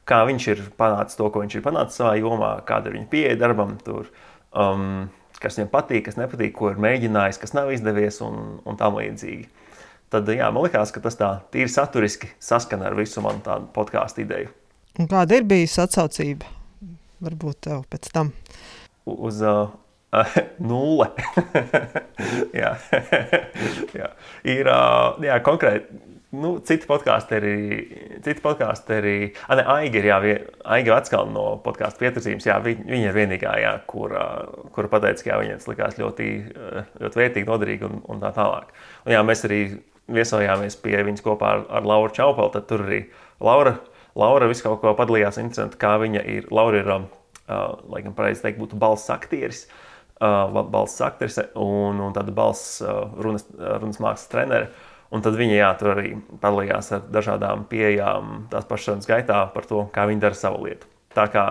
kā 0.09 0.21
viņš 0.29 0.47
ir 0.53 0.63
panācis 0.79 1.19
to, 1.19 1.29
ko 1.33 1.43
viņš 1.43 1.59
ir 1.59 1.65
panācis 1.65 2.01
savā 2.01 2.15
jomā, 2.21 2.55
kāda 2.69 2.91
ir 2.91 2.99
viņa 2.99 3.11
pieeja 3.13 3.37
darbam, 3.41 3.77
tur, 3.85 4.11
um, 4.53 5.09
kas 5.45 5.59
viņam 5.59 5.71
patīk, 5.73 6.07
kas 6.09 6.19
nepatīk, 6.21 6.55
ko 6.57 6.73
ir 6.73 6.81
mēģinājis, 6.83 7.41
kas 7.43 7.55
nav 7.57 7.71
izdevies 7.75 8.21
un, 8.25 8.59
un 8.65 8.81
tam 8.81 8.99
līdzīgi. 8.99 9.47
Tad 10.15 10.29
jā, 10.31 10.49
man 10.55 10.67
liekas, 10.67 10.93
ka 10.95 11.03
tas 11.05 11.17
tā 11.19 11.31
tīri 11.55 11.71
saturiski 11.73 12.29
saskana 12.43 12.89
ar 12.91 12.99
visu 12.99 13.23
manu 13.25 13.43
tādu 13.45 13.71
podkāstu 13.75 14.23
ideju. 14.25 14.53
Un 15.01 15.09
kāda 15.11 15.41
ir 15.41 15.47
bijusi 15.51 15.81
atsaucība? 15.83 16.51
Varbūt 17.25 17.65
tev 17.67 17.83
pēc 17.91 18.11
tam. 18.15 18.31
Uz 19.11 19.41
uh, 19.43 19.73
nulle. 20.71 21.09
jā. 22.63 22.75
jā. 24.01 24.11
Ir 24.47 24.71
uh, 24.71 25.19
jā, 25.25 25.41
konkrēti 25.47 26.14
nu, 26.43 26.51
citi 26.67 26.89
podkāsteri, 26.89 27.55
citi 28.25 28.43
podkāsteri, 28.45 29.15
ne, 29.59 29.65
Aiga 29.77 30.01
ir, 30.01 30.09
jā, 30.11 30.19
Aiga 30.77 30.97
Vatskala 30.97 31.31
no 31.31 31.47
podkāstu 31.65 32.03
pieturzības, 32.03 32.49
jā, 32.51 32.59
viņa, 32.65 32.87
viņa 32.91 33.09
ir 33.09 33.17
vienīgā, 33.17 33.55
jā, 33.63 33.73
kur, 33.91 34.15
kur 34.75 34.91
pateica, 34.93 35.23
ka 35.23 35.33
jā, 35.33 35.41
viņai 35.43 35.59
tas 35.61 35.71
likās 35.71 35.99
ļoti, 36.01 36.29
ļoti 37.03 37.23
vērtīgi, 37.23 37.51
noderīgi 37.51 37.89
un, 37.89 37.99
un 38.11 38.23
tā 38.23 38.35
tālāk. 38.37 38.75
Un 39.07 39.17
jā, 39.17 39.25
mēs 39.27 39.45
arī 39.49 39.61
viesojāmies 40.15 40.77
pie 40.83 40.99
viņas 41.07 41.25
kopā 41.25 41.51
ar, 41.57 41.67
ar 41.81 41.89
Lauru 41.89 42.13
Čaupelu, 42.15 42.53
tad 42.55 42.69
tur 42.69 42.85
arī 42.85 43.05
Laura, 43.45 43.79
Laura 44.19 44.49
visu 44.51 44.67
kaut 44.67 44.83
ko 44.83 44.95
padalījās, 44.99 45.41
interesanti, 45.43 45.81
kā 45.81 45.97
viņa 46.03 46.25
ir, 46.31 46.49
Laura 46.55 46.81
ir, 46.83 46.91
uh, 46.93 47.75
laikam 47.91 48.15
pareizi 48.17 48.45
teikt, 48.45 48.61
būtu 48.63 48.79
balss 48.81 49.11
aktieris, 49.13 49.65
uh, 50.21 50.47
balss 50.71 51.03
aktrise 51.05 51.49
un, 51.59 52.03
un 52.05 52.15
tāda 52.17 52.35
balss 52.35 52.83
uh, 52.85 53.09
runas, 53.19 53.47
runas 53.59 54.03
mākslas 54.03 54.31
trenere. 54.33 54.71
Un 55.15 55.23
tad 55.23 55.37
viņi 55.39 55.61
jā, 55.61 55.71
tur 55.79 55.93
arī 55.95 56.17
padalījās 56.43 56.91
ar 56.97 57.05
dažādām 57.15 57.69
pieejām 57.71 58.49
tās 58.51 58.67
pašas 58.67 58.91
sarunas 58.91 59.11
gaitā 59.11 59.45
par 59.55 59.69
to, 59.71 59.85
kā 59.95 60.09
viņi 60.11 60.23
dara 60.25 60.39
savu 60.39 60.65
lietu. 60.67 60.89
Tā 61.15 61.29
kā, 61.31 61.45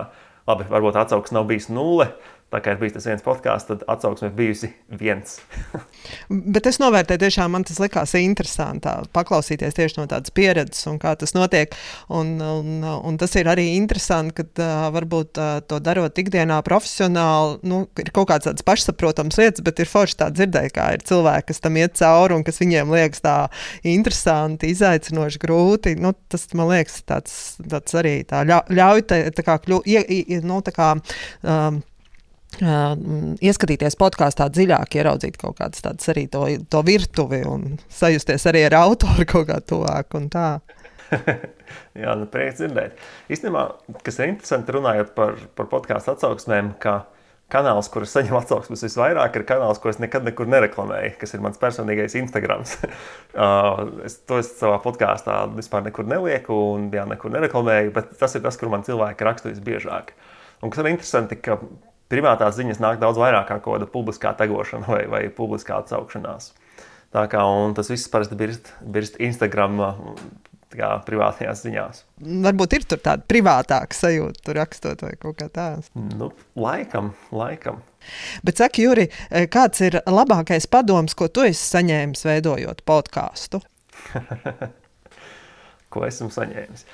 labi, 0.48 0.66
varbūt 0.68 0.98
atsauksme 1.00 1.38
nav 1.38 1.48
bijusi 1.48 1.72
nulle, 1.72 2.10
Tā 2.54 2.60
kā 2.62 2.70
ir 2.70 2.78
bijis 2.78 2.92
tas 2.94 3.06
viens 3.08 3.22
podkāsts, 3.24 3.66
tad 3.66 3.80
atsauksme 3.90 4.28
ir 4.28 4.34
bijusi 4.36 4.68
viens. 4.94 5.40
Bet 6.54 6.68
es 6.70 6.76
novērtēju, 6.78 7.24
tiešām 7.24 7.50
man 7.50 7.64
tas 7.66 7.80
likās 7.82 8.12
interesanti 8.20 8.92
paklausīties 9.16 9.74
tieši 9.74 9.96
no 9.98 10.04
tādas 10.10 10.30
pieredzes 10.34 10.86
un 10.86 11.00
kā 11.02 11.16
tas 11.18 11.34
notiek. 11.34 11.72
Un, 12.14 12.36
un, 12.38 12.84
un 12.94 13.16
tas 13.18 13.32
ir 13.40 13.48
arī 13.50 13.64
interesanti, 13.74 14.36
ka 14.38 14.44
uh, 14.62 14.84
varbūt 14.94 15.40
uh, 15.42 15.56
to 15.66 15.80
darot 15.82 16.20
ikdienā 16.22 16.60
profesionāli, 16.66 17.56
nu, 17.66 17.80
ir 17.98 18.12
kaut 18.14 18.28
kāds 18.30 18.46
tāds 18.46 18.66
pašsaprotams 18.68 19.40
lietas, 19.40 19.64
bet 19.66 19.82
ir 19.82 19.90
forši 19.90 20.20
tā 20.20 20.28
dzirdēt, 20.34 20.70
kā 20.76 20.92
ir 20.94 21.02
cilvēki, 21.08 21.48
kas 21.48 21.64
tam 21.64 21.80
iet 21.80 21.98
cauri 21.98 22.36
un 22.38 22.46
kas 22.46 22.62
viņiem 22.62 22.92
liekas 22.94 23.24
tā 23.24 23.34
interesanti, 23.96 24.70
izaicinoši, 24.76 25.40
grūti. 25.42 25.96
Nu, 25.98 26.14
tas 26.30 26.46
man 26.54 26.70
liekas 26.70 27.00
tāds, 27.02 27.34
tāds 27.66 27.98
arī 27.98 28.14
tā 28.30 28.44
ļauj 28.46 29.04
te, 29.10 29.20
tā 29.34 29.46
kā 29.48 29.58
kļūt, 29.66 29.90
nu, 30.46 30.60
tā 30.62 30.76
kā. 30.78 30.92
Um, 31.42 31.82
ieskatīties 32.62 33.98
podkāstā 34.00 34.48
dziļāk, 34.52 34.98
ieraudzīt 35.00 35.38
kaut 35.40 35.58
kādas 35.60 35.84
tādas 35.84 36.10
arī 36.12 36.26
to, 36.30 36.46
to 36.70 36.82
virtuvi 36.86 37.42
un 37.48 37.78
sajusties 37.92 38.46
arī 38.50 38.66
ar 38.68 38.78
autoru 38.84 39.26
kaut 39.28 39.48
kā 39.50 39.60
tuvāk 39.64 40.18
un 40.18 40.30
tā. 40.32 40.48
Jā, 42.02 42.14
nu 42.18 42.26
prieks 42.30 42.60
dzirdēt. 42.60 43.00
Īstenībā, 43.32 43.64
kas 44.06 44.20
ir 44.20 44.32
interesanti 44.32 44.74
runājot 44.74 45.12
par, 45.16 45.36
par 45.58 45.68
podkāstu 45.70 46.14
atsauksmēm, 46.14 46.74
ka 46.82 47.04
kanāls, 47.52 47.88
kurus 47.92 48.14
saņem 48.14 48.36
atsauksmes 48.38 48.82
visvairāk, 48.86 49.38
ir 49.38 49.46
kanāls, 49.48 49.78
ko 49.82 49.90
es 49.92 50.00
nekad 50.02 50.26
nekur 50.26 50.48
nereklamēju, 50.50 51.14
kas 51.20 51.36
ir 51.36 51.42
mans 51.44 51.60
personīgais 51.60 52.16
Instagram. 52.18 52.64
es 54.08 54.18
to 54.26 54.40
es 54.42 54.52
savā 54.58 54.80
podkāstā 54.84 55.44
vispār 55.54 55.84
nekur 55.86 56.08
nelieku 56.10 56.56
un 56.74 56.88
jā, 56.94 57.06
nekur 57.10 57.34
nereklamēju, 57.34 57.94
bet 57.94 58.14
tas 58.20 58.34
ir 58.34 58.44
tas, 58.44 58.58
kur 58.60 58.72
man 58.72 58.86
cilvēki 58.86 59.28
raksta 59.28 59.52
visbiežāk. 59.52 60.14
Un 60.64 60.72
kas 60.72 60.82
ir 60.82 60.94
interesanti, 60.94 61.38
ka 61.44 61.58
privātās 62.12 62.58
ziņas 62.58 62.82
nāk 62.82 63.00
daudz 63.02 63.20
vairāk 63.20 63.48
kā 63.50 63.58
kaut 63.60 63.78
kāda 63.78 63.90
publiskā 63.90 64.34
tegošana 64.38 64.88
vai, 64.90 65.04
vai 65.10 65.22
publiskā 65.34 65.80
atsaukšanās. 65.82 66.52
Tā 67.14 67.28
kā 67.30 67.44
tas 67.76 67.90
viss 67.92 68.10
parasti 68.10 68.38
birst, 68.38 68.72
birst 68.82 69.20
Instagram 69.22 69.78
kā, 70.74 70.90
privātajās 71.06 71.62
ziņās. 71.64 72.02
Varbūt 72.44 72.76
ir 72.78 72.86
tāda 72.94 73.22
privātāka 73.30 73.96
sajūta, 73.96 74.42
tur 74.46 74.58
rakstot 74.58 75.04
vai 75.06 75.12
kaut 75.20 75.38
kā 75.38 75.48
tāda. 75.52 75.84
Nu, 75.94 76.32
laikam, 76.58 77.12
laikam. 77.34 77.82
Bet, 78.44 78.58
saka, 78.60 78.82
Juri, 78.82 79.06
kāds 79.52 79.80
ir 79.86 80.00
labākais 80.10 80.66
padoms, 80.70 81.14
ko 81.16 81.30
tu 81.32 81.46
esi 81.46 81.62
saņēmis 81.62 82.26
veidojot 82.26 82.82
podkāstu? 82.88 83.62
ko 85.94 86.04
esmu 86.08 86.30
saņēmis? 86.34 86.86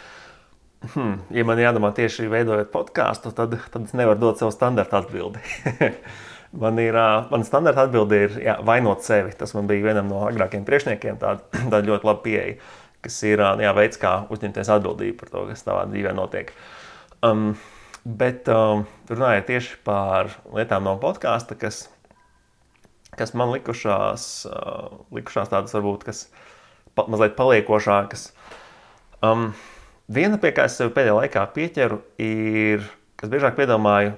Hmm, 0.80 1.18
ja 1.28 1.44
man 1.44 1.60
jādomā 1.60 1.90
tieši 1.92 2.30
veidojot 2.32 2.70
podkāstu, 2.72 3.34
tad, 3.36 3.52
tad 3.72 3.84
es 3.84 3.92
nevaru 3.96 4.22
dot 4.22 4.40
savu 4.40 4.52
standarta 4.54 5.02
atbildi. 5.02 5.42
Man 6.50 6.80
ir 6.82 6.96
man 7.30 7.44
standarta 7.46 7.84
atbilde, 7.86 8.16
ir 8.26 8.32
jā, 8.42 8.56
vainot 8.66 9.04
sevi. 9.06 9.30
Tas 9.38 9.52
man 9.54 9.68
bija 9.70 9.84
vienam 9.84 10.08
no 10.10 10.24
agrākajiem 10.26 10.64
priekšniekiem, 10.66 11.20
tāda, 11.20 11.44
tāda 11.54 11.84
ļoti 11.86 12.08
laba 12.08 12.24
pieeja, 12.24 12.56
kas 13.06 13.20
ir 13.22 13.38
jā, 13.38 13.70
veids, 13.76 14.00
kā 14.02 14.16
uzņemties 14.34 14.72
atbildību 14.74 15.20
par 15.20 15.30
to, 15.30 15.44
kas 15.52 15.62
tavā 15.62 15.84
dzīvē 15.92 16.10
notiek. 16.18 16.50
Um, 17.22 17.52
bet 18.02 18.50
um, 18.50 18.82
runājot 19.12 19.46
tieši 19.46 19.78
par 19.86 20.34
lietām 20.50 20.90
no 20.90 20.96
podkāsta, 20.98 21.54
kas, 21.54 21.84
kas 23.14 23.30
man 23.38 23.54
likušās, 23.54 24.28
uh, 24.50 25.04
likušās 25.14 25.54
tādas 25.54 25.78
varbūt, 25.78 26.08
kas 26.10 26.26
pa, 26.98 27.06
mazliet 27.06 27.38
paliekošākas. 27.38 28.32
Um, 29.22 29.52
viena, 30.10 30.38
pie 30.40 30.52
kā 30.56 30.66
es 30.68 30.76
sev 30.78 30.92
pēdējā 30.96 31.16
laikā 31.16 31.44
pieķeru, 31.54 32.00
ir, 32.22 32.86
kas 33.20 33.32
biežāk 33.32 33.56
piedomāju, 33.58 34.14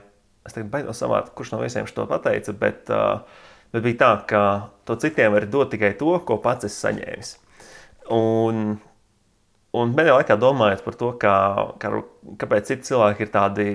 es 0.46 0.56
tagad 0.56 0.70
baidos 0.72 1.00
samāt, 1.02 1.32
kurš 1.36 1.54
no 1.54 1.62
visiem 1.62 1.88
to 1.88 2.06
pateica, 2.10 2.54
bet, 2.58 2.90
uh, 2.92 3.48
bet 3.74 3.84
bija 3.84 4.00
tā, 4.00 4.12
ka 4.28 4.44
to 4.88 4.96
citiem 5.02 5.34
var 5.36 5.46
dot 5.50 5.72
tikai 5.74 5.94
to, 6.00 6.16
ko 6.26 6.38
pats 6.42 6.68
esi 6.68 6.80
saņēmis. 6.86 7.34
Un, 8.12 8.76
un 9.78 9.96
pēdējā 9.96 10.18
laikā 10.18 10.38
domājot 10.40 10.84
par 10.86 10.98
to, 11.00 11.12
kā, 11.22 11.36
kā, 11.82 11.92
kāpēc 12.40 12.72
citi 12.72 12.90
cilvēki 12.90 13.26
ir 13.26 13.34
tādi 13.34 13.68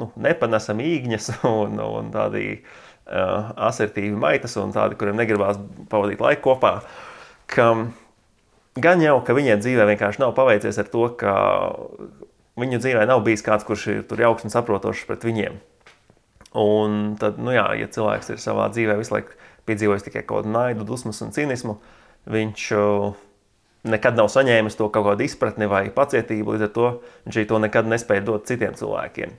nu, 0.00 0.10
nepanesami 0.16 0.88
īgņas 0.96 1.30
un, 1.62 1.78
un 1.84 2.12
tādi 2.14 2.46
uh, 2.56 3.52
asertīvi 3.68 4.16
maitas 4.18 4.56
un 4.60 4.74
tādi, 4.74 4.98
kuriem 4.98 5.20
negribās 5.20 5.60
pavadīt 5.92 6.22
laiku 6.24 6.48
kopā. 6.50 6.78
Ka, 7.52 7.68
gan 8.76 9.02
jau, 9.02 9.18
ka 9.24 9.34
viņiem 9.36 9.60
dzīvē 9.60 9.86
vienkārši 9.92 10.22
nav 10.22 10.34
paveicies 10.36 10.78
ar 10.80 10.88
to, 10.92 11.08
ka 11.20 11.34
viņu 12.60 12.80
dzīvē 12.80 13.04
nav 13.08 13.22
bijis 13.26 13.44
kāds, 13.44 13.66
kurš 13.68 13.86
ir 13.92 14.24
jauks 14.24 14.46
un 14.46 14.52
saprotošs 14.52 15.06
pret 15.08 15.26
viņiem. 15.26 15.58
Un 16.58 17.14
tad, 17.20 17.38
nu 17.40 17.54
jā, 17.54 17.64
ja 17.80 17.88
cilvēks 17.88 18.34
ir 18.34 18.40
savā 18.42 18.68
dzīvē 18.72 18.98
visu 19.00 19.14
laiku 19.14 19.36
piedzīvojis 19.68 20.04
tikai 20.08 20.24
kaut 20.26 20.42
kādu 20.42 20.52
naidu, 20.52 20.84
dusmas 20.84 21.22
un 21.24 21.32
cinismu, 21.32 21.78
viņš 22.28 22.66
nekad 23.88 24.18
nav 24.18 24.28
saņēmis 24.32 24.76
to 24.78 24.88
kaut 24.92 25.08
kādu 25.08 25.24
izpratni 25.24 25.68
vai 25.70 25.86
pacietību, 25.94 26.54
līdz 26.54 26.68
ar 26.68 26.72
to 26.76 26.88
viņš 27.26 27.48
to 27.48 27.60
nekad 27.62 27.88
nespēja 27.88 28.24
dot 28.26 28.48
citiem 28.50 28.76
cilvēkiem. 28.78 29.32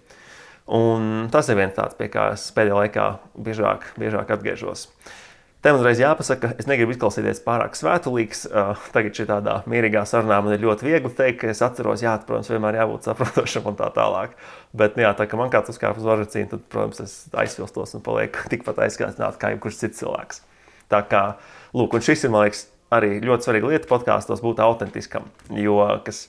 Un 0.73 1.27
tas 1.31 1.49
ir 1.51 1.59
viens 1.59 1.75
tāds, 1.75 1.95
pie 1.99 2.07
kā 2.09 2.31
es 2.33 2.47
pēdējā 2.55 2.79
laikā 2.79 3.07
biežāk, 3.35 3.89
biežāk 3.99 4.31
atgriežos. 4.31 4.87
Uh, 4.87 5.22
Te 5.63 5.71
man 5.71 5.79
uzreiz 5.79 6.01
jāpasaka, 6.01 6.49
es 6.59 6.67
negribu 6.67 6.91
izklausīties 6.91 7.39
pārāk 7.45 7.77
svētulīgs. 7.79 8.41
Uh, 8.49 8.73
tagad 8.91 9.15
šī 9.15 9.25
tādā 9.29 9.53
mierīgā 9.71 10.01
sarunā 10.09 10.41
man 10.43 10.57
ir 10.57 10.65
ļoti 10.65 10.89
viegli 10.89 11.11
teikt, 11.15 11.37
ka 11.39 11.53
es 11.53 11.61
atceros, 11.63 12.03
jā, 12.03 12.17
protams, 12.27 12.49
vienmēr 12.51 12.81
jābūt 12.81 13.07
saprotošam 13.07 13.69
un 13.71 13.77
tā 13.79 13.87
tālāk. 13.95 14.33
Bet, 14.75 14.97
nu, 14.99 15.05
jā, 15.05 15.13
tā 15.15 15.29
kā 15.31 15.39
man 15.39 15.53
kāds 15.53 15.71
uzkāpa 15.71 16.03
uz 16.03 16.09
varžacīnu, 16.09 16.49
tad, 16.51 16.65
protams, 16.73 16.99
es 17.05 17.15
aizsvilstos 17.31 17.95
un 17.95 18.03
palieku 18.03 18.43
tikpat 18.51 18.83
aizskāstīts 18.89 19.39
kā 19.39 19.53
jebkurš 19.53 19.79
cits 19.85 20.03
cilvēks. 20.03 20.43
Tā 20.91 20.99
kā, 21.07 21.23
lūk, 21.71 21.95
un 21.95 22.03
šis 22.09 22.27
ir, 22.27 22.35
man 22.35 22.43
liekas, 22.43 22.65
arī 22.91 23.15
ļoti 23.23 23.47
svarīga 23.47 23.71
lieta 23.71 23.91
podkāstos 23.95 24.43
būt 24.43 24.59
autentiskam. 24.67 25.31
Jo, 25.55 25.79
kas, 26.03 26.25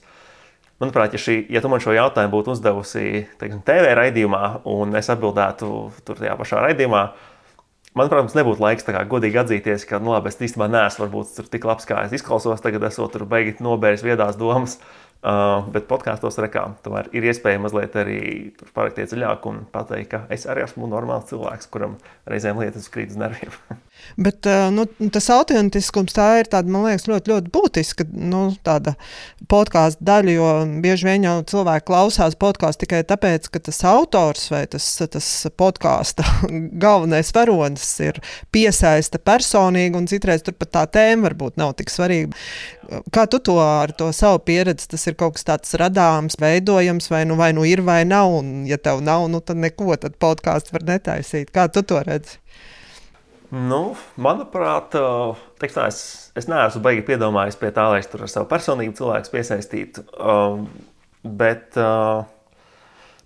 manuprāt, 0.78 1.18
ja, 1.18 1.26
šī, 1.26 1.41
ja 1.51 1.59
tu 1.59 1.74
man 1.74 1.82
šo 1.82 1.99
jautājumu 1.99 2.37
būtu 2.39 2.55
uzdevusi 2.55 3.26
teiksim, 3.43 3.66
TV 3.66 3.99
raidījumā, 3.99 4.45
un 4.70 4.95
es 4.95 5.11
atbildētu 5.11 5.76
tur 6.07 6.22
tajā 6.22 6.39
pašā 6.39 6.62
raidījumā, 6.68 7.09
Man, 7.95 8.09
protams, 8.11 8.34
nebūtu 8.34 8.59
laiks 8.59 8.86
kā, 8.88 9.05
godīgi 9.07 9.38
atzīties, 9.38 9.84
ka, 9.86 10.01
nu, 10.03 10.11
labi, 10.16 10.32
es 10.32 10.40
īstenībā 10.42 10.66
neesmu 10.66 11.05
varbūt 11.05 11.51
tik 11.53 11.66
labs, 11.68 11.86
kā 11.86 12.01
es 12.03 12.16
izklausos. 12.18 12.62
Tagad 12.64 12.88
esmu 12.88 13.07
tur 13.12 13.22
beigts 13.30 13.62
nobēris 13.62 14.03
viedās 14.03 14.34
domas. 14.40 14.80
Uh, 15.25 15.62
bet 15.72 15.87
podkāstos 15.89 16.37
rekā 16.37 16.66
tomēr 16.85 17.07
ir 17.16 17.25
iespēja 17.31 17.57
mazliet 17.64 17.95
arī 17.97 18.18
parakties 18.77 19.09
dziļāk 19.09 19.47
un 19.49 19.62
pateikt, 19.72 20.11
ka 20.11 20.18
es 20.35 20.45
arī 20.45 20.66
esmu 20.66 20.85
normāls 20.93 21.31
cilvēks, 21.31 21.70
kuram 21.72 21.95
reizēm 22.29 22.61
lietas 22.61 22.91
krīt 22.93 23.14
uz 23.14 23.16
nerviem. 23.22 23.55
Bet 24.20 24.45
uh, 24.45 24.68
nu, 24.75 24.85
tas 25.14 25.31
autentiskums 25.33 26.12
tā 26.12 26.27
ir 26.43 26.51
tāda, 26.53 26.68
man 26.68 26.85
liekas, 26.85 27.07
ļoti, 27.09 27.33
ļoti 27.33 27.53
būtiska 27.55 28.07
nu, 28.12 28.43
podkāstu 29.49 30.05
daļa, 30.05 30.35
jo 30.35 30.51
bieži 30.85 31.09
vien 31.09 31.25
jau 31.25 31.39
cilvēki 31.55 31.89
klausās 31.89 32.37
podkāstu 32.37 32.85
tikai 32.85 33.01
tāpēc, 33.09 33.49
ka 33.49 33.62
tas 33.64 33.81
autors 33.89 34.51
vai 34.53 34.66
tas, 34.68 34.91
tas 35.09 35.31
podkāsta 35.57 36.27
galvenais 36.85 37.33
varonis 37.33 37.89
ir 38.05 38.20
piesaista 38.53 39.22
personīgi, 39.22 39.97
un 39.97 40.11
citreiz 40.11 40.45
tur 40.45 40.59
pat 40.59 40.75
tā 40.77 40.85
tēma 40.99 41.31
varbūt 41.31 41.57
nav 41.61 41.72
tik 41.81 41.93
svarīga. 41.95 42.37
Kā 43.14 43.25
tu 43.31 43.41
to 43.41 43.57
ar 43.62 43.95
to 43.97 44.11
savu 44.12 44.43
pieredzi, 44.45 44.91
tas 44.93 45.07
ir 45.09 45.14
kaut 45.19 45.37
kas 45.39 45.47
tāds 45.49 45.75
radāms, 45.81 46.39
veidojams, 46.41 47.11
vai 47.12 47.25
nu, 47.29 47.39
vai 47.41 47.53
nu 47.57 47.65
ir, 47.69 47.83
vai 47.87 48.03
nav, 48.09 48.33
un 48.41 48.65
ja 48.69 48.79
tev 48.81 49.03
nav, 49.05 49.27
nu 49.33 49.41
tad 49.41 49.61
neko, 49.62 49.95
tad 50.01 50.19
podkāstu 50.23 50.77
var 50.77 50.87
netaisīt. 50.95 51.53
Kā 51.55 51.69
tu 51.73 51.85
to 51.87 52.01
redzi? 52.05 52.39
Nu, 53.55 53.95
manuprāt, 54.19 54.97
tā, 54.97 55.69
es, 55.87 55.99
es 56.35 56.49
neesmu 56.51 56.81
baigi 56.83 57.05
piedomājis 57.07 57.59
pie 57.61 57.71
tā, 57.77 57.85
lai 57.93 58.01
es 58.03 58.09
tur 58.11 58.25
ar 58.27 58.33
savu 58.33 58.49
personību 58.51 58.97
cilvēku 58.99 59.31
piesaistītu. 59.35 60.03
Um, 60.19 60.65
bet, 61.23 61.77
uh, 61.79 62.25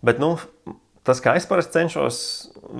bet 0.04 0.20
nu, 0.20 0.34
tas, 1.06 1.22
kā 1.24 1.32
es 1.38 1.48
parasti 1.48 1.78
cenšos 1.78 2.18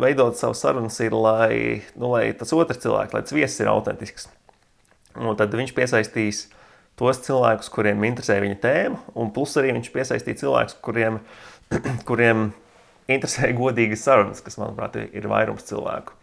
veidot 0.02 0.36
savu 0.36 0.58
sarunu, 0.58 0.92
ir, 1.00 1.16
lai, 1.16 1.54
nu, 1.96 2.12
lai 2.12 2.26
tas 2.36 2.52
otrs 2.52 2.82
cilvēks, 2.84 3.16
lai 3.16 3.24
tas 3.24 3.36
viesis 3.36 3.64
ir 3.64 3.72
autentisks. 3.72 4.28
Un 5.16 5.32
tad 5.38 5.54
viņš 5.56 5.72
piesaistīs 5.74 6.44
tos 6.98 7.20
cilvēkus, 7.24 7.70
kuriem 7.72 8.04
interesē 8.08 8.38
viņa 8.42 8.58
tēma, 8.62 9.00
un 9.18 9.32
plus 9.34 9.54
arī 9.60 9.74
viņš 9.76 9.90
piesaistīja 9.94 10.42
cilvēkus, 10.42 10.78
kuriem, 10.84 11.20
kuriem 12.08 12.48
interesē 13.08 13.52
godīgas 13.56 14.04
sarunas, 14.04 14.42
kas, 14.44 14.58
manuprāt, 14.60 14.98
ir 14.98 15.28
vairums 15.30 15.66
cilvēku. 15.68 16.16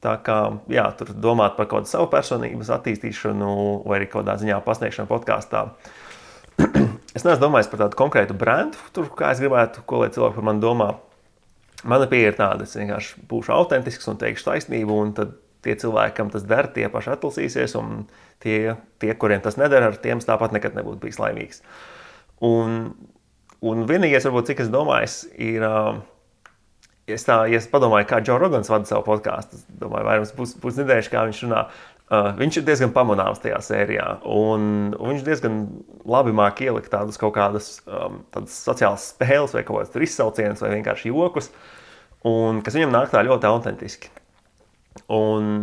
Tā 0.00 0.14
kā 0.24 0.36
jā, 0.72 0.86
tur 0.96 1.12
domāt 1.12 1.58
par 1.58 1.68
kaut 1.68 1.84
kādu 1.84 1.90
savu 1.90 2.08
personības 2.12 2.70
attīstīšanu, 2.72 3.50
vai 3.84 3.98
arī 3.98 4.08
kaut 4.08 4.24
kādā 4.24 4.38
ziņā 4.40 4.60
pasniegšanu 4.64 5.10
podkāstā. 5.10 5.66
es 7.16 7.24
neesmu 7.24 7.42
domājis 7.42 7.68
par 7.72 7.84
tādu 7.84 7.98
konkrētu 8.00 8.36
brendu, 8.40 8.80
tur, 8.96 9.10
kā 9.16 9.34
es 9.34 9.42
gribētu, 9.44 9.84
ko 9.84 10.00
lai 10.00 10.08
cilvēki 10.14 10.38
par 10.38 10.48
mani 10.48 10.64
domā. 10.64 10.88
Mana 11.88 12.08
pieeja 12.08 12.32
ir 12.32 12.36
tāda, 12.36 12.64
es 12.64 12.76
vienkārši 12.76 13.22
būšu 13.28 13.52
autentisks 13.56 14.08
un 14.12 14.18
teikšu 14.20 14.48
taisnību, 14.48 14.96
un 15.04 15.12
tad 15.16 15.36
tie 15.64 15.76
cilvēki, 15.78 16.16
kam 16.16 16.30
tas 16.32 16.44
der, 16.48 16.70
tie 16.74 16.88
paši 16.92 17.14
atlasīsies, 17.14 17.76
un 17.80 18.04
tie, 18.42 18.76
tie 19.02 19.14
kuriem 19.18 19.42
tas 19.44 19.58
nedara, 19.60 19.90
ar 19.92 19.98
tiem 20.00 20.22
tāpat 20.24 20.54
nekad 20.56 20.76
nebūtu 20.78 21.04
bijis 21.04 21.20
laimīgs. 21.20 21.62
Un, 22.46 22.94
un 23.60 23.84
vienīgais, 23.88 24.26
varbūt, 24.28 24.52
cik 24.52 24.64
es 24.64 24.72
domāju, 24.72 25.30
ir. 25.36 25.68
Es, 27.10 27.24
tā, 27.26 27.40
ja 27.50 27.58
es 27.58 27.66
padomāju, 27.66 28.06
kā 28.06 28.20
Džons 28.22 28.38
Rogans 28.38 28.68
vada 28.70 28.86
savu 28.86 29.02
podkāstu, 29.08 29.58
es 29.58 29.80
domāju, 29.80 30.06
vairums 30.06 30.30
būs, 30.36 30.52
būs 30.62 30.76
nedēļas, 30.78 31.08
kā 31.10 31.24
viņš 31.26 31.40
runā. 31.42 31.64
Uh, 32.10 32.28
viņš 32.38 32.56
ir 32.58 32.64
diezgan 32.66 32.92
pamanāms 32.94 33.38
tajā 33.42 33.58
sērijā, 33.62 34.04
un, 34.26 34.62
un 34.94 35.12
viņš 35.12 35.24
diezgan 35.26 35.60
labi 36.10 36.34
māca 36.34 36.64
ielikt 36.66 36.90
tādus 36.90 37.18
kaut 37.18 37.36
kādas 37.36 37.68
um, 37.86 38.20
sociālas 38.50 39.08
spēles, 39.12 39.54
vai 39.54 39.62
kaut 39.66 39.84
kādas 39.84 40.06
izsaucienus, 40.08 40.62
vai 40.62 40.72
vienkārši 40.76 41.10
jokus, 41.10 41.50
un, 42.26 42.62
kas 42.66 42.78
viņam 42.78 42.94
nāk 42.94 43.14
tā 43.14 43.22
ļoti 43.26 43.50
autentiski. 43.50 44.10
Un, 45.10 45.54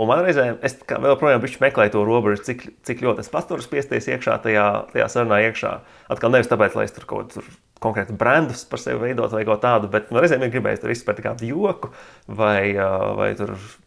Un 0.00 0.06
man 0.06 0.20
reizē, 0.22 0.44
es 0.64 0.76
vēl 0.86 1.16
projām 1.18 1.42
meklēju 1.42 1.90
to 1.92 2.02
robežu, 2.06 2.44
cik, 2.46 2.60
cik 2.86 3.00
ļoti 3.02 3.24
es 3.24 3.30
pats 3.32 3.48
tur 3.48 3.60
spiesties 3.60 4.06
iekšā 4.12 4.36
tajā, 4.44 4.66
tajā 4.92 5.08
sarunā. 5.10 5.40
Iekšā. 5.48 5.72
Atkal 6.14 6.30
nevis 6.30 6.48
tāpēc, 6.48 6.76
lai 6.78 6.86
es 6.86 6.94
tur 6.94 7.08
kaut 7.10 7.34
kādu 7.34 7.42
konkrētu 7.82 8.14
brandus 8.20 8.62
par 8.68 8.80
sevi 8.80 9.00
veidot 9.00 9.32
vai 9.34 9.42
kaut 9.48 9.62
tādu, 9.64 9.88
bet 9.92 10.12
nu, 10.12 10.20
reizēm 10.22 10.44
ir 10.44 10.52
gribējis 10.52 10.82
tur 10.82 10.92
izspērt 10.92 11.22
kādu 11.24 11.48
joku 11.48 11.90
vai, 12.28 12.76
vai 13.18 13.30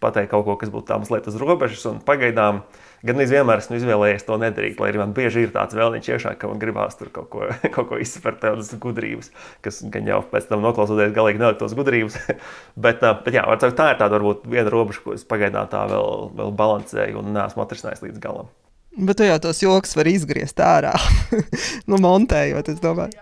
pateikt 0.03 0.31
kaut 0.33 0.47
ko, 0.47 0.57
kas 0.59 0.73
būtu 0.73 0.89
tā 0.89 0.97
mazliet 1.01 1.29
uz 1.29 1.37
robežas. 1.39 1.85
Pagaidām 2.07 2.63
gan 3.05 3.19
vienmēr 3.19 3.61
esmu 3.61 3.77
izvēlējies 3.79 4.25
to 4.27 4.37
nedarīt, 4.41 4.79
lai 4.81 4.91
arī 4.91 5.01
man 5.01 5.13
bieži 5.17 5.45
ir 5.45 5.53
tāds 5.55 5.75
vēlniņš 5.77 6.09
iekšā, 6.13 6.33
ka 6.39 6.49
man 6.51 6.61
gribās 6.61 6.97
tur 6.99 7.11
kaut 7.13 7.29
ko, 7.33 7.49
kaut 7.75 7.89
ko 7.91 7.99
izspērt, 8.01 8.41
tādas 8.43 8.71
gudrības, 8.83 9.31
kas 9.65 9.83
gan 9.93 10.09
jau 10.09 10.21
pēc 10.31 10.49
tam 10.49 10.65
noklausoties 10.65 11.15
galīgi 11.15 11.43
nelik 11.43 11.61
tos 11.61 11.75
gudrības. 11.77 12.17
bet, 12.87 13.03
bet 13.03 13.37
jā, 13.37 13.45
tā 13.59 13.71
ir 13.71 13.77
tāda 13.77 14.11
varbūt 14.17 14.47
viena 14.49 14.73
robeža, 14.73 15.03
ko 15.05 15.17
es 15.17 15.27
pagaidām 15.27 15.69
tā 15.71 15.85
vēl, 15.91 16.29
vēl 16.39 16.57
balansēju 16.63 17.21
un 17.21 17.33
neesmu 17.35 17.65
atrisinājis 17.65 18.05
līdz 18.07 18.23
galam. 18.23 18.51
Bet 18.93 19.17
tu 19.17 19.25
jau 19.25 19.39
tos 19.41 19.63
joks 19.63 19.95
var 19.97 20.09
izgriezt 20.11 20.59
ārā, 20.61 20.93
nu, 21.89 21.97
montējot, 21.97 22.75
es 22.75 22.83
domāju 22.83 23.17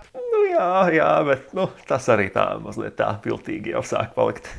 jā, 0.51 0.51
jā, 0.51 0.69
jā, 0.97 1.09
bet 1.27 1.51
nu, 1.57 1.67
tas 1.89 2.07
arī 2.11 2.29
tā 2.33 2.45
mazliet 2.61 2.97
tā 2.99 3.09
piltīgi 3.23 3.75
jau 3.75 3.83
sāk 3.85 4.13
palikt. 4.17 4.49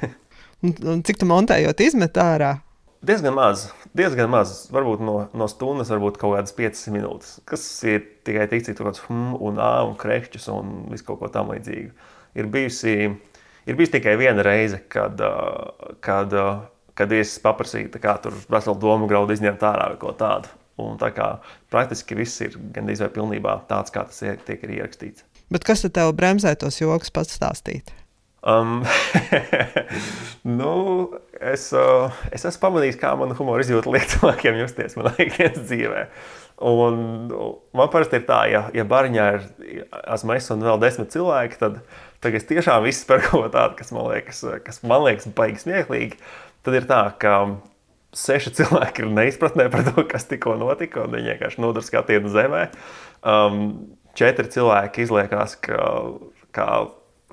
cik 1.06 1.20
tu 1.20 1.28
montējot 1.28 1.82
izmet 1.84 2.18
ārā? 2.20 2.56
Diezgan 3.02 3.34
maz, 3.34 3.66
diezgan 3.96 4.30
maz. 4.32 4.54
Varbūt 4.72 5.02
no, 5.04 5.16
no 5.36 5.48
stundas, 5.50 5.92
varbūt 5.92 6.18
kaut 6.20 6.36
kādas 6.36 6.54
5 6.56 6.82
minūtes. 6.94 7.36
Kas 7.48 7.64
ir 7.88 8.04
tikai 8.26 8.48
tik, 8.50 8.64
cik 8.66 8.78
tur 8.78 8.88
kaut 8.88 8.96
kāds 8.96 9.06
hm 9.08 9.36
un 9.48 9.60
ā 9.62 9.72
un 9.88 9.96
krešķis 10.00 10.48
un 10.54 10.72
visu 10.92 11.06
kaut 11.08 11.22
ko 11.22 11.30
tam 11.32 11.52
līdzīgu. 11.52 11.92
Ir 12.40 12.48
bijusi, 12.52 12.96
ir 13.68 13.78
bijusi 13.78 13.96
tikai 13.98 14.16
viena 14.20 14.44
reize, 14.46 14.80
kad, 14.92 15.20
kad, 16.04 16.36
kad 16.98 17.12
viesis 17.12 17.42
paprasīja 17.44 18.02
kā 18.02 18.16
tur 18.24 18.36
veselu 18.52 18.78
domu 18.80 19.10
graudu 19.10 19.36
izņemt 19.36 19.64
ārā 19.68 19.92
vai 19.92 20.00
ko 20.00 20.16
tādu. 20.16 20.52
Un 20.80 20.96
tā 20.98 21.10
kā 21.12 21.34
praktiski 21.70 22.16
viss 22.16 22.40
ir 22.42 22.56
gandrīz 22.74 23.04
vai 23.04 23.10
pilnībā 23.12 23.58
tāds, 23.68 23.92
kā 23.92 24.06
tas 24.08 24.22
ir, 24.24 24.40
tiek 24.46 24.64
arī 24.64 24.80
ierakstīts. 24.80 25.26
Bet 25.52 25.66
kas 25.68 25.84
tad 25.84 25.92
tev 25.98 26.14
bremzē 26.16 26.54
tos 26.56 26.80
joks 26.80 27.12
pats 27.12 27.36
stāstīt? 27.36 27.92
Um, 28.42 28.82
nu, 30.58 30.72
es, 31.38 31.68
uh, 31.76 32.10
es 32.34 32.42
esmu 32.42 32.64
pamanījis, 32.64 32.98
kā 32.98 33.12
mana 33.18 33.36
humora 33.38 33.62
izjūta 33.62 33.92
liek 33.94 34.08
cilvēkiem 34.10 34.58
justies 34.64 34.96
manā 34.98 35.12
ikdienas 35.22 35.62
dzīvē. 35.68 36.06
Un 36.62 36.96
man 37.74 37.90
parasti 37.90 38.18
ir 38.18 38.24
tā, 38.26 38.40
ja, 38.50 38.64
ja 38.74 38.84
bariņā 38.86 39.26
ir 39.36 39.46
esmu 40.02 40.34
es 40.36 40.50
un 40.54 40.62
vēl 40.66 40.80
desmit 40.82 41.14
cilvēki, 41.14 41.58
tad, 41.58 41.78
tad 42.22 42.38
es 42.38 42.46
tiešām 42.50 42.82
viss 42.86 43.06
par 43.06 43.22
ko 43.24 43.44
tādu, 43.46 43.78
kas 43.78 43.94
man 43.94 44.10
liekas, 44.10 44.42
kas 44.66 44.82
man 44.86 45.06
liekas 45.06 45.30
baigi 45.38 45.62
smieklīgi. 45.62 46.18
Tad 46.66 46.78
ir 46.78 46.86
tā, 46.90 47.02
ka 47.22 47.36
seši 48.14 48.52
cilvēki 48.58 49.04
ir 49.04 49.14
neizpratnē 49.16 49.68
par 49.72 49.86
to, 49.86 50.04
kas 50.10 50.26
tikko 50.30 50.54
notika, 50.60 51.06
un 51.06 51.14
viņi 51.16 51.32
vienkārši 51.34 51.62
nodara 51.62 51.86
skatienu 51.86 52.30
zemē. 52.30 52.66
Um, 53.22 53.62
četri 54.18 54.50
cilvēki 54.52 55.06
izliekās, 55.06 55.56
ka, 55.62 55.78
ka 56.54 56.68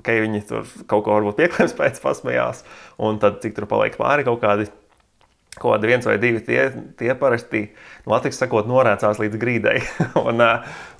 ka 0.06 0.20
viņi 0.24 0.43
tur 0.50 0.68
kaut 0.89 1.06
ko 1.06 1.18
varbūt 1.18 1.39
pieklājības 1.39 1.78
pēc 1.78 2.04
pasmējās, 2.04 2.64
un 3.02 3.20
tad 3.22 3.41
cik 3.43 3.58
tur 3.58 3.70
paliek 3.70 3.97
pāri 4.00 4.28
kaut 4.28 4.43
kādi. 4.43 4.70
Kaut 5.60 5.74
kādi 5.74 5.89
viens 5.89 6.06
vai 6.06 6.14
divi 6.22 6.39
tie, 6.45 6.68
tie 6.95 7.10
parasti, 7.18 7.64
nu, 8.06 8.12
Latvijas 8.14 8.38
sakot, 8.39 8.68
norēcās 8.70 9.18
līdz 9.20 9.39
grīdai. 9.41 9.74
un, 10.22 10.43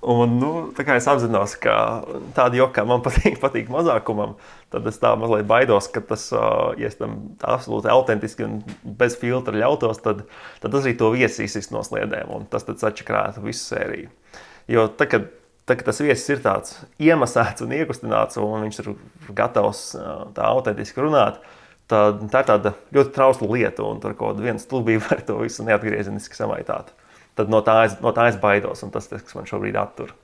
un, 0.02 0.34
nu, 0.42 0.50
es 0.74 1.08
apzinos, 1.08 1.54
ka 1.62 1.76
tāda 2.36 2.58
joka 2.58 2.84
man 2.90 3.04
patīk, 3.06 3.38
patīk 3.40 3.70
mazākumam, 3.72 4.34
tad 4.74 4.90
es 4.90 4.98
tā 5.00 5.14
mazliet 5.22 5.48
baidos, 5.48 5.88
ka 5.94 6.02
tas, 6.02 6.26
ja 6.82 6.90
es 6.90 6.98
tam 7.00 7.38
absolūti 7.46 7.94
autentiski 7.94 8.50
un 8.50 8.58
bez 9.00 9.16
filtra 9.22 9.56
ļautos, 9.56 10.02
tad, 10.04 10.26
tad 10.60 10.76
tas 10.76 10.82
arī 10.82 10.98
to 10.98 11.14
viesīs 11.14 11.70
no 11.72 11.86
sliedēm, 11.86 12.34
un 12.34 12.50
tas 12.50 12.68
sačakrētu 12.68 13.46
visu 13.46 13.64
sēriju. 13.70 14.12
Jo 14.74 14.90
tad, 14.98 15.14
kad 15.14 15.30
Tad, 15.70 15.84
tas 15.86 16.00
viesis 16.02 16.32
ir 16.34 16.40
tāds 16.42 16.80
iemasēts 16.98 17.62
un 17.62 17.74
iekustināts, 17.78 18.40
un 18.42 18.66
viņš 18.66 18.80
ir 18.82 18.88
gatavs 19.38 19.84
tā 20.34 20.48
autentiski 20.50 21.04
runāt, 21.04 21.38
tad 21.90 22.24
tā 22.32 22.42
ir 22.42 22.48
tāda 22.48 22.72
ļoti 22.96 23.14
trausla 23.14 23.50
lieta, 23.52 23.86
un 23.86 24.02
tur 24.02 24.16
kaut 24.18 24.40
kāda 24.40 24.56
stulbība 24.62 25.12
var 25.12 25.22
to 25.28 25.38
visu 25.44 25.68
neatgriezeniski 25.68 26.38
samaitāt. 26.38 26.90
Tad 27.38 27.54
no 27.54 27.62
tā, 27.66 27.84
es, 27.86 28.00
no 28.02 28.12
tā 28.16 28.32
es 28.32 28.40
baidos, 28.42 28.82
un 28.84 28.90
tas, 28.96 29.06
tas 29.12 29.22
kas 29.22 29.38
man 29.38 29.46
šobrīd 29.50 29.78
attur. 29.80 30.16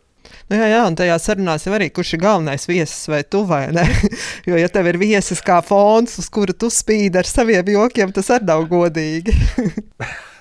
Nu, 0.49 0.57
jā, 0.57 0.65
jā, 0.71 0.81
un 0.89 0.97
tajā 0.97 1.15
sarunās 1.21 1.67
jau 1.67 1.75
arī, 1.77 1.91
kurš 1.93 2.15
ir 2.17 2.23
galvenais 2.23 2.65
viesis 2.65 3.05
vai 3.11 3.21
tu 3.29 3.43
vai 3.45 3.67
ne. 3.75 3.85
Jo, 4.49 4.57
ja 4.57 4.69
tev 4.73 4.89
ir 4.89 4.97
viesis 5.01 5.41
kā 5.45 5.59
fons, 5.65 6.17
uz 6.21 6.27
kura 6.33 6.53
tu 6.57 6.71
spīdi 6.73 7.21
ar 7.21 7.29
saviem 7.29 7.69
jokiem, 7.75 8.13
tas 8.13 8.33
arī 8.33 8.49
nav 8.49 8.65
godīgi. 8.69 9.37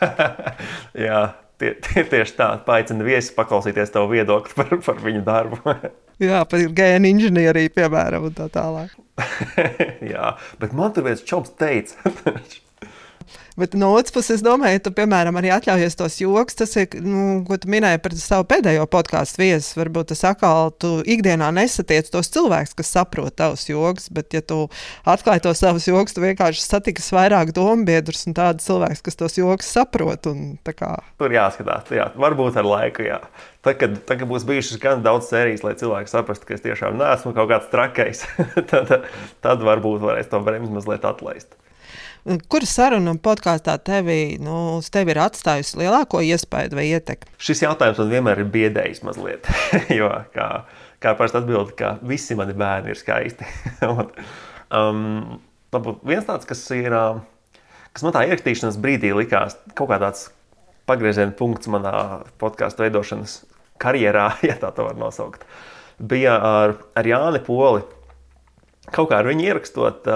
jā, 1.06 1.20
tie, 1.60 1.74
tie, 1.84 2.04
tieši 2.10 2.36
tā, 2.38 2.48
paaicina 2.66 3.06
viesis 3.06 3.34
paklausīties 3.36 3.94
tavu 3.94 4.12
viedokli 4.14 4.56
par, 4.58 4.74
par 4.86 5.00
viņu 5.04 5.22
darbu. 5.26 5.60
Jā, 6.22 6.44
par 6.46 6.62
gēnu 6.78 7.10
inženieriju, 7.10 7.72
piemēram, 7.74 8.28
un 8.28 8.36
tā 8.36 8.46
tālāk. 8.54 8.92
Jā, 10.14 10.34
bet 10.60 10.76
man 10.76 10.94
tur 10.94 11.08
viens 11.08 11.24
čoms 11.26 11.54
teica. 11.58 12.14
Bet 13.60 13.76
no 13.78 13.92
otras 13.94 14.14
puses, 14.14 14.38
es 14.38 14.44
domāju, 14.44 14.80
tu, 14.84 14.92
piemēram, 14.96 15.36
arī 15.38 15.52
atļaujies 15.54 15.98
tos 15.98 16.18
joks. 16.20 16.58
Tas 16.58 16.74
ir, 16.80 16.96
nu, 17.04 17.42
ko 17.46 17.58
tu 17.60 17.70
minēji 17.70 18.00
par 18.04 18.16
savu 18.18 18.46
pēdējo 18.50 18.86
podkāstu 18.90 19.44
viesu. 19.44 19.78
Varbūt 19.78 20.10
tas 20.12 20.24
atkal 20.32 20.72
tu 20.80 20.96
ikdienā 21.06 21.52
nesatiec 21.54 22.10
tos 22.12 22.32
cilvēkus, 22.34 22.74
kas 22.78 22.92
saprot 22.96 23.36
tavus 23.38 23.66
joks, 23.68 24.10
bet, 24.14 24.34
ja 24.34 24.42
tu 24.42 24.64
atklāji 25.08 25.44
tos 25.46 25.62
savus 25.62 25.88
joks, 25.88 26.16
tu 26.16 26.24
vienkārši 26.24 26.64
satiks 26.64 27.12
vairāk 27.14 27.54
dombiedrus 27.56 28.26
un 28.28 28.36
tādus 28.36 28.66
cilvēkus, 28.68 29.04
kas 29.06 29.20
tos 29.22 29.38
joks 29.38 29.72
saprot. 29.78 30.30
Un, 30.30 30.56
kā... 30.74 30.96
Tur 31.20 31.34
jāskatās, 31.34 31.90
jā. 31.94 32.10
varbūt 32.18 32.58
ar 32.60 32.68
laiku. 32.68 33.06
Jā. 33.06 33.20
Tad, 33.64 33.78
kad, 33.80 33.94
tad, 34.04 34.18
kad 34.20 34.28
būs 34.28 34.44
bijušas 34.44 34.80
gan 34.82 35.04
daudz 35.04 35.30
sērijas, 35.30 35.62
lai 35.64 35.72
cilvēki 35.80 36.12
saprastu, 36.12 36.48
ka 36.48 36.58
es 36.58 36.64
tiešām 36.64 36.98
neesmu 37.00 37.32
kaut 37.36 37.48
kāds 37.48 37.70
trakais, 37.72 38.24
tad, 38.70 38.92
tad 39.44 39.64
varbūt 39.64 40.02
varēs 40.04 40.28
to 40.28 40.42
bremzi 40.44 40.74
mazliet 40.74 41.06
atlaist. 41.08 41.56
Kura 42.24 42.64
saruna 42.64 43.12
podkāstā 43.20 43.74
tevi, 43.84 44.38
nu, 44.40 44.78
tevi 44.92 45.12
ir 45.12 45.18
atstājusi 45.20 45.76
lielāko 45.82 46.22
iespaidu 46.24 46.78
vai 46.78 46.86
ietekmi? 46.88 47.34
Šis 47.36 47.60
jautājums 47.66 48.00
man 48.00 48.14
vienmēr 48.14 48.40
ir 48.40 48.48
biedējis 48.54 49.02
mazliet. 49.04 49.50
jo, 49.98 50.08
kā, 50.32 50.46
kā 51.04 51.12
parasti 51.18 51.42
atbild, 51.42 51.74
ka 51.76 51.98
visi 52.00 52.36
mani 52.38 52.56
bērni 52.56 52.94
ir 52.94 53.00
skaisti. 53.00 53.48
un, 53.90 54.08
um, 54.72 55.98
viens 56.00 56.24
tāds, 56.24 56.48
kas 56.48 56.64
ir, 56.72 56.96
um, 56.96 57.20
kas 57.92 58.06
man 58.06 58.16
tā 58.16 58.24
ierakstīšanas 58.30 58.80
brīdī 58.80 59.12
likās 59.12 59.58
kaut 59.76 59.92
kā 59.92 60.00
tāds 60.00 60.30
pagrieziena 60.88 61.36
punkts 61.36 61.68
manā 61.68 62.24
podkāstu 62.40 62.86
veidošanas 62.86 63.42
karjerā, 63.84 64.30
ja 64.48 64.56
tā 64.64 64.72
var 64.80 64.96
nosaukt, 64.96 65.44
bija 66.00 66.38
ar, 66.40 66.78
ar 66.96 67.12
Jāni 67.12 67.44
Poli 67.44 67.84
kaut 68.92 69.10
kā 69.10 69.20
ar 69.20 69.28
viņu 69.28 69.46
ierakstot, 69.48 70.08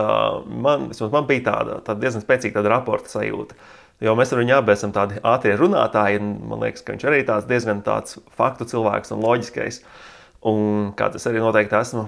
man, 0.64 0.88
man 0.92 1.28
bija 1.28 1.44
tāda, 1.48 1.80
tāda 1.86 2.02
diezgan 2.04 2.24
spēcīga 2.24 2.58
tāda 2.58 2.74
raporta 2.74 3.12
sajūta. 3.12 3.56
Jo 4.04 4.14
mēs 4.14 4.30
ar 4.30 4.42
viņu 4.42 4.54
abi 4.54 4.74
esam 4.74 4.92
tādi 4.94 5.18
ātrie 5.26 5.56
runātāji, 5.58 6.20
un 6.22 6.34
man 6.52 6.62
liekas, 6.62 6.84
ka 6.86 6.94
viņš 6.94 7.06
arī 7.08 7.22
tāds 7.26 7.48
diezgan 7.50 7.80
tāds 7.86 8.20
faktu 8.38 8.68
cilvēks 8.70 9.10
un 9.14 9.24
loģiskais, 9.24 9.80
un 10.46 10.92
kā 10.98 11.08
tas 11.14 11.26
arī 11.30 11.42
noteikti 11.42 11.78
esmu. 11.80 12.04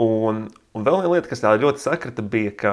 Un, 0.00 0.46
un 0.76 0.86
vēl 0.86 0.98
viena 1.00 1.12
lieta, 1.12 1.28
kas 1.28 1.44
tāda 1.44 1.60
ļoti 1.60 1.82
sakrita, 1.82 2.24
bija, 2.24 2.54
ka 2.56 2.72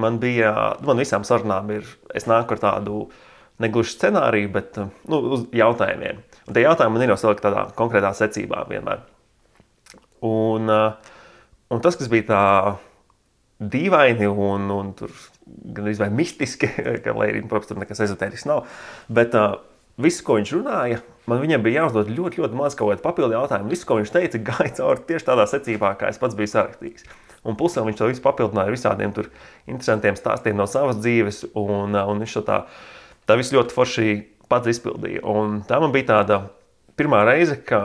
man 0.00 0.16
bija, 0.22 0.54
man 0.84 1.00
visām 1.00 1.24
sarunām 1.26 1.68
ir, 1.74 1.88
es 2.16 2.28
nāku 2.28 2.56
ar 2.56 2.64
tādu 2.64 3.02
negluži 3.60 3.96
scenāriju, 3.96 4.50
bet 4.54 4.80
nu, 4.80 5.20
uz 5.36 5.46
jautājumiem. 5.56 6.24
Un 6.48 6.56
tie 6.56 6.64
jautājumi 6.64 6.96
man 6.96 7.04
ir 7.04 7.12
jau 7.12 7.20
salikti 7.24 7.44
tādā 7.48 7.66
konkrētā 7.76 8.14
secībā 8.16 8.64
vienmēr. 8.70 9.04
Un, 10.24 10.72
uh, 10.72 11.16
Un 11.68 11.82
tas, 11.84 11.98
kas 12.00 12.08
bija 12.08 12.26
tā 12.30 12.42
dīvaini 13.58 14.28
un, 14.30 14.68
un 14.72 14.92
gan 15.74 15.88
arī 15.90 16.10
mistiski, 16.14 16.70
ka, 17.04 17.14
lai 17.16 17.32
arī, 17.32 17.42
protams, 17.48 17.72
tur 17.72 17.80
nekas 17.82 18.04
ezotērisks 18.06 18.48
nav, 18.48 18.66
bet 19.12 19.34
uh, 19.36 19.58
viss, 20.00 20.22
ko 20.24 20.38
viņš 20.38 20.54
runāja, 20.56 21.00
man 21.28 21.42
viņam 21.42 21.64
bija 21.64 21.82
jāuzdod 21.82 22.12
ļoti, 22.14 22.42
ļoti 22.42 22.58
maz 22.58 22.76
kaut 22.78 22.92
kādu 22.92 23.04
papildu 23.04 23.36
jautājumu. 23.36 23.72
Viss, 23.72 23.86
ko 23.88 23.98
viņš 23.98 24.12
teica, 24.14 24.42
gāja 24.50 24.74
cauri 24.80 25.04
tieši 25.10 25.28
tādā 25.28 25.48
secībā, 25.50 25.94
kā 26.00 26.12
es 26.12 26.20
pats 26.22 26.38
biju 26.38 26.52
sarakstījis. 26.54 27.08
Un 27.48 27.56
pusē 27.58 27.84
viņš 27.86 27.98
to 28.00 28.08
visu 28.10 28.22
papildināja 28.24 28.68
ar 28.68 28.74
visādiem 28.74 29.12
interesantiem 29.70 30.16
stāstiem 30.18 30.56
no 30.58 30.66
savas 30.68 30.98
dzīves, 30.98 31.44
un, 31.58 31.94
un 31.94 32.24
viņš 32.24 32.38
to 32.40 32.42
tā, 32.48 32.62
tā 33.30 33.36
visu 33.38 33.56
ļoti 33.56 33.76
forši 33.76 34.16
pats 34.50 34.70
izpildīja. 34.72 35.22
Un 35.28 35.60
tā 35.68 35.78
man 35.82 35.94
bija 35.94 36.10
tāda 36.14 36.40
pirmā 36.98 37.22
reize, 37.28 37.60
ka 37.62 37.78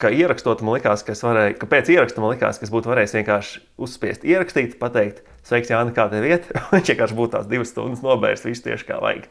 ka 0.00 0.10
ierakstot, 0.14 0.62
man 0.64 0.78
liekas, 0.78 1.02
ka 1.04 1.12
es 1.12 1.22
varēju, 1.24 1.56
ka 1.60 1.68
pēc 1.70 1.90
ieraksta 1.92 2.22
man 2.22 2.32
liekas, 2.32 2.58
ka 2.60 2.66
es 2.66 2.72
būtu 2.72 2.90
varējis 2.90 3.16
vienkārši 3.18 3.60
uzspiest, 3.84 4.24
ierakstīt, 4.28 4.78
pateikt, 4.80 5.20
sveiks, 5.46 5.72
Jānis, 5.72 5.94
kā 5.96 6.06
tev 6.12 6.26
iet. 6.28 6.48
Viņš 6.74 6.92
vienkārši 6.94 7.18
būtu 7.18 7.34
tās 7.36 7.50
divas 7.50 7.72
stundas 7.74 8.04
nobērs, 8.04 8.46
visu 8.48 8.64
tieši 8.68 8.88
kā 8.88 9.00
vajag. 9.02 9.28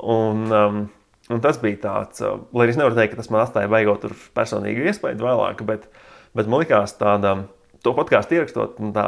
Un, 0.00 0.42
um, 0.50 0.82
un 1.30 1.44
tas 1.44 1.60
bija 1.62 1.78
tāds, 1.84 2.24
uh, 2.24 2.42
lai 2.56 2.66
arī 2.66 2.74
es 2.74 2.80
nevaru 2.80 2.98
teikt, 2.98 3.14
ka 3.14 3.22
tas 3.22 3.30
man 3.30 3.44
atstāja 3.44 3.70
beigot 3.70 4.02
tur 4.02 4.18
personīgu 4.36 4.90
iespēju 4.90 5.22
vēlāk, 5.22 5.64
bet, 5.68 5.88
bet 6.36 6.50
man 6.50 6.64
liekas 6.64 6.98
tāda. 7.00 7.40
To 7.80 7.94
podkāstu 7.96 8.36
ierakstot, 8.36 8.74
tā 8.92 9.04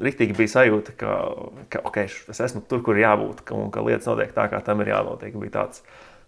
rīktīgi 0.00 0.32
bija 0.38 0.48
sajūta, 0.48 0.94
ka, 0.96 1.16
ka 1.68 1.82
okay, 1.84 2.08
es 2.08 2.38
esmu 2.40 2.62
tur, 2.70 2.80
kur 2.86 2.96
jābūt, 2.96 3.42
un 3.52 3.68
ka 3.68 3.82
lietas 3.84 4.08
notiek 4.08 4.32
tā, 4.32 4.46
kā 4.48 4.62
tam 4.64 4.80
ir 4.80 4.94
jānotiek. 4.94 5.34
Bija 5.36 5.58
tāds 5.58 5.82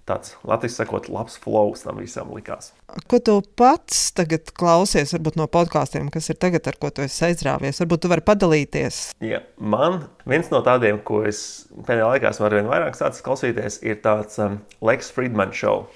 tāds, 0.06 0.36
latviešu 0.46 0.78
sakot, 0.78 1.08
labs 1.10 1.36
flows 1.42 1.82
tam 1.82 1.98
visam 2.00 2.30
likās. 2.34 2.70
Ko 3.10 3.18
tu 3.22 3.40
pats 3.58 4.12
tagad 4.16 4.52
klausies, 4.56 5.12
varbūt 5.16 5.38
no 5.40 5.48
podkāstiem, 5.50 6.08
kas 6.14 6.30
ir 6.30 6.38
tagad, 6.42 6.66
ar 6.70 6.78
ko 6.80 6.92
tu 6.94 7.04
esi 7.04 7.24
aizrāvies? 7.28 7.80
Varbūt 7.82 8.04
tu 8.04 8.10
vari 8.12 8.24
padalīties. 8.26 9.00
Ja, 9.26 9.42
man 9.58 10.04
viens 10.28 10.50
no 10.54 10.62
tādiem, 10.66 11.02
ko 11.06 11.24
es 11.26 11.40
pēdējā 11.74 12.10
laikā 12.12 12.32
esmu 12.32 12.48
arvien 12.48 12.70
vairāk 12.70 12.98
sācis 12.98 13.24
klausīties, 13.26 13.80
ir 13.86 14.00
tāds 14.04 14.38
um, 14.42 14.60
Lex 14.86 15.10
Friedman 15.14 15.54
show. 15.56 15.88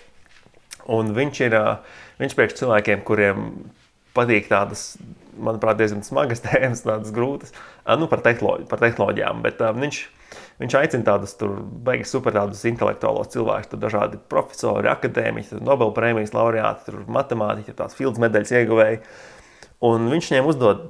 Un 0.91 1.15
viņš 1.15 1.43
ir 1.47 1.59
uh, 1.59 1.75
viņš 2.21 2.37
priekš 2.37 2.61
cilvēkiem, 2.61 3.05
kuriem 3.07 3.51
patīk 4.17 4.51
tādas, 4.51 4.95
manuprāt, 5.39 5.79
diezgan 5.79 6.03
smagas 6.07 6.43
tēmas, 6.47 6.83
tādas 6.87 7.15
grūtas, 7.15 7.55
uh, 7.55 7.95
nu, 8.01 8.11
par, 8.11 8.25
tehnoloģi, 8.27 8.67
par 8.71 8.83
tehnoloģijām. 8.83 9.45
Bet 9.47 9.63
uh, 9.63 9.71
viņš 9.77 10.03
Viņš 10.61 10.75
aicina 10.77 11.07
tādus 11.07 11.33
beigas 11.87 12.11
super 12.13 12.35
tādus 12.37 12.61
intelektuālos 12.69 13.31
cilvēkus, 13.33 13.71
tur 13.71 13.81
dažādi 13.81 14.19
profesori, 14.29 14.91
akadēmiķi, 14.93 15.63
Nobela 15.65 15.95
prēmijas 15.97 16.35
laureāti, 16.37 16.93
matemātiķi, 17.09 17.77
tās 17.79 17.97
Fields 17.97 18.21
medaļas 18.21 18.53
ieguvēji. 18.59 19.01
Un 19.89 20.11
viņš 20.13 20.29
viņiem 20.35 20.51
uzdod, 20.53 20.83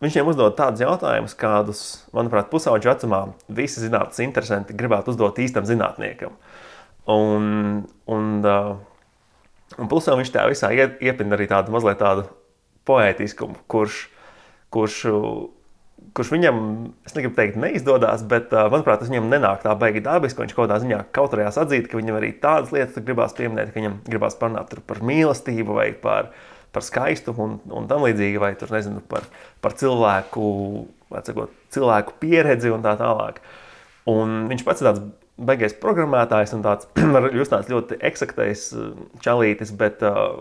viņš 0.00 0.16
viņiem 0.16 0.32
uzdod 0.32 0.56
tādus 0.56 0.84
jautājumus, 0.86 1.36
kādus, 1.36 1.82
manuprāt, 2.16 2.48
pusauģu 2.48 2.94
vecumā 2.94 3.20
visi 3.60 3.84
zinātnīs 3.84 4.24
interesanti 4.24 4.78
gribētu 4.80 5.12
uzdot 5.12 5.42
īstam 5.44 5.68
zinātniekam. 5.68 6.40
Un, 7.12 7.84
un, 8.08 8.26
un 9.76 9.92
plusā 9.92 10.16
viņš 10.16 10.32
tā 10.32 10.48
visā 10.48 10.72
iepina 10.72 11.36
arī 11.36 11.50
tādu 11.50 11.76
mazliet 11.76 12.00
tādu 12.00 12.24
poētiskumu, 12.88 13.60
kurš, 13.68 14.06
kurš 14.72 15.04
kurš 16.16 16.32
viņam, 16.34 16.60
es 17.06 17.14
negribu 17.16 17.36
teikt, 17.36 17.58
neizdodas, 17.60 18.22
bet, 18.28 18.52
manuprāt, 18.72 19.02
tas 19.02 19.10
viņam 19.10 19.28
nenāk 19.30 19.64
tā 19.64 19.74
baigi 19.78 20.02
dabiski. 20.04 20.42
Viņš 20.42 20.54
kaut 20.56 20.66
kādā 20.66 20.80
ziņā 20.82 21.00
kautrējās 21.16 21.58
atzīt, 21.62 21.88
ka 21.90 22.00
viņam 22.00 22.18
arī 22.18 22.32
tādas 22.42 22.72
lietas 22.74 23.04
gribās 23.06 23.36
pieminēt, 23.38 23.72
ka 23.72 23.80
viņam 23.80 23.98
gribās 24.08 24.38
parunāt 24.40 24.74
par 24.88 25.02
mīlestību 25.06 25.78
vai 25.78 25.88
par, 26.04 26.32
par 26.74 26.86
skaistumu 26.86 27.46
un, 27.46 27.56
un 27.80 27.88
tam 27.90 28.04
līdzīgi, 28.06 28.42
vai 28.42 28.52
tur, 28.58 28.72
nezinu, 28.74 29.02
par, 29.10 29.26
par 29.64 29.76
cilvēku, 29.78 30.44
sakot, 31.14 31.54
cilvēku 31.74 32.18
pieredzi 32.22 32.74
un 32.74 32.86
tā 32.86 32.96
tālāk. 33.00 33.42
Un 34.10 34.46
viņš 34.50 34.66
pats 34.66 34.82
ir 34.82 34.90
tāds 34.90 35.04
beigais 35.40 35.76
programmētājs 35.80 36.56
un 36.56 36.64
tāds, 36.66 36.88
jūs 37.38 37.52
tāds 37.52 37.70
ļoti 37.72 38.00
eksaktais 38.10 38.70
čalītis, 39.24 39.72
bet 39.78 40.02
uh, 40.06 40.40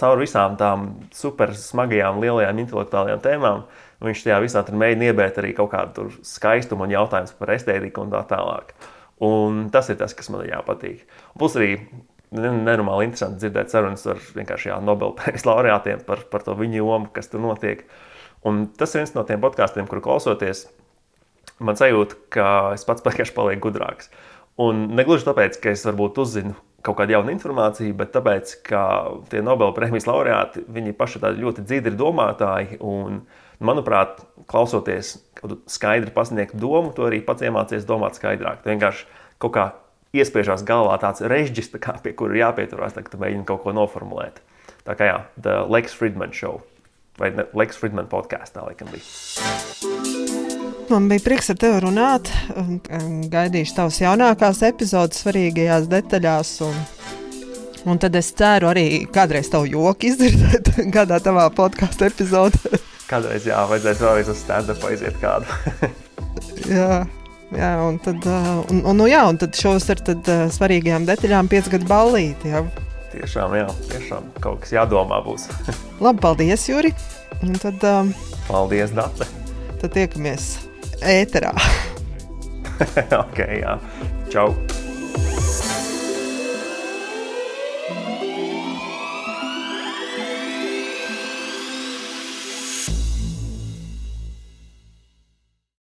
caur 0.00 0.18
visām 0.20 0.56
tām 0.60 0.88
super 1.14 1.52
smagajām, 1.56 2.18
lielajām 2.24 2.64
intelektuālajām 2.64 3.22
tēmām 3.24 3.64
Viņš 4.00 4.22
tajā 4.24 4.38
visā 4.40 4.62
mēģina 4.64 5.10
iebērt 5.10 5.38
arī 5.42 5.50
kaut 5.56 5.74
kādu 5.74 6.06
skaistumu 6.24 6.86
un 6.86 6.94
jautājumu 6.94 7.36
par 7.36 7.52
estētiku 7.52 8.06
un 8.06 8.12
tā 8.14 8.22
tālāk. 8.30 8.72
Un 9.20 9.66
tas 9.72 9.90
ir 9.92 9.98
tas, 10.00 10.14
kas 10.16 10.30
man 10.32 10.46
jāpatīk. 10.48 11.02
Plus 11.36 11.56
arī 11.60 11.74
nenormāli 12.32 13.10
interesanti 13.10 13.42
dzirdēt 13.42 13.72
sarunas 13.72 14.06
ar 14.08 14.22
vienkārši 14.38 14.72
Nobelpremijas 14.86 15.44
laureātiem 15.44 16.00
par, 16.06 16.24
par 16.32 16.46
to 16.46 16.56
viņu 16.56 16.80
jomu, 16.80 17.10
kas 17.12 17.28
tur 17.28 17.44
notiek. 17.44 17.84
Un 18.46 18.64
tas 18.72 18.94
ir 18.94 19.02
viens 19.02 19.12
no 19.12 19.26
tiem 19.28 19.42
podkāstiem, 19.42 19.84
kuru 19.90 20.00
klausoties, 20.06 20.64
man 21.60 21.76
sajūta, 21.76 22.16
ka 22.32 22.48
es 22.78 22.88
pats 22.88 23.04
vienkārši 23.06 23.36
palieku 23.36 23.68
gudrāks. 23.68 24.08
Un 24.60 24.86
negluži 24.96 25.28
tāpēc, 25.28 25.60
ka 25.60 25.76
es 25.76 25.84
varbūt 25.84 26.24
uzzinu 26.24 26.56
kaut 26.86 26.98
kādu 27.00 27.16
jaunu 27.16 27.32
informāciju, 27.34 27.94
bet 27.98 28.12
tāpēc, 28.14 28.54
ka 28.66 28.82
tie 29.32 29.42
Nobelpremijas 29.44 30.08
laureāti, 30.08 30.64
viņi 30.68 30.96
paši 30.96 31.22
ir 31.22 31.38
ļoti 31.44 31.66
dzidri 31.66 31.96
domātāji. 31.98 32.80
Un, 32.80 33.22
Manuprāt, 33.60 34.22
klausoties 34.48 35.18
skaidri 35.68 36.08
pasniegt 36.14 36.54
domu, 36.56 36.94
to 36.96 37.04
arī 37.04 37.18
pats 37.20 37.44
iemācies 37.44 37.84
domāt 37.84 38.16
skaidrāk. 38.16 38.62
Tu 38.64 38.72
vienkārši 38.72 39.04
kaut 39.36 39.52
kā 39.52 39.66
iespiežās 40.16 40.64
galvā 40.64 40.96
tāds 41.02 41.20
režģis, 41.20 41.68
tā 41.74 41.82
kā, 41.84 41.98
pie 42.00 42.14
kura 42.16 42.40
jāpieturās, 42.40 42.96
kad 42.96 43.20
mēģini 43.20 43.44
kaut 43.44 43.60
ko 43.66 43.76
noformulēt. 43.76 44.40
Tā 44.88 44.96
kā 44.96 45.12
jā, 45.12 45.18
The 45.36 45.60
Lex 45.68 45.92
Friedman 45.92 46.32
Show 46.32 46.62
vai 47.20 47.34
Lex 47.52 47.76
Friedman 47.76 48.08
podkāstā, 48.08 48.62
tā 48.62 48.70
laikam 48.70 48.88
bija. 48.94 49.69
Man 50.90 51.08
bija 51.08 51.22
prieks 51.22 51.52
ar 51.52 51.58
tevi 51.60 51.78
runāt. 51.84 52.28
Gaidīšu 53.30 53.76
tavas 53.76 54.00
jaunākās 54.00 54.58
epizodes, 54.66 55.20
svarīgajās 55.22 55.84
detaļās. 55.90 56.48
Un, 56.66 56.78
un 57.92 58.00
tad 58.02 58.16
es 58.18 58.32
ceru 58.34 58.72
arī 58.72 59.04
kādreiz 59.14 59.52
tavu 59.52 59.68
joku 59.70 60.08
izdzirdēt 60.08 60.72
kādā 60.96 61.20
tavā 61.22 61.44
podkāstu 61.54 62.08
epizodē. 62.08 62.80
Kādreiz 63.10 63.46
jā, 63.46 63.58
vajadzēs 63.70 64.02
vēlreiz 64.02 64.30
uz 64.30 64.42
stand-up 64.42 64.82
aiziet 64.86 65.18
kādu. 65.22 65.46
jā. 66.78 67.02
Jā, 67.50 67.70
un 67.82 67.96
tad, 68.02 68.26
un, 68.70 68.82
un, 68.86 68.94
nu, 68.94 69.06
jā, 69.10 69.24
un 69.26 69.38
tad 69.38 69.58
šos 69.58 69.88
ar 69.90 70.02
tad, 70.06 70.30
svarīgajām 70.54 71.06
detaļām 71.08 71.50
piecgadu 71.50 71.86
ballīti. 71.90 72.50
Jā. 72.50 72.62
Tiešām, 73.10 73.54
jā, 73.58 73.66
tiešām 73.90 74.30
kaut 74.42 74.62
kas 74.62 74.74
jādomā 74.74 75.18
būs. 75.26 75.46
Labi, 75.98 76.22
paldies, 76.22 76.66
Juri. 76.70 76.94
Un 77.42 77.58
tad, 77.58 77.82
um, 77.90 78.14
paldies, 78.46 78.94
Dārte. 78.94 79.26
Tad 79.82 79.96
tiekamies 79.98 80.52
ēterā. 81.06 81.54
ok, 83.22 83.42
jā. 83.60 83.78
Čau! 84.32 84.54